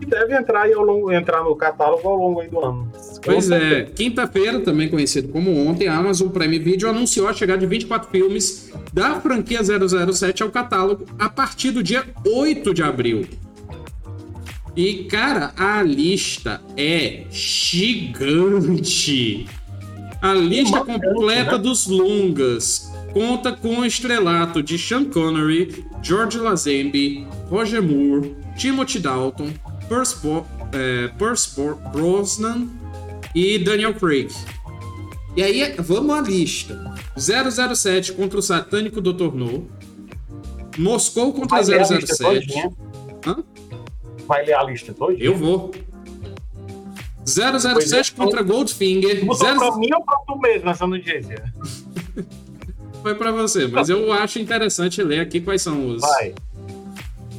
Que 0.00 0.04
deve 0.04 0.36
entrar, 0.36 0.68
ao 0.72 0.82
longo, 0.82 1.12
entrar 1.12 1.44
no 1.44 1.54
catálogo 1.54 2.08
ao 2.08 2.16
longo 2.16 2.42
do 2.42 2.58
ano. 2.58 2.92
Pois 3.24 3.48
é, 3.52 3.84
quinta-feira, 3.84 4.58
também 4.62 4.88
conhecido 4.88 5.28
como 5.28 5.56
ontem, 5.68 5.86
a 5.86 5.96
Amazon 5.96 6.28
Prime 6.28 6.58
Video 6.58 6.90
anunciou 6.90 7.28
a 7.28 7.32
chegada 7.32 7.60
de 7.60 7.66
24 7.66 8.10
filmes 8.10 8.72
da 8.92 9.20
franquia 9.20 9.60
007 9.62 10.42
ao 10.42 10.50
catálogo 10.50 11.06
a 11.20 11.28
partir 11.28 11.70
do 11.70 11.84
dia 11.84 12.04
8 12.26 12.74
de 12.74 12.82
abril. 12.82 13.28
E, 14.74 15.04
cara, 15.04 15.52
a 15.56 15.80
lista 15.84 16.60
é 16.76 17.26
gigante. 17.30 18.26
A 20.24 20.32
lista 20.32 20.82
completa 20.82 21.52
né? 21.52 21.58
dos 21.58 21.86
longas 21.86 22.90
conta 23.12 23.52
com 23.52 23.80
o 23.80 23.84
estrelato 23.84 24.62
de 24.62 24.78
Sean 24.78 25.04
Connery, 25.04 25.84
George 26.02 26.38
Lazenby, 26.38 27.26
Roger 27.50 27.82
Moore, 27.82 28.34
Timothy 28.56 29.00
Dalton, 29.00 29.52
Perce, 29.86 30.16
é, 30.72 31.08
Perce 31.08 31.60
Brosnan 31.92 32.70
e 33.34 33.58
Daniel 33.58 33.92
Craig. 33.92 34.32
E 35.36 35.42
aí, 35.42 35.74
vamos 35.78 36.14
à 36.16 36.22
lista. 36.22 36.94
007 37.18 38.14
contra 38.14 38.38
o 38.38 38.42
satânico 38.42 39.02
Dr. 39.02 39.34
No. 39.34 39.68
Moscou 40.78 41.34
contra 41.34 41.62
Vai 41.62 41.84
007. 41.84 42.70
Hã? 43.26 43.44
Vai 44.26 44.46
ler 44.46 44.54
a 44.54 44.62
lista 44.62 44.94
toda? 44.94 45.12
Eu 45.22 45.36
vou. 45.36 45.70
007 47.26 48.12
é, 48.12 48.16
contra 48.16 48.42
Goldfinger. 48.42 49.24
Mudou 49.24 49.46
0... 49.46 49.58
pra 49.58 49.76
mim 49.76 49.88
ou 49.94 50.04
pra 50.04 50.16
tu 50.26 50.38
mesmo 50.38 50.70
essa 50.70 50.86
notícia? 50.86 51.44
Foi 53.02 53.14
pra 53.14 53.32
você, 53.32 53.66
mas 53.66 53.88
eu 53.88 54.12
acho 54.12 54.38
interessante 54.38 55.02
ler 55.02 55.20
aqui 55.20 55.40
quais 55.40 55.62
são 55.62 55.88
os. 55.88 56.00
Vai. 56.00 56.34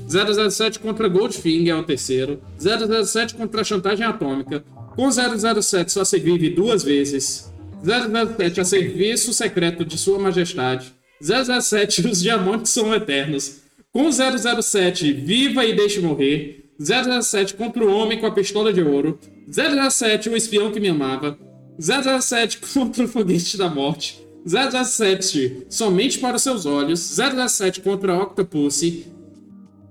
007 0.08 0.80
contra 0.80 1.08
Goldfinger 1.08 1.74
é 1.74 1.78
o 1.78 1.84
terceiro. 1.84 2.40
007 2.60 3.36
contra 3.36 3.62
a 3.62 3.64
chantagem 3.64 4.06
atômica. 4.06 4.64
Com 4.96 5.10
007 5.12 5.92
só 5.92 6.06
se 6.06 6.20
vive 6.20 6.50
duas 6.50 6.84
vezes. 6.84 7.52
007 7.84 8.62
a 8.62 8.66
serviço 8.66 9.34
secreto 9.34 9.84
de 9.84 9.98
Sua 9.98 10.20
Majestade. 10.20 10.94
007 11.22 12.08
os 12.08 12.22
diamantes 12.22 12.72
são 12.72 12.94
eternos. 12.94 13.62
Com 13.92 14.10
007 14.12 15.12
viva 15.14 15.66
e 15.66 15.76
deixe 15.76 16.00
morrer. 16.00 16.65
007 16.80 17.54
contra 17.56 17.86
o 17.86 17.94
homem 17.94 18.20
com 18.20 18.26
a 18.26 18.32
pistola 18.32 18.74
de 18.74 18.82
ouro. 18.82 19.20
007 19.50 20.30
o 20.30 20.36
espião 20.36 20.72
que 20.72 20.80
me 20.80 20.90
amava. 20.90 21.38
007 21.80 22.60
contra 22.74 23.04
o 23.04 23.08
foguete 23.08 23.58
da 23.58 23.70
morte. 23.70 24.26
007 24.46 25.66
somente 25.70 26.20
para 26.20 26.36
os 26.36 26.42
seus 26.42 26.66
olhos. 26.66 27.00
007 27.00 27.82
contra 27.82 28.14
a 28.14 28.24
Octopussy. 28.24 29.08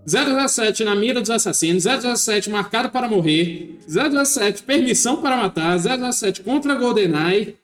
017 0.07 0.85
na 0.85 0.95
mira 0.95 1.21
dos 1.21 1.31
assassinos. 1.31 1.85
017 1.85 2.51
marcado 2.51 2.91
para 2.91 3.09
morrer. 3.09 3.79
017 3.89 4.63
permissão 4.63 5.17
para 5.23 5.37
matar. 5.37 5.79
017 5.79 6.43
contra 6.43 6.75
GoldenEye. 6.75 7.57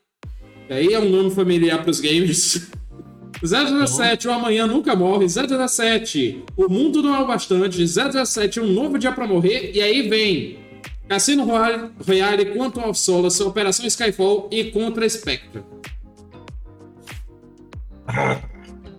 E 0.68 0.72
aí 0.72 0.94
é 0.94 0.98
um 0.98 1.08
nome 1.08 1.30
familiar 1.30 1.82
para 1.82 1.90
os 1.90 2.00
games. 2.00 2.70
017, 3.42 4.28
o 4.28 4.32
amanhã 4.32 4.66
nunca 4.66 4.94
morre. 4.94 5.26
017, 5.26 6.44
o 6.56 6.68
mundo 6.68 7.02
não 7.02 7.14
é 7.14 7.20
o 7.20 7.26
bastante. 7.26 7.78
017, 7.78 8.60
um 8.60 8.66
novo 8.66 8.98
dia 8.98 9.12
para 9.12 9.26
morrer. 9.26 9.72
E 9.74 9.80
aí 9.80 10.08
vem 10.08 10.58
Cassino 11.08 11.44
Royale, 11.44 12.54
Quantum 12.54 12.88
of 12.88 12.98
Solace, 12.98 13.42
Operação 13.42 13.86
Skyfall 13.86 14.48
e 14.52 14.64
Contra 14.64 15.08
Spectre. 15.08 15.62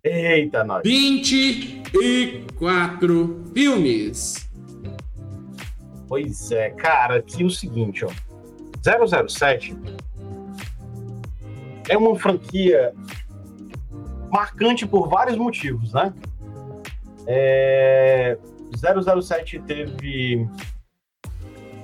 Eita, 0.04 0.64
nós. 0.64 0.82
24 0.84 3.44
filmes. 3.54 4.50
Pois 6.08 6.52
é, 6.52 6.72
cara, 6.72 7.18
aqui 7.18 7.44
é 7.44 7.46
o 7.46 7.50
seguinte, 7.50 8.04
ó. 8.04 8.10
007 9.28 9.76
é 11.88 11.96
uma 11.98 12.18
franquia 12.18 12.94
marcante 14.32 14.88
por 14.88 15.10
vários 15.10 15.38
motivos, 15.38 15.94
né? 15.94 16.14
É... 17.28 18.38
007 18.74 19.60
teve 19.60 20.48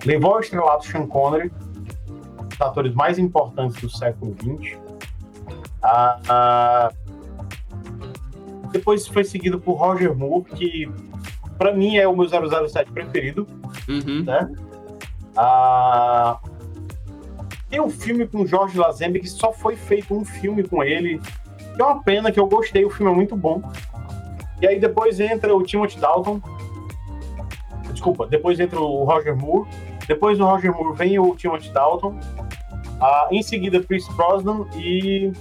levou 0.06 0.36
ao 0.36 0.40
estrelato 0.40 0.86
Sean 0.86 1.06
Connery, 1.06 1.52
um 2.40 2.48
dos 2.48 2.62
atores 2.62 2.94
mais 2.94 3.20
importantes 3.20 3.80
do 3.82 3.90
século 3.90 4.36
XX. 4.40 4.78
Ah, 5.84 6.20
ah, 6.30 6.94
depois 8.72 9.08
foi 9.08 9.24
seguido 9.24 9.60
por 9.60 9.74
Roger 9.74 10.16
Moore, 10.16 10.46
que 10.46 10.90
para 11.58 11.74
mim 11.74 11.98
é 11.98 12.08
o 12.08 12.16
meu 12.16 12.28
007 12.28 12.92
preferido. 12.92 13.48
Uhum. 13.88 14.24
Né? 14.24 14.50
Ah, 15.36 16.40
tem 17.70 17.82
um 17.82 17.90
filme 17.90 18.26
com 18.26 18.46
Jorge 18.46 18.78
Lazenby 18.78 19.20
que 19.20 19.30
só 19.30 19.52
foi 19.52 19.76
feito 19.76 20.16
um 20.16 20.24
filme 20.24 20.64
com 20.64 20.84
ele 20.84 21.20
que 21.78 21.82
é 21.82 21.86
uma 21.86 22.04
pena, 22.04 22.32
que 22.32 22.40
eu 22.40 22.48
gostei, 22.48 22.84
o 22.84 22.90
filme 22.90 23.12
é 23.12 23.16
muito 23.16 23.36
bom. 23.36 23.62
E 24.60 24.68
aí 24.68 24.80
depois 24.80 25.20
entra 25.20 25.56
o 25.56 25.64
Timothy 25.64 26.00
Dalton. 26.00 26.42
Desculpa, 27.92 28.26
depois 28.28 28.60
entra 28.60 28.80
o 28.80 29.04
Roger 29.04 29.38
Moore. 29.38 29.70
Depois 30.08 30.38
do 30.38 30.46
Roger 30.46 30.74
Moore 30.76 30.98
vem 30.98 31.20
o 31.20 31.36
Timothy 31.36 31.70
Dalton. 31.72 32.20
Ah, 33.00 33.28
em 33.32 33.44
seguida, 33.44 33.80
Chris 33.84 34.08
Brosnan 34.16 34.66
e 34.76 35.32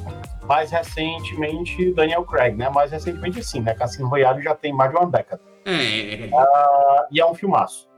mais 0.45 0.71
recentemente 0.71 1.93
Daniel 1.95 2.25
Craig, 2.25 2.55
né? 2.55 2.69
Mais 2.69 2.93
recentemente 2.93 3.43
sim, 3.43 3.61
né? 3.61 3.73
Cassino 3.75 4.09
Royale 4.09 4.43
já 4.43 4.55
tem 4.55 4.73
mais 4.73 4.91
de 4.91 4.97
uma 4.99 5.07
década. 5.11 5.41
É. 5.65 6.29
Ah, 6.35 7.07
e 7.11 7.21
é 7.21 7.27
um 7.27 7.35
filmaço. 7.35 7.89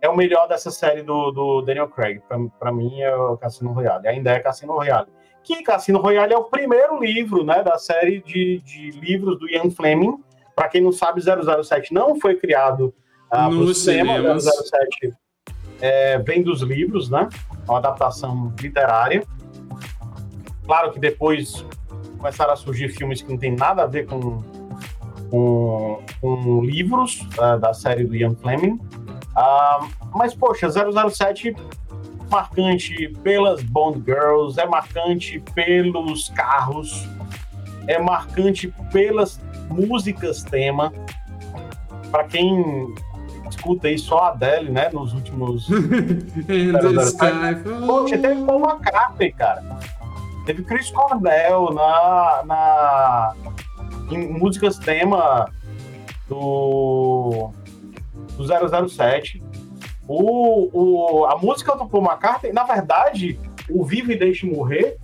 é 0.00 0.08
o 0.08 0.16
melhor 0.16 0.46
dessa 0.48 0.70
série 0.70 1.02
do, 1.02 1.30
do 1.30 1.62
Daniel 1.62 1.88
Craig. 1.88 2.20
Para 2.58 2.72
mim 2.72 3.00
é 3.00 3.14
o 3.14 3.36
Cassino 3.36 3.72
Royale. 3.72 4.06
Ainda 4.08 4.32
é 4.32 4.38
Cassino 4.38 4.72
Royale. 4.74 5.08
Que 5.44 5.62
Cassino 5.62 6.00
Royale 6.00 6.32
é 6.32 6.38
o 6.38 6.44
primeiro 6.44 6.98
livro 6.98 7.44
né, 7.44 7.62
da 7.62 7.76
série 7.78 8.22
de, 8.22 8.60
de 8.64 8.90
livros 8.92 9.38
do 9.38 9.48
Ian 9.48 9.70
Fleming. 9.70 10.18
Para 10.56 10.68
quem 10.68 10.80
não 10.80 10.90
sabe, 10.90 11.20
007 11.20 11.92
não 11.92 12.18
foi 12.18 12.36
criado 12.36 12.94
uh, 13.32 13.50
no 13.50 13.74
cinema. 13.74 14.40
007 14.40 15.12
é, 15.80 16.18
vem 16.18 16.42
dos 16.42 16.62
livros, 16.62 17.10
né? 17.10 17.28
É 17.66 17.70
uma 17.70 17.78
adaptação 17.78 18.54
literária. 18.58 19.22
Claro 20.64 20.92
que 20.92 20.98
depois 20.98 21.64
começaram 22.16 22.54
a 22.54 22.56
surgir 22.56 22.88
filmes 22.88 23.20
que 23.20 23.30
não 23.30 23.36
tem 23.36 23.54
nada 23.54 23.82
a 23.82 23.86
ver 23.86 24.06
com, 24.06 24.42
com, 25.30 26.02
com 26.22 26.62
livros 26.62 27.20
uh, 27.38 27.58
da 27.58 27.74
série 27.74 28.04
do 28.04 28.16
Ian 28.16 28.34
Fleming. 28.34 28.80
Uh, 29.36 29.88
mas, 30.14 30.34
poxa, 30.34 30.68
007 30.70 31.54
marcante 32.34 33.08
pelas 33.22 33.62
Bond 33.62 34.02
Girls, 34.04 34.58
é 34.60 34.66
marcante 34.66 35.38
pelos 35.54 36.30
carros, 36.30 37.08
é 37.86 37.96
marcante 37.96 38.74
pelas 38.92 39.40
músicas 39.70 40.42
tema. 40.42 40.92
Para 42.10 42.24
quem 42.24 42.92
escuta 43.48 43.86
aí 43.86 43.96
só 43.96 44.18
a 44.18 44.28
Adele, 44.30 44.72
né, 44.72 44.90
nos 44.92 45.12
últimos... 45.12 45.68
Poxa, 47.86 48.18
teve 48.18 48.44
Paul 48.44 48.60
McCartney, 48.60 49.32
cara. 49.32 49.62
Teve 50.44 50.64
Chris 50.64 50.90
Cornell 50.90 51.72
na, 51.72 52.42
na, 52.44 53.34
em 54.10 54.28
músicas 54.28 54.76
tema 54.76 55.48
do 56.28 57.52
do 58.36 58.88
007. 58.88 59.40
O, 60.06 60.68
o, 60.72 61.24
a 61.26 61.38
música 61.38 61.74
do 61.74 61.86
Paul 61.86 62.04
McCartney, 62.04 62.52
na 62.52 62.64
verdade, 62.64 63.38
o 63.70 63.84
Vive 63.84 64.12
e 64.12 64.18
Deixe 64.18 64.46
Morrer, 64.46 64.98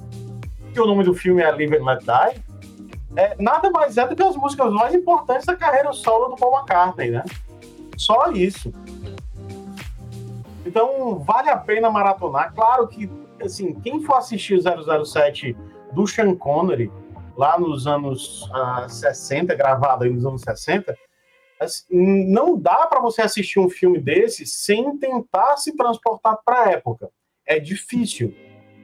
que 0.73 0.81
o 0.81 0.87
nome 0.87 1.05
do 1.05 1.15
filme 1.15 1.43
é 1.43 1.51
Live 1.51 1.77
and 1.77 1.85
Let 1.85 2.01
Die, 2.01 2.43
é, 3.17 3.35
nada 3.39 3.71
mais 3.71 3.97
é 3.97 4.07
do 4.07 4.15
que 4.15 4.23
as 4.23 4.37
músicas 4.37 4.73
mais 4.73 4.95
importantes 4.95 5.47
da 5.47 5.57
carreira 5.57 5.93
solo 5.93 6.29
do 6.29 6.37
Paul 6.37 6.59
McCartney, 6.59 7.11
né? 7.11 7.25
Só 7.97 8.31
isso. 8.31 8.73
Então, 10.65 11.19
vale 11.19 11.51
a 11.51 11.57
pena 11.57 11.91
maratonar. 11.91 12.55
Claro 12.55 12.87
que, 12.87 13.11
assim, 13.43 13.75
quem 13.81 14.03
for 14.03 14.19
assistir 14.19 14.55
o 14.55 15.05
007 15.05 15.57
do 15.93 16.07
Sean 16.07 16.35
Connery, 16.35 16.91
lá 17.37 17.59
nos 17.59 17.87
anos 17.87 18.49
ah, 18.53 18.87
60, 18.89 19.55
gravado 19.55 20.05
aí 20.05 20.11
nos 20.11 20.25
anos 20.25 20.43
60, 20.43 20.97
não 21.91 22.59
dá 22.59 22.87
para 22.87 23.01
você 23.01 23.23
assistir 23.23 23.59
um 23.59 23.69
filme 23.69 24.01
desse 24.01 24.47
sem 24.47 24.97
tentar 24.97 25.57
se 25.57 25.77
transportar 25.77 26.39
para 26.45 26.65
a 26.65 26.71
época. 26.71 27.11
É 27.47 27.59
difícil, 27.59 28.35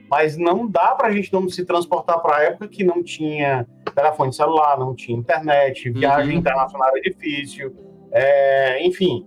mas 0.09 0.37
não 0.37 0.67
dá 0.67 0.93
para 0.95 1.07
a 1.07 1.11
gente 1.11 1.31
não 1.33 1.47
se 1.49 1.65
transportar 1.65 2.21
para 2.21 2.37
a 2.37 2.43
época 2.43 2.67
que 2.67 2.83
não 2.83 3.03
tinha 3.03 3.67
telefone 3.95 4.31
celular, 4.31 4.77
não 4.77 4.93
tinha 4.93 5.17
internet, 5.17 5.89
viagem 5.89 6.33
uhum. 6.33 6.39
internacional 6.39 6.91
é 6.95 6.99
difícil, 6.99 7.75
é, 8.11 8.85
enfim. 8.85 9.25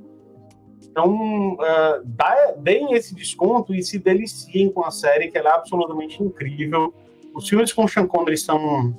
Então, 0.91 1.55
uh, 1.55 2.03
dá, 2.05 2.55
deem 2.59 2.95
esse 2.95 3.15
desconto 3.15 3.75
e 3.75 3.83
se 3.83 3.99
deliciem 3.99 4.71
com 4.71 4.85
a 4.85 4.91
série, 4.91 5.31
que 5.31 5.39
ela 5.39 5.51
é 5.51 5.55
absolutamente 5.55 6.23
incrível. 6.23 6.93
Os 7.35 7.49
filmes 7.49 7.73
com 7.73 7.87
Sean 7.87 8.07
Connery 8.07 8.37
são 8.37 8.97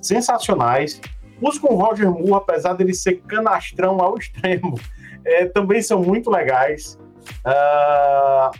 sensacionais. 0.00 1.00
Os 1.44 1.58
com 1.58 1.74
Roger 1.74 2.10
Moore, 2.10 2.34
apesar 2.34 2.72
dele 2.72 2.94
ser 2.94 3.20
canastrão 3.20 4.00
ao 4.00 4.16
extremo, 4.18 4.80
é, 5.24 5.44
também 5.44 5.82
são 5.82 6.02
muito 6.02 6.30
legais. 6.30 6.98
Uh... 7.44 8.56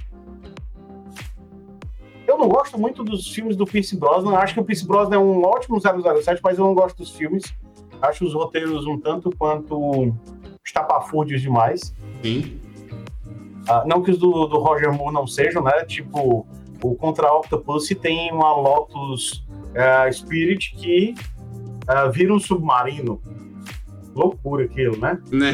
Eu 2.26 2.36
não 2.38 2.48
gosto 2.48 2.78
muito 2.78 3.02
dos 3.02 3.28
filmes 3.28 3.56
do 3.56 3.64
Pierce 3.64 3.96
Brosnan. 3.96 4.36
Acho 4.36 4.54
que 4.54 4.60
o 4.60 4.64
Pierce 4.64 4.86
Brosnan 4.86 5.16
é 5.16 5.18
um 5.18 5.42
ótimo 5.44 5.80
007, 5.80 6.40
mas 6.42 6.58
eu 6.58 6.64
não 6.64 6.74
gosto 6.74 6.98
dos 6.98 7.10
filmes. 7.10 7.44
Acho 8.02 8.24
os 8.24 8.34
roteiros 8.34 8.86
um 8.86 8.98
tanto 8.98 9.30
quanto 9.38 10.14
estapafúrdios 10.64 11.40
demais. 11.40 11.94
Sim. 12.22 12.60
Uh, 13.68 13.86
não 13.86 14.02
que 14.02 14.10
os 14.10 14.18
do, 14.18 14.46
do, 14.46 14.58
Roger 14.58 14.92
Moore 14.92 15.14
não 15.14 15.26
sejam, 15.26 15.62
né? 15.62 15.84
Tipo, 15.84 16.46
o 16.82 16.94
Contra 16.96 17.32
Octopus 17.32 17.88
tem 18.00 18.30
uma 18.30 18.52
Lotus 18.54 19.44
uh, 19.72 20.12
Spirit 20.12 20.74
que 20.74 21.14
uh, 21.88 22.10
vira 22.12 22.32
um 22.32 22.38
submarino. 22.38 23.20
Loucura 24.14 24.64
aquilo, 24.64 24.96
né? 24.96 25.18
Né? 25.30 25.50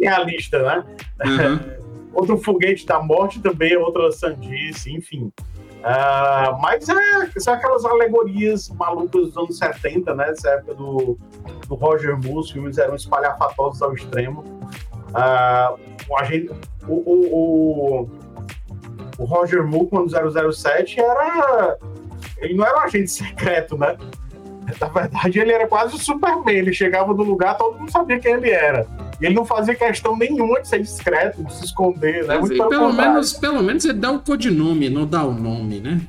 Realista, 0.00 0.62
né? 0.62 0.84
Uhum. 1.24 1.80
Outro 2.12 2.36
foguete 2.38 2.84
da 2.84 3.00
morte 3.00 3.40
também, 3.40 3.76
outra 3.76 4.10
sandice, 4.10 4.92
enfim. 4.92 5.32
Uh, 5.80 6.60
mas 6.60 6.88
é, 6.88 7.40
são 7.40 7.54
aquelas 7.54 7.84
alegorias 7.84 8.68
malucas 8.70 9.28
dos 9.28 9.36
anos 9.36 9.56
70, 9.56 10.14
né? 10.14 10.28
Essa 10.30 10.50
época 10.50 10.74
do, 10.74 11.16
do 11.68 11.74
Roger 11.74 12.18
Moore, 12.22 12.40
os 12.40 12.50
filmes 12.50 12.76
eram 12.76 12.94
espalhafatosos 12.94 13.80
ao 13.80 13.94
extremo. 13.94 14.42
Uh, 15.10 15.80
o, 16.08 16.18
agente, 16.18 16.50
o, 16.86 16.94
o, 16.94 17.34
o, 17.34 18.10
o 19.18 19.24
Roger 19.24 19.66
Moore, 19.66 19.88
quando 19.88 20.52
007, 20.52 21.00
era. 21.00 21.78
Ele 22.38 22.54
não 22.54 22.66
era 22.66 22.76
um 22.78 22.80
agente 22.80 23.10
secreto, 23.10 23.78
né? 23.78 23.96
Na 24.80 24.88
verdade, 24.88 25.38
ele 25.38 25.52
era 25.52 25.66
quase 25.66 25.94
o 25.94 25.98
Superman. 25.98 26.56
Ele 26.56 26.72
chegava 26.72 27.12
no 27.14 27.22
lugar, 27.22 27.56
todo 27.56 27.78
mundo 27.78 27.90
sabia 27.90 28.18
quem 28.18 28.32
ele 28.32 28.50
era. 28.50 28.86
E 29.20 29.26
ele 29.26 29.34
não 29.34 29.44
fazia 29.44 29.74
questão 29.74 30.16
nenhuma 30.16 30.60
de 30.60 30.68
ser 30.68 30.80
discreto, 30.80 31.42
de 31.44 31.52
se 31.52 31.64
esconder, 31.66 32.26
né? 32.26 32.38
Muito 32.38 32.68
pelo, 32.68 32.92
menos, 32.92 33.32
pelo 33.34 33.62
menos 33.62 33.84
ele 33.84 33.98
dá 33.98 34.10
o 34.10 34.20
codinome, 34.20 34.88
não 34.88 35.06
dá 35.06 35.24
o 35.24 35.32
nome, 35.32 35.80
né? 35.80 36.00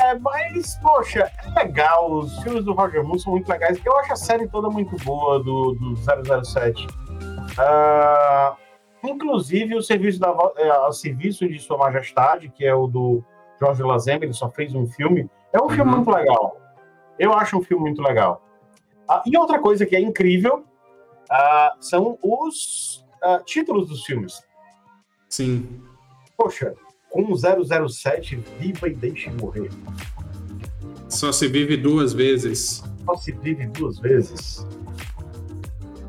É, 0.00 0.18
mas, 0.18 0.76
poxa, 0.82 1.30
é 1.42 1.64
legal. 1.64 2.12
Os 2.12 2.38
filmes 2.42 2.64
do 2.64 2.72
Roger 2.72 3.02
Moore 3.02 3.20
são 3.20 3.32
muito 3.32 3.48
legais. 3.48 3.80
Eu 3.84 3.96
acho 3.98 4.12
a 4.12 4.16
série 4.16 4.46
toda 4.48 4.68
muito 4.68 4.94
boa 5.04 5.42
do, 5.42 5.72
do 5.74 5.96
007. 6.44 6.86
Uh, 6.86 6.90
ah, 7.58 8.56
inclusive, 9.02 9.74
o 9.74 9.82
serviço, 9.82 10.20
da, 10.20 10.32
uh, 10.32 10.92
serviço 10.92 11.48
de 11.48 11.58
Sua 11.58 11.78
Majestade, 11.78 12.50
que 12.50 12.64
é 12.64 12.74
o 12.74 12.86
do 12.86 13.24
Jorge 13.58 13.82
Lazenby, 13.82 14.26
ele 14.26 14.32
só 14.32 14.50
fez 14.50 14.74
um 14.74 14.86
filme. 14.86 15.30
É 15.52 15.58
um 15.58 15.62
uhum. 15.64 15.70
filme 15.70 15.90
muito 15.92 16.10
legal. 16.10 16.60
Eu 17.18 17.32
acho 17.32 17.58
um 17.58 17.62
filme 17.62 17.84
muito 17.84 18.02
legal. 18.02 18.42
Ah, 19.08 19.22
e 19.26 19.36
outra 19.36 19.58
coisa 19.58 19.86
que 19.86 19.94
é 19.96 20.00
incrível 20.00 20.64
ah, 21.30 21.74
são 21.80 22.18
os 22.22 23.04
ah, 23.22 23.40
títulos 23.44 23.88
dos 23.88 24.04
filmes. 24.04 24.42
Sim. 25.28 25.80
Poxa, 26.36 26.74
com 27.10 27.24
007, 27.34 28.36
viva 28.58 28.88
e 28.88 28.94
deixe 28.94 29.30
morrer. 29.30 29.70
Só 31.08 31.32
se 31.32 31.48
vive 31.48 31.76
duas 31.76 32.12
vezes. 32.12 32.84
Só 33.04 33.16
se 33.16 33.32
vive 33.32 33.66
duas 33.66 33.98
vezes. 33.98 34.66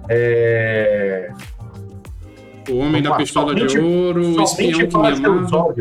É... 0.09 1.31
O 2.69 2.77
Homem 2.79 3.01
da 3.01 3.15
Pistola 3.15 3.55
de 3.55 3.79
Ouro, 3.79 4.35
o 4.35 4.41
Espião 4.41 4.87
que 4.87 4.97
me 4.97 5.25
amava. 5.25 5.75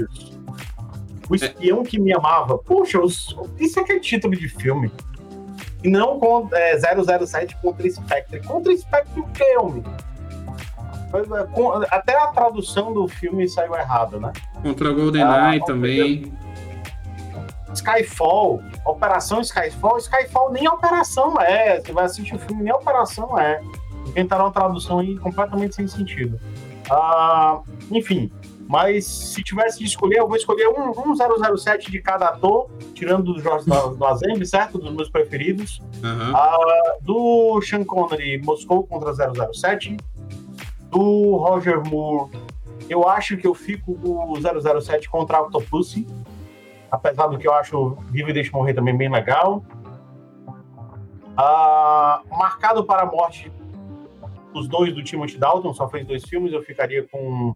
O 1.28 1.34
Espião 1.34 1.80
é. 1.80 1.84
que 1.84 1.98
me 1.98 2.12
amava. 2.14 2.58
Poxa, 2.58 2.98
isso 3.58 3.80
aqui 3.80 3.92
é 3.92 3.98
título 3.98 4.36
de 4.36 4.48
filme. 4.48 4.90
E 5.84 5.90
não 5.90 6.18
com 6.18 6.48
é, 6.52 6.78
007 6.78 7.56
contra 7.56 7.88
Spectre. 7.88 8.40
Contra 8.42 8.76
Spectre 8.76 9.20
o 9.20 9.26
que, 9.28 9.56
homem? 9.56 9.84
É, 11.14 11.94
até 11.94 12.16
a 12.16 12.28
tradução 12.28 12.92
do 12.92 13.06
filme 13.08 13.48
saiu 13.48 13.74
errada, 13.74 14.18
né? 14.18 14.32
Contra 14.62 14.92
GoldenEye 14.92 15.60
ah, 15.60 15.64
também. 15.64 16.32
Skyfall, 17.72 18.62
Operação 18.86 19.40
Skyfall, 19.40 19.98
Skyfall 19.98 20.52
nem 20.52 20.66
operação 20.68 21.40
é. 21.40 21.80
Você 21.80 21.92
vai 21.92 22.04
assistir 22.06 22.34
o 22.34 22.38
filme, 22.38 22.62
nem 22.62 22.72
operação 22.72 23.38
é. 23.38 23.60
Inventaram 24.08 24.46
uma 24.46 24.52
tradução 24.52 24.98
aí 24.98 25.16
completamente 25.18 25.74
sem 25.74 25.86
sentido. 25.86 26.40
Ah, 26.90 27.60
enfim, 27.90 28.30
mas 28.68 29.06
se 29.06 29.42
tivesse 29.42 29.78
de 29.78 29.84
escolher, 29.84 30.18
eu 30.18 30.26
vou 30.26 30.36
escolher 30.36 30.68
um, 30.68 30.90
um 30.90 31.56
007 31.56 31.90
de 31.90 32.00
cada 32.00 32.26
ator, 32.26 32.68
tirando 32.94 33.32
do 33.32 33.40
Jorge 33.40 33.64
do 33.66 34.04
Azembe, 34.04 34.44
certo? 34.44 34.78
Dos 34.78 34.92
meus 34.92 35.08
preferidos. 35.08 35.80
Uhum. 36.02 36.32
Uh, 36.32 37.02
do 37.02 37.62
Sean 37.62 37.84
Connery, 37.84 38.42
Moscou 38.42 38.84
contra 38.84 39.12
007. 39.14 39.96
Do 40.90 41.36
Roger 41.36 41.82
Moore, 41.84 42.30
eu 42.88 43.08
acho 43.08 43.36
que 43.36 43.46
eu 43.46 43.54
fico 43.54 43.94
com 43.94 44.32
o 44.32 44.80
007 44.80 45.08
contra 45.08 45.42
Octopussy. 45.42 46.06
Apesar 46.90 47.28
do 47.28 47.38
que 47.38 47.46
eu 47.46 47.54
acho 47.54 47.96
Vive 48.10 48.30
e 48.30 48.34
Deixe 48.34 48.50
Morrer 48.52 48.74
também 48.74 48.96
bem 48.96 49.10
legal. 49.10 49.64
Uh, 51.38 52.36
marcado 52.36 52.82
para 52.84 53.02
a 53.02 53.06
morte, 53.06 53.52
os 54.54 54.66
dois 54.66 54.94
do 54.94 55.04
Timothy 55.04 55.36
Dalton, 55.36 55.74
só 55.74 55.88
fez 55.88 56.06
dois 56.06 56.24
filmes, 56.24 56.52
eu 56.52 56.62
ficaria 56.62 57.06
com 57.06 57.54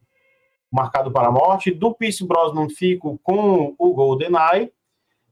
Marcado 0.70 1.10
para 1.10 1.28
a 1.28 1.32
Morte. 1.32 1.70
Do 1.70 1.94
Pierce 1.94 2.24
Brosnan 2.24 2.68
fico 2.68 3.18
com 3.22 3.74
o 3.78 3.92
GoldenEye. 3.92 4.72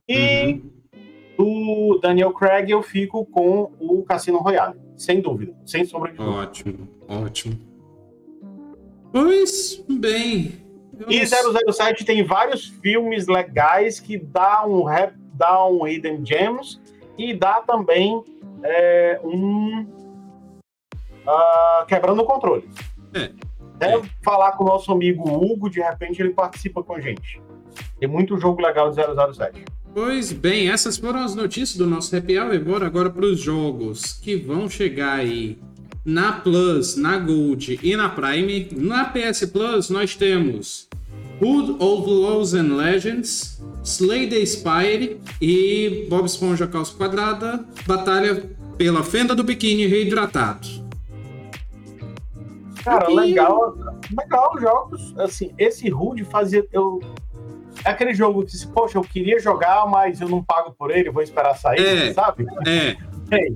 E 0.07 0.53
uhum. 0.53 0.71
do 1.37 1.99
Daniel 2.01 2.33
Craig 2.33 2.71
eu 2.71 2.81
fico 2.81 3.25
com 3.25 3.71
o 3.79 4.03
Cassino 4.03 4.39
Royale. 4.39 4.79
Sem 4.97 5.21
dúvida, 5.21 5.55
sem 5.65 5.85
sombra 5.85 6.11
de 6.11 6.17
dúvida. 6.17 6.37
Ótimo, 6.37 6.87
ótimo. 7.07 7.59
Pois 9.11 9.83
bem. 9.87 10.69
E 11.07 11.25
007 11.25 12.03
tem 12.03 12.23
vários 12.23 12.65
filmes 12.65 13.27
legais 13.27 13.99
que 13.99 14.17
dá 14.17 14.65
um 14.65 14.83
rap, 14.83 15.13
dá 15.33 15.65
um 15.65 15.87
Hidden 15.87 16.25
Gems 16.25 16.81
e 17.17 17.33
dá 17.33 17.61
também 17.61 18.21
é, 18.63 19.19
um 19.23 19.83
uh, 21.25 21.85
Quebrando 21.87 22.21
o 22.21 22.25
Controle. 22.25 22.67
É. 23.13 23.31
Deve 23.79 24.07
é. 24.07 24.09
falar 24.21 24.51
com 24.51 24.65
o 24.65 24.67
nosso 24.67 24.91
amigo 24.91 25.23
Hugo, 25.29 25.69
de 25.69 25.79
repente 25.79 26.21
ele 26.21 26.31
participa 26.31 26.83
com 26.83 26.93
a 26.93 26.99
gente. 26.99 27.41
Tem 27.97 28.07
muito 28.07 28.37
jogo 28.37 28.61
legal 28.61 28.91
de 28.91 28.97
007. 28.97 29.63
Pois 29.93 30.31
bem, 30.31 30.69
essas 30.69 30.97
foram 30.97 31.23
as 31.23 31.33
notícias 31.33 31.77
do 31.77 31.87
nosso 31.87 32.15
Happy 32.15 32.37
Hour. 32.37 32.59
Bora 32.59 32.85
agora 32.85 33.09
para 33.09 33.25
os 33.25 33.39
jogos 33.39 34.13
que 34.13 34.35
vão 34.35 34.69
chegar 34.69 35.13
aí 35.13 35.57
na 36.05 36.33
Plus, 36.33 36.95
na 36.95 37.17
Gold 37.17 37.79
e 37.81 37.95
na 37.95 38.09
Prime. 38.09 38.67
Na 38.73 39.05
PS 39.05 39.45
Plus 39.45 39.89
nós 39.89 40.15
temos 40.15 40.87
Hood 41.41 41.77
of 41.79 42.09
Laws 42.09 42.53
and 42.53 42.75
Legends, 42.75 43.61
Slay 43.83 44.27
the 44.27 44.45
Spire 44.45 45.19
e 45.41 46.05
Bob 46.09 46.25
Esponja 46.25 46.67
Calça 46.67 46.95
Quadrada, 46.95 47.65
Batalha 47.87 48.43
pela 48.77 49.03
Fenda 49.03 49.33
do 49.33 49.43
Biquíni 49.43 49.87
Reidratado. 49.87 50.88
Cara, 52.83 53.03
Aqui... 53.05 53.15
legal, 53.15 53.75
legal 54.17 54.59
jogos. 54.59 55.17
Assim, 55.17 55.51
esse 55.57 55.91
Hood 55.91 56.23
fazia. 56.25 56.65
Eu, 56.71 56.99
é 57.85 57.89
aquele 57.91 58.13
jogo 58.13 58.45
que, 58.45 58.67
poxa, 58.67 58.97
eu 58.97 59.01
queria 59.01 59.39
jogar, 59.39 59.87
mas 59.87 60.19
eu 60.19 60.27
não 60.27 60.43
pago 60.43 60.73
por 60.77 60.91
ele, 60.91 61.09
vou 61.09 61.21
esperar 61.21 61.55
sair, 61.55 61.79
é, 61.79 62.13
sabe? 62.13 62.45
É. 62.67 62.97
É, 63.31 63.47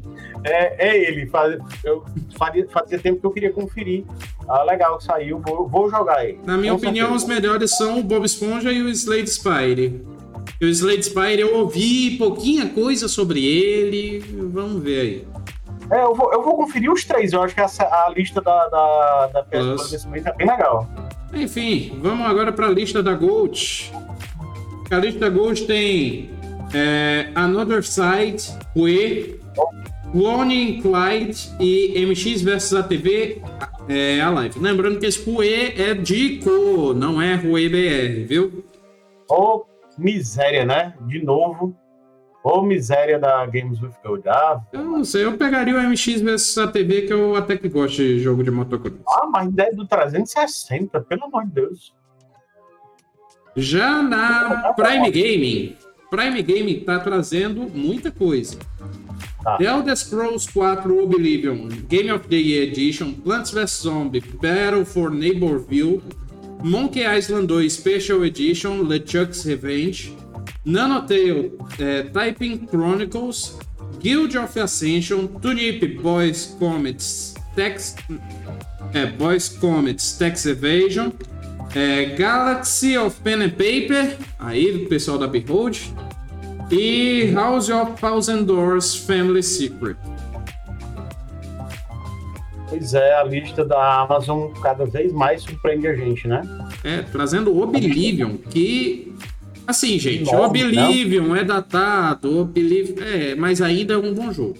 é, 0.44 0.88
é 0.88 1.10
ele. 1.10 1.26
Faz, 1.28 1.58
eu 1.84 2.04
fazia, 2.38 2.68
fazia 2.70 3.00
tempo 3.00 3.20
que 3.20 3.26
eu 3.26 3.32
queria 3.32 3.52
conferir. 3.52 4.06
Ah, 4.48 4.64
legal 4.64 4.98
que 4.98 5.04
saiu, 5.04 5.40
vou, 5.40 5.68
vou 5.68 5.90
jogar 5.90 6.24
ele. 6.24 6.40
Na 6.46 6.58
minha 6.58 6.74
opinião, 6.74 7.10
certeza. 7.10 7.26
os 7.26 7.36
melhores 7.36 7.78
são 7.78 8.00
o 8.00 8.04
Bob 8.04 8.26
Esponja 8.26 8.72
e 8.72 8.82
o 8.82 8.90
Slade 8.90 9.30
Spire. 9.30 10.06
o 10.62 10.66
Slade 10.66 11.06
Spire 11.06 11.42
eu 11.42 11.56
ouvi 11.56 12.18
pouquinha 12.18 12.70
coisa 12.70 13.08
sobre 13.08 13.44
ele. 13.44 14.20
Vamos 14.20 14.84
ver 14.84 15.00
aí. 15.00 15.28
É, 15.94 16.04
eu 16.04 16.16
vou, 16.16 16.34
eu 16.34 16.42
vou 16.42 16.56
conferir 16.58 16.92
os 16.92 17.06
três. 17.06 17.34
Eu 17.34 17.44
acho 17.44 17.54
que 17.54 17.62
essa, 17.62 17.84
a 17.84 18.12
lista 18.16 18.42
da, 18.42 18.68
da, 18.68 19.28
da 19.28 19.44
PS 19.44 19.92
desse 19.92 20.08
mês 20.08 20.26
é 20.26 20.34
bem 20.34 20.48
legal. 20.48 20.88
Enfim, 21.32 22.00
vamos 22.02 22.26
agora 22.26 22.52
para 22.52 22.66
a 22.66 22.72
lista 22.72 23.04
da 23.04 23.14
Gold. 23.14 23.92
A 24.90 24.98
lista 24.98 25.20
da 25.20 25.30
Gold 25.30 25.66
tem 25.66 26.32
é, 26.74 27.30
Another 27.36 27.84
Side, 27.84 28.58
Rue, 28.76 29.40
Clone 30.12 30.82
Clyde 30.82 31.52
e 31.60 32.06
MX 32.06 32.42
vs 32.42 32.74
ATV 32.74 33.42
é, 33.88 34.20
a 34.20 34.30
live. 34.32 34.60
Lembrando 34.60 35.00
que 35.00 35.06
esse 35.06 35.24
Rue 35.24 35.76
é 35.78 35.94
de 35.94 36.40
Co, 36.40 36.94
não 36.94 37.22
é 37.22 37.36
Rue 37.36 37.70
BR, 37.70 38.28
viu? 38.28 38.66
Oh, 39.30 39.64
miséria, 39.98 40.66
né? 40.66 40.96
De 41.02 41.24
novo. 41.24 41.76
Oh, 42.44 42.62
miséria 42.62 43.18
da 43.18 43.46
Games 43.46 43.82
with 43.82 43.94
Gold. 44.04 44.28
Ah, 44.28 44.62
eu 44.74 44.84
não 44.84 45.06
sei, 45.06 45.24
eu 45.24 45.38
pegaria 45.38 45.76
o 45.76 45.82
MX 45.82 46.22
vs 46.22 46.58
ATV, 46.58 47.04
que 47.04 47.14
eu 47.14 47.36
até 47.38 47.56
que 47.56 47.70
gosto 47.70 47.96
de 47.98 48.20
jogo 48.20 48.44
de 48.44 48.52
motocross. 48.52 49.00
Ah, 49.08 49.28
mas 49.32 49.48
ideia 49.48 49.74
do 49.74 49.88
360, 49.88 51.00
pelo 51.02 51.24
amor 51.24 51.46
de 51.46 51.52
Deus. 51.52 51.94
Já 53.56 54.04
na 54.04 54.74
Prime 54.74 55.10
Gaming, 55.10 55.78
Prime 56.10 56.42
Gaming 56.42 56.80
tá 56.82 57.00
trazendo 57.00 57.62
muita 57.74 58.12
coisa. 58.12 58.58
Tá. 59.42 59.58
The 59.58 59.66
Elder 59.66 59.96
Scrolls 59.96 60.46
4 60.48 61.04
Oblivion, 61.04 61.70
Game 61.88 62.12
of 62.12 62.28
the 62.28 62.36
Year 62.36 62.64
Edition, 62.64 63.14
Plants 63.14 63.52
vs 63.52 63.84
Zombie, 63.84 64.22
Battle 64.42 64.86
for 64.86 65.10
Neighborville, 65.10 66.02
Monkey 66.62 67.04
Island 67.06 67.48
2 67.48 67.70
Special 67.70 68.24
Edition, 68.26 68.84
LeChuck's 68.84 69.46
Revenge, 69.46 70.14
Nanotale 70.66 71.54
é, 71.80 72.04
Typing 72.04 72.68
Chronicles, 72.68 73.60
Guild 74.00 74.38
of 74.38 74.60
Ascension, 74.60 75.28
Tunip 75.28 75.86
Boys 76.02 76.56
Comets 76.58 77.36
Text, 77.56 78.00
é, 78.94 79.06
Boys 79.06 79.50
Comets 79.50 80.18
Text 80.18 80.46
Evasion, 80.46 81.12
é, 81.76 82.06
Galaxy 82.16 82.98
of 82.98 83.20
Pen 83.22 83.44
and 83.44 83.50
Paper, 83.50 84.18
aí 84.40 84.72
do 84.72 84.90
pessoal 84.90 85.18
da 85.18 85.28
Behold, 85.28 85.94
e 86.72 87.32
House 87.34 87.70
of 87.70 87.94
Thousand 88.00 88.44
Doors 88.44 88.96
Family 88.96 89.44
Secret. 89.44 89.98
Pois 92.70 92.94
é, 92.96 93.14
a 93.20 93.24
lista 93.24 93.64
da 93.64 94.02
Amazon 94.02 94.52
cada 94.62 94.86
vez 94.86 95.14
mais 95.14 95.44
surpreende 95.44 95.88
a 95.88 95.96
gente, 95.96 96.28
né? 96.28 96.42
É, 96.84 97.04
trazendo 97.04 97.56
Oblivion, 97.62 98.38
que. 98.38 99.13
Assim, 99.66 99.98
gente, 99.98 100.26
Nossa, 100.26 100.48
Oblivion 100.48 101.28
não. 101.28 101.36
é 101.36 101.44
datado, 101.44 102.40
Oblivion. 102.40 102.96
É, 103.04 103.36
mas 103.36 103.62
ainda 103.62 103.94
é 103.94 103.98
um 103.98 104.14
bom 104.14 104.32
jogo. 104.32 104.58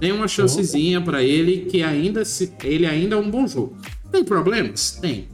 Tem 0.00 0.12
uma 0.12 0.28
chancezinha 0.28 1.00
para 1.00 1.22
ele 1.22 1.66
que 1.70 1.82
ainda 1.82 2.24
se, 2.24 2.52
ele 2.64 2.86
ainda 2.86 3.16
é 3.16 3.18
um 3.18 3.30
bom 3.30 3.46
jogo. 3.46 3.76
Tem 4.10 4.24
problemas? 4.24 4.92
Tem. 5.00 5.28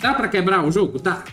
Dá 0.00 0.14
para 0.14 0.28
quebrar 0.28 0.64
o 0.66 0.70
jogo? 0.70 0.98
Dá. 0.98 1.24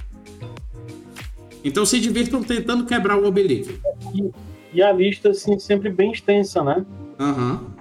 Então 1.63 1.85
se 1.85 1.99
divirtam 1.99 2.43
tentando 2.43 2.85
quebrar 2.85 3.17
o 3.17 3.25
Obelive. 3.25 3.79
E, 4.13 4.31
e, 4.73 4.83
a 4.83 4.91
lista, 4.91 5.29
assim, 5.29 5.57
sempre 5.57 5.89
bem 5.89 6.11
extensa, 6.11 6.63
né? 6.63 6.85
Aham. 7.19 7.51
Uhum. 7.61 7.79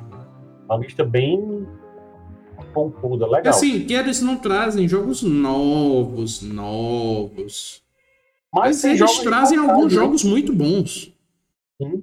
A 0.68 0.76
lista 0.76 1.05
bem 1.05 1.66
pompuda, 2.72 3.26
legal. 3.26 3.53
Assim, 3.53 3.85
que 3.85 3.95
eles 3.95 4.20
não 4.20 4.37
trazem 4.37 4.87
jogos 4.87 5.22
novos, 5.22 6.43
novos. 6.43 7.83
Mas, 8.53 8.83
eles 8.85 9.19
trazem 9.19 9.59
alguns 9.59 9.93
né? 9.93 10.01
jogos 10.01 10.25
muito 10.25 10.53
bons. 10.53 11.13
Sim. 11.81 12.03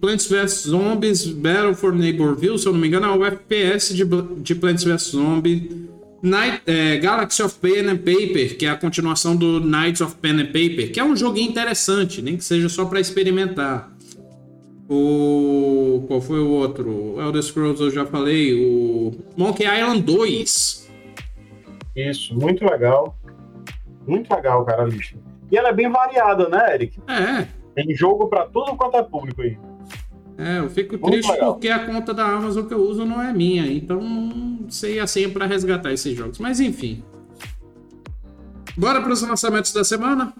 Plants 0.00 0.26
vs 0.26 0.64
Zombies 0.66 1.26
Battle 1.26 1.74
for 1.74 1.94
Neighborville, 1.94 2.58
se 2.58 2.66
eu 2.66 2.72
não 2.72 2.80
me 2.80 2.88
engano, 2.88 3.06
é 3.06 3.16
o 3.16 3.24
FPS 3.24 3.94
de, 3.94 4.04
de 4.42 4.54
Plants 4.54 4.84
vs 4.84 5.02
Zombies 5.02 5.62
Night, 6.22 6.62
é, 6.66 6.96
Galaxy 6.96 7.42
of 7.42 7.58
Pen 7.58 7.88
and 7.88 7.98
Paper, 7.98 8.58
que 8.58 8.66
é 8.66 8.70
a 8.70 8.76
continuação 8.76 9.36
do 9.36 9.60
Knights 9.60 10.00
of 10.00 10.16
Pen 10.16 10.40
and 10.40 10.46
Paper, 10.46 10.92
que 10.92 10.98
é 10.98 11.04
um 11.04 11.16
joguinho 11.16 11.48
interessante, 11.48 12.20
nem 12.20 12.36
que 12.36 12.44
seja 12.44 12.68
só 12.68 12.84
para 12.84 13.00
experimentar. 13.00 13.90
O. 14.88 16.04
Qual 16.08 16.20
foi 16.20 16.40
o 16.40 16.48
outro? 16.48 17.16
Elder 17.20 17.42
Scrolls 17.42 17.80
eu 17.80 17.90
já 17.90 18.06
falei. 18.06 18.54
O 18.54 19.12
Monkey 19.36 19.64
Island 19.64 20.02
2. 20.02 20.88
Isso, 21.94 22.34
muito 22.34 22.64
legal. 22.64 23.16
Muito 24.08 24.34
legal, 24.34 24.64
cara, 24.64 24.82
a 24.82 24.86
lista. 24.86 25.16
E 25.50 25.56
ela 25.56 25.68
é 25.68 25.72
bem 25.72 25.90
variada, 25.90 26.48
né, 26.48 26.74
Eric? 26.74 26.98
É. 27.06 27.46
Tem 27.74 27.94
jogo 27.94 28.26
para 28.28 28.46
tudo 28.46 28.74
quanto 28.76 28.96
é 28.96 29.02
público 29.02 29.42
aí. 29.42 29.56
É, 30.36 30.58
eu 30.58 30.70
fico 30.70 30.92
Muito 30.92 31.10
triste 31.10 31.32
legal. 31.32 31.52
porque 31.52 31.68
a 31.68 31.84
conta 31.84 32.14
da 32.14 32.24
Amazon 32.24 32.64
que 32.66 32.72
eu 32.72 32.80
uso 32.80 33.04
não 33.04 33.20
é 33.20 33.32
minha, 33.32 33.66
então 33.66 34.00
não 34.00 34.70
sei 34.70 35.00
a 35.00 35.06
senha 35.06 35.28
para 35.28 35.46
resgatar 35.46 35.92
esses 35.92 36.16
jogos. 36.16 36.38
Mas 36.38 36.60
enfim. 36.60 37.02
Bora 38.76 39.00
para 39.02 39.12
os 39.12 39.20
lançamentos 39.20 39.72
da 39.72 39.82
semana? 39.82 40.32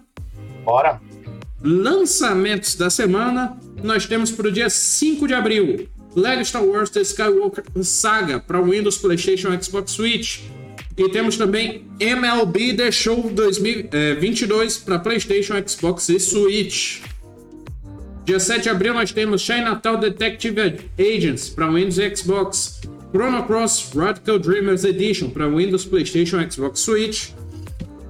Bora! 0.63 1.01
Lançamentos 1.61 2.75
da 2.75 2.89
semana, 2.89 3.57
nós 3.83 4.05
temos 4.05 4.31
para 4.31 4.47
o 4.47 4.51
dia 4.51 4.69
5 4.69 5.27
de 5.27 5.33
abril 5.33 5.89
Lego 6.15 6.43
Star 6.45 6.63
Wars 6.63 6.89
The 6.89 7.01
Skywalker 7.01 7.63
Saga 7.83 8.39
para 8.39 8.61
Windows, 8.61 8.97
PlayStation 8.97 9.49
Xbox 9.61 9.91
Switch. 9.91 10.41
E 10.99 11.07
temos 11.07 11.37
também 11.37 11.85
MLB 11.97 12.73
The 12.73 12.91
Show 12.91 13.31
2022 13.31 14.79
para 14.79 14.99
PlayStation, 14.99 15.53
Xbox 15.65 16.09
e 16.09 16.19
Switch. 16.19 17.01
Dia 18.25 18.37
7 18.37 18.63
de 18.63 18.69
abril 18.69 18.93
nós 18.93 19.09
temos 19.13 19.41
Chinatown 19.41 19.97
Detective 19.97 20.59
Agents 20.99 21.47
para 21.47 21.71
Windows 21.71 21.97
e 21.99 22.13
Xbox, 22.13 22.81
Chrono 23.13 23.43
Cross 23.45 23.93
Radical 23.95 24.39
Dreamers 24.39 24.83
Edition 24.83 25.29
para 25.29 25.47
Windows, 25.47 25.85
PlayStation, 25.85 26.37
Xbox 26.45 26.81
Switch, 26.81 27.29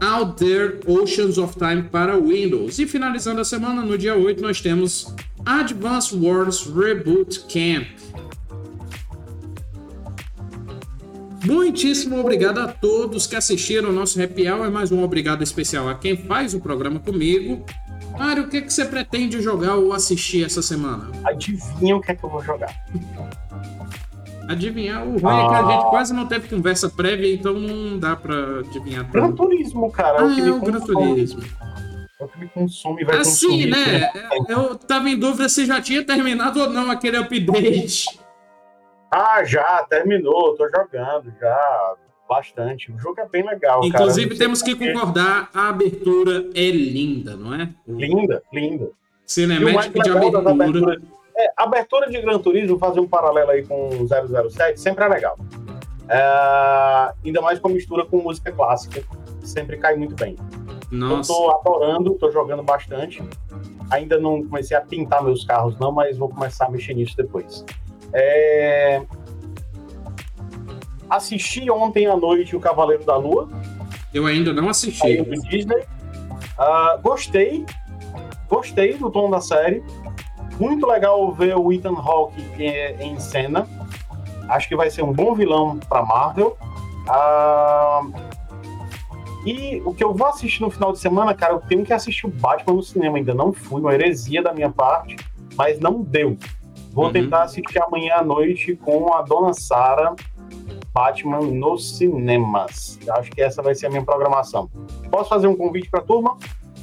Out 0.01 0.43
There 0.43 0.79
Oceans 0.87 1.37
of 1.37 1.59
Time 1.59 1.83
para 1.83 2.17
Windows. 2.17 2.79
E 2.79 2.87
finalizando 2.87 3.39
a 3.39 3.45
semana, 3.45 3.83
no 3.83 3.99
dia 3.99 4.15
8, 4.15 4.41
nós 4.41 4.61
temos 4.61 5.13
Advance 5.45 6.15
Wars 6.15 6.65
Reboot 6.65 7.41
Camp. 7.41 7.85
Muitíssimo 11.45 12.19
obrigado 12.19 12.59
a 12.59 12.67
todos 12.67 13.25
que 13.25 13.35
assistiram 13.35 13.87
ao 13.87 13.93
nosso 13.93 14.21
Happy 14.21 14.49
Hour. 14.49 14.71
Mais 14.71 14.91
um 14.91 15.03
obrigado 15.03 15.41
especial 15.41 15.87
a 15.87 15.95
quem 15.95 16.17
faz 16.17 16.53
o 16.53 16.59
programa 16.59 16.99
comigo 16.99 17.65
Mário, 18.19 18.43
o 18.43 18.49
que, 18.49 18.61
que 18.61 18.73
você 18.73 18.83
pretende 18.83 19.41
jogar 19.41 19.75
ou 19.75 19.93
assistir 19.93 20.43
essa 20.43 20.61
semana? 20.61 21.09
Adivinha 21.23 21.95
o 21.95 22.01
que 22.01 22.11
é 22.11 22.15
que 22.15 22.23
eu 22.23 22.29
vou 22.29 22.43
jogar. 22.43 22.75
Adivinhar, 24.49 25.07
o 25.07 25.11
ruim 25.11 25.21
ah. 25.23 25.43
é 25.43 25.47
que 25.47 25.53
a 25.53 25.71
gente 25.71 25.85
ah. 25.85 25.89
quase 25.89 26.13
não 26.13 26.25
teve 26.25 26.49
conversa 26.49 26.89
prévia, 26.89 27.33
então 27.33 27.53
não 27.53 27.97
dá 27.97 28.17
pra 28.17 28.59
adivinhar 28.59 29.05
tudo. 29.05 29.13
Gran 29.13 29.31
Turismo, 29.31 29.89
cara. 29.89 30.19
É 30.19 30.21
ah, 30.23 30.47
é 30.47 30.51
o 30.51 30.59
Gran 30.59 30.79
Turismo. 30.81 31.41
É 32.19 32.23
o 32.25 32.27
que 32.27 32.39
me 32.39 32.49
consome 32.49 33.05
vai 33.05 33.19
assim, 33.19 33.47
consumir. 33.47 33.67
né? 33.67 34.11
Eu 34.49 34.75
tava 34.75 35.09
em 35.09 35.17
dúvida 35.17 35.47
se 35.47 35.65
já 35.65 35.79
tinha 35.79 36.03
terminado 36.03 36.59
ou 36.59 36.69
não 36.69 36.91
aquele 36.91 37.15
update. 37.15 38.18
Ah, 39.11 39.43
já, 39.43 39.85
terminou, 39.89 40.55
tô 40.55 40.69
jogando, 40.69 41.33
já. 41.39 41.95
bastante. 42.27 42.91
O 42.91 42.99
jogo 42.99 43.19
é 43.19 43.27
bem 43.27 43.45
legal. 43.45 43.83
Inclusive, 43.83 44.29
cara. 44.29 44.39
temos 44.39 44.61
que 44.61 44.75
concordar, 44.75 45.49
a 45.53 45.69
abertura 45.69 46.45
é 46.53 46.69
linda, 46.69 47.35
não 47.35 47.55
é? 47.55 47.69
Linda, 47.87 48.43
linda. 48.53 48.91
Cinemática 49.25 49.99
de 49.99 50.09
abertura. 50.09 51.01
É, 51.35 51.53
abertura 51.55 52.09
de 52.09 52.21
Gran 52.21 52.37
Turismo, 52.39 52.77
fazer 52.77 52.99
um 52.99 53.07
paralelo 53.07 53.51
aí 53.51 53.65
com 53.65 53.89
007, 54.07 54.79
sempre 54.79 55.05
é 55.05 55.07
legal. 55.07 55.37
É, 56.09 57.13
ainda 57.23 57.39
mais 57.39 57.59
com 57.59 57.69
mistura 57.69 58.05
com 58.05 58.17
música 58.17 58.51
clássica, 58.51 59.03
sempre 59.43 59.77
cai 59.77 59.95
muito 59.95 60.15
bem. 60.15 60.35
Nossa. 60.91 61.31
Eu 61.31 61.37
tô 61.37 61.51
adorando, 61.51 62.15
tô 62.15 62.31
jogando 62.31 62.63
bastante. 62.63 63.23
Ainda 63.91 64.19
não 64.19 64.43
comecei 64.43 64.75
a 64.75 64.81
pintar 64.81 65.23
meus 65.23 65.45
carros, 65.45 65.77
não, 65.79 65.91
mas 65.91 66.17
vou 66.17 66.29
começar 66.29 66.65
a 66.65 66.69
mexer 66.69 66.93
nisso 66.93 67.15
depois. 67.15 67.63
É... 68.13 69.01
Assisti 71.09 71.69
ontem 71.71 72.05
à 72.05 72.15
noite 72.15 72.55
o 72.55 72.59
Cavaleiro 72.59 73.03
da 73.03 73.15
Lua. 73.17 73.49
Eu 74.13 74.25
ainda 74.25 74.53
não 74.53 74.69
assisti. 74.69 75.21
Do 75.21 75.41
Disney. 75.41 75.77
Uh, 75.77 77.01
gostei. 77.01 77.65
Gostei 78.47 78.93
do 78.95 79.09
tom 79.09 79.29
da 79.29 79.41
série. 79.41 79.83
Muito 80.59 80.85
legal 80.85 81.31
ver 81.31 81.55
o 81.55 81.71
Ethan 81.71 81.95
Hawke 81.95 82.43
em 82.99 83.19
cena. 83.19 83.67
Acho 84.47 84.67
que 84.67 84.75
vai 84.75 84.89
ser 84.89 85.03
um 85.03 85.13
bom 85.13 85.33
vilão 85.33 85.79
para 85.87 86.03
Marvel. 86.03 86.57
Uh, 87.07 88.13
e 89.45 89.81
o 89.85 89.93
que 89.93 90.03
eu 90.03 90.13
vou 90.13 90.27
assistir 90.27 90.61
no 90.61 90.69
final 90.69 90.91
de 90.91 90.99
semana, 90.99 91.33
cara, 91.33 91.53
eu 91.53 91.61
tenho 91.61 91.85
que 91.85 91.93
assistir 91.93 92.25
o 92.25 92.29
Batman 92.29 92.75
no 92.75 92.83
cinema. 92.83 93.17
Ainda 93.17 93.33
não 93.33 93.53
fui, 93.53 93.79
uma 93.79 93.93
heresia 93.93 94.41
da 94.41 94.53
minha 94.53 94.69
parte, 94.69 95.15
mas 95.55 95.79
não 95.79 96.01
deu. 96.01 96.37
Vou 96.91 97.05
uhum. 97.05 97.11
tentar 97.11 97.43
assistir 97.43 97.81
amanhã 97.81 98.15
à 98.15 98.23
noite 98.23 98.75
com 98.75 99.13
a 99.13 99.21
Dona 99.21 99.53
Sara 99.53 100.15
Batman 100.93 101.41
nos 101.41 101.97
cinemas. 101.97 102.99
Acho 103.09 103.31
que 103.31 103.41
essa 103.41 103.61
vai 103.61 103.75
ser 103.75 103.87
a 103.87 103.89
minha 103.89 104.03
programação. 104.03 104.69
Posso 105.09 105.29
fazer 105.29 105.47
um 105.47 105.55
convite 105.55 105.89
para 105.89 105.99
a 105.99 106.03
turma? 106.03 106.37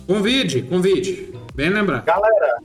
Convide, 0.06 0.62
convide. 0.62 1.34
Bem 1.54 1.70
lembrar. 1.70 2.04
Galera, 2.04 2.58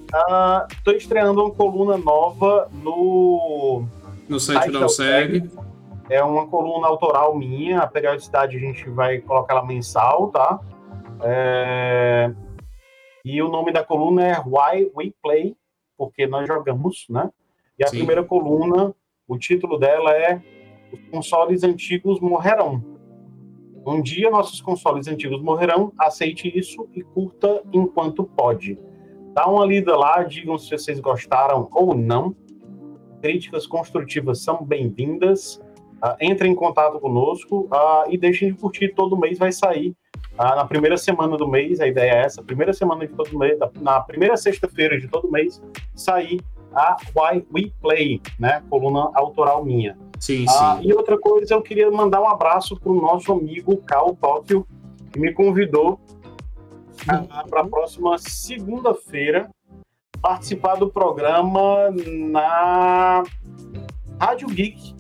estou 0.70 0.94
uh, 0.94 0.98
estreando 0.98 1.44
uma 1.44 1.52
coluna 1.52 1.98
nova 1.98 2.70
no... 2.72 3.86
No 4.30 4.40
site 4.40 4.72
da 4.72 4.86
USEG. 4.86 5.50
É 6.10 6.24
uma 6.24 6.48
coluna 6.48 6.88
autoral 6.88 7.36
minha. 7.36 7.80
A 7.80 7.88
periodicidade 7.88 8.58
a 8.58 8.60
gente 8.60 8.90
vai 8.90 9.20
colocar 9.20 9.56
ela 9.56 9.66
mensal, 9.66 10.28
tá? 10.28 10.60
É... 11.22 12.32
E 13.24 13.42
o 13.42 13.50
nome 13.50 13.72
da 13.72 13.84
coluna 13.84 14.28
é 14.28 14.40
Why 14.40 14.92
We 14.96 15.14
Play, 15.22 15.56
porque 16.02 16.26
nós 16.26 16.48
jogamos, 16.48 17.06
né? 17.08 17.30
E 17.78 17.84
a 17.84 17.88
Sim. 17.88 17.98
primeira 17.98 18.24
coluna, 18.24 18.92
o 19.28 19.38
título 19.38 19.78
dela 19.78 20.12
é 20.18 20.42
Os 20.92 21.00
consoles 21.12 21.64
antigos 21.64 22.20
morrerão. 22.20 22.84
Um 23.86 24.02
dia 24.02 24.32
nossos 24.32 24.60
consoles 24.62 25.08
antigos 25.08 25.40
morrerão, 25.44 25.94
aceite 26.00 26.52
isso 26.58 26.90
e 26.96 27.04
curta 27.04 27.62
enquanto 27.72 28.24
pode. 28.24 28.80
Dá 29.36 29.46
uma 29.46 29.64
lida 29.64 29.96
lá, 29.96 30.24
digam 30.24 30.58
se 30.58 30.72
vocês 30.72 31.00
gostaram 31.00 31.70
ou 31.72 31.94
não. 31.94 32.36
Críticas 33.22 33.68
construtivas 33.68 34.44
são 34.44 34.66
bem-vindas. 34.66 35.58
Uh, 36.04 36.18
entrem 36.20 36.54
em 36.54 36.56
contato 36.56 37.00
conosco 37.00 37.70
uh, 37.72 38.10
e 38.10 38.18
deixem 38.18 38.52
de 38.52 38.58
curtir. 38.58 38.96
Todo 38.96 39.16
mês 39.16 39.38
vai 39.38 39.52
sair. 39.52 39.96
Uh, 40.34 40.56
na 40.56 40.66
primeira 40.66 40.98
semana 40.98 41.38
do 41.38 41.48
mês, 41.48 41.80
a 41.80 41.88
ideia 41.88 42.12
é 42.12 42.26
essa, 42.26 42.42
primeira 42.42 42.74
semana 42.74 43.06
de 43.06 43.14
todo 43.14 43.38
mês, 43.38 43.60
na 43.80 44.00
primeira 44.00 44.38
sexta-feira 44.38 45.00
de 45.00 45.08
todo 45.08 45.30
mês, 45.30 45.62
sair 45.94 46.42
a 46.74 46.96
Why 47.16 47.46
We 47.54 47.72
Play, 47.82 48.22
né? 48.40 48.64
Coluna 48.70 49.12
autoral 49.14 49.64
minha. 49.64 49.98
Sim, 50.20 50.46
sim. 50.48 50.82
E 50.82 50.94
outra 50.94 51.18
coisa, 51.18 51.54
eu 51.54 51.62
queria 51.62 51.90
mandar 51.92 52.22
um 52.22 52.28
abraço 52.28 52.80
para 52.80 52.92
o 52.92 53.02
nosso 53.02 53.32
amigo 53.32 53.78
Cal 53.78 54.16
Tóquio, 54.16 54.66
que 55.12 55.20
me 55.20 55.34
convidou 55.34 56.00
para 57.50 57.62
a 57.62 57.68
próxima 57.68 58.18
segunda-feira 58.18 59.50
participar 60.22 60.76
do 60.76 60.90
programa 60.90 61.90
na 62.30 63.24
Rádio 64.20 64.48
Geek, 64.50 64.96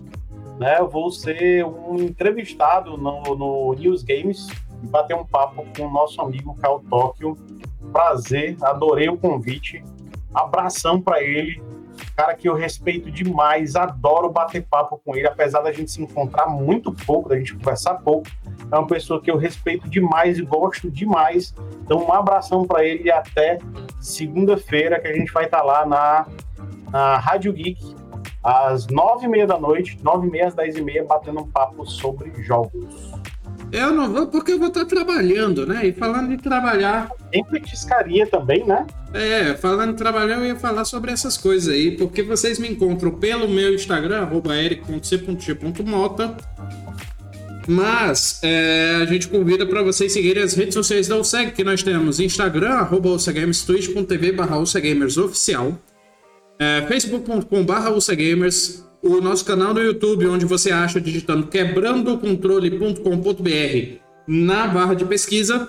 né? 0.59 0.79
Eu 0.79 0.89
vou 0.89 1.11
ser 1.11 1.63
um 1.63 1.95
entrevistado 1.97 2.97
no, 2.97 3.21
no 3.35 3.73
News 3.75 4.03
Games 4.03 4.47
e 4.81 4.87
bater 4.87 5.15
um 5.15 5.25
papo 5.25 5.65
com 5.75 5.87
o 5.87 5.91
nosso 5.91 6.21
amigo 6.21 6.55
Cal 6.55 6.79
Tóquio. 6.89 7.37
Prazer, 7.91 8.57
adorei 8.61 9.09
o 9.09 9.17
convite. 9.17 9.83
Abração 10.33 11.01
para 11.01 11.21
ele. 11.21 11.61
Cara 12.15 12.33
que 12.35 12.47
eu 12.47 12.55
respeito 12.55 13.11
demais, 13.11 13.75
adoro 13.75 14.29
bater 14.29 14.65
papo 14.65 14.99
com 15.03 15.15
ele, 15.15 15.27
apesar 15.27 15.61
da 15.61 15.71
gente 15.71 15.91
se 15.91 16.01
encontrar 16.01 16.47
muito 16.47 16.91
pouco, 16.91 17.29
da 17.29 17.37
gente 17.37 17.53
conversar 17.55 17.95
pouco. 17.95 18.27
É 18.71 18.77
uma 18.77 18.87
pessoa 18.87 19.21
que 19.21 19.29
eu 19.29 19.37
respeito 19.37 19.89
demais 19.89 20.37
e 20.37 20.41
gosto 20.41 20.89
demais. 20.89 21.53
Então, 21.83 22.03
um 22.03 22.13
abração 22.13 22.65
para 22.65 22.83
ele 22.85 23.03
e 23.03 23.11
até 23.11 23.59
segunda-feira, 23.99 24.99
que 24.99 25.07
a 25.07 25.13
gente 25.13 25.31
vai 25.31 25.45
estar 25.45 25.59
tá 25.59 25.63
lá 25.63 25.85
na, 25.85 26.25
na 26.91 27.17
Rádio 27.17 27.53
Geek, 27.53 27.95
às 28.43 28.87
nove 28.87 29.25
e 29.25 29.29
meia 29.29 29.45
da 29.45 29.59
noite, 29.59 29.97
nove 30.03 30.27
e 30.27 30.31
meia 30.31 30.47
às 30.47 30.55
dez 30.55 30.75
e 30.75 30.81
meia, 30.81 31.03
batendo 31.03 31.41
um 31.41 31.47
papo 31.47 31.85
sobre 31.85 32.31
jogos. 32.41 33.13
Eu 33.71 33.91
não 33.91 34.11
vou 34.11 34.27
porque 34.27 34.51
eu 34.51 34.59
vou 34.59 34.67
estar 34.67 34.85
trabalhando, 34.85 35.65
né? 35.65 35.87
E 35.87 35.93
falando 35.93 36.29
de 36.29 36.37
trabalhar. 36.37 37.09
Tem 37.31 37.43
petiscaria 37.43 38.27
também, 38.27 38.65
né? 38.65 38.85
É, 39.13 39.55
falando 39.55 39.91
de 39.91 39.97
trabalhar, 39.97 40.39
eu 40.39 40.45
ia 40.45 40.55
falar 40.55 40.85
sobre 40.85 41.11
essas 41.11 41.37
coisas 41.37 41.73
aí, 41.73 41.91
porque 41.91 42.21
vocês 42.21 42.59
me 42.59 42.69
encontram 42.69 43.11
pelo 43.11 43.47
meu 43.47 43.73
Instagram, 43.73 44.27
eric.c.g.mota. 44.53 46.35
Mas 47.67 48.39
é, 48.43 48.99
a 49.01 49.05
gente 49.05 49.27
convida 49.27 49.65
para 49.65 49.83
vocês 49.83 50.11
seguirem 50.11 50.43
as 50.43 50.53
redes 50.53 50.73
sociais 50.73 51.07
da 51.07 51.17
USEG, 51.17 51.51
que 51.51 51.63
nós 51.63 51.83
temos 51.83 52.19
Instagram, 52.19 52.71
arroba 52.71 53.09
USEGamers, 53.09 53.63
twitch.tv 53.63 54.31
barra 54.33 54.57
oficial 54.57 55.77
é, 56.61 56.85
facebook.com.br 56.87 57.89
UCGamers, 57.97 58.85
o 59.01 59.19
nosso 59.19 59.43
canal 59.43 59.73
no 59.73 59.81
YouTube, 59.81 60.27
onde 60.27 60.45
você 60.45 60.71
acha 60.71 61.01
digitando 61.01 61.47
quebrandocontrole.com.br 61.47 63.99
na 64.27 64.67
barra 64.67 64.93
de 64.93 65.05
pesquisa 65.05 65.67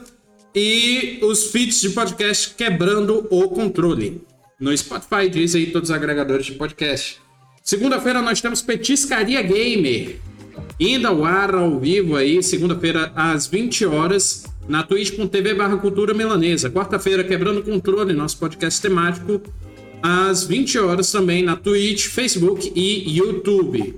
e 0.55 1.19
os 1.23 1.51
feeds 1.51 1.81
de 1.81 1.91
podcast 1.91 2.55
Quebrando 2.55 3.27
o 3.31 3.49
Controle 3.49 4.23
no 4.61 4.77
Spotify, 4.77 5.31
diz 5.31 5.55
aí 5.55 5.73
todos 5.73 5.91
os 5.91 5.97
agregadores 5.97 6.47
de 6.47 6.53
podcast. 6.53 7.21
Segunda-feira 7.65 8.21
nós 8.21 8.41
temos 8.41 8.61
Petiscaria 8.61 9.41
Gamer, 9.43 10.19
indo 10.79 11.09
ao 11.09 11.25
ar 11.25 11.55
ao 11.55 11.81
vivo 11.81 12.17
aí, 12.17 12.43
segunda-feira 12.43 13.13
às 13.17 13.47
20 13.47 13.87
horas, 13.87 14.45
na 14.69 14.83
twitch.tv 14.83 15.55
barra 15.55 15.79
cultura 15.79 16.15
melanesa. 16.15 16.71
Quarta-feira, 16.71 17.25
Quebrando 17.25 17.61
o 17.61 17.65
Controle, 17.65 18.13
nosso 18.13 18.39
podcast 18.39 18.81
temático 18.81 19.41
às 20.03 20.45
20 20.45 20.79
horas 20.79 21.11
também 21.13 21.43
na 21.43 21.57
Twitch, 21.57 22.07
Facebook 22.07 22.73
e 22.75 23.17
YouTube. 23.17 23.95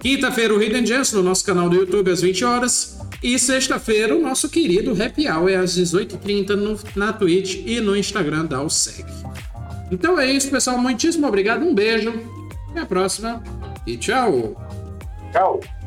Quinta-feira, 0.00 0.54
o 0.54 0.62
Hidden 0.62 0.86
Gems 0.86 1.12
no 1.12 1.22
nosso 1.22 1.44
canal 1.44 1.68
do 1.68 1.76
YouTube 1.76 2.10
às 2.10 2.20
20 2.20 2.44
horas. 2.44 2.98
E 3.22 3.36
sexta-feira, 3.36 4.14
o 4.14 4.22
nosso 4.22 4.48
querido 4.48 4.92
Happy 4.92 5.28
Hour 5.28 5.52
às 5.58 5.76
18h30 5.76 6.94
na 6.94 7.12
Twitch 7.12 7.62
e 7.66 7.80
no 7.80 7.96
Instagram 7.96 8.44
da 8.44 8.62
USEC. 8.62 9.04
Então 9.90 10.18
é 10.18 10.30
isso, 10.30 10.50
pessoal. 10.50 10.78
Muitíssimo 10.78 11.26
obrigado, 11.26 11.64
um 11.64 11.74
beijo, 11.74 12.12
até 12.70 12.80
a 12.80 12.86
próxima 12.86 13.42
e 13.86 13.96
tchau! 13.96 14.54
Tchau! 15.32 15.77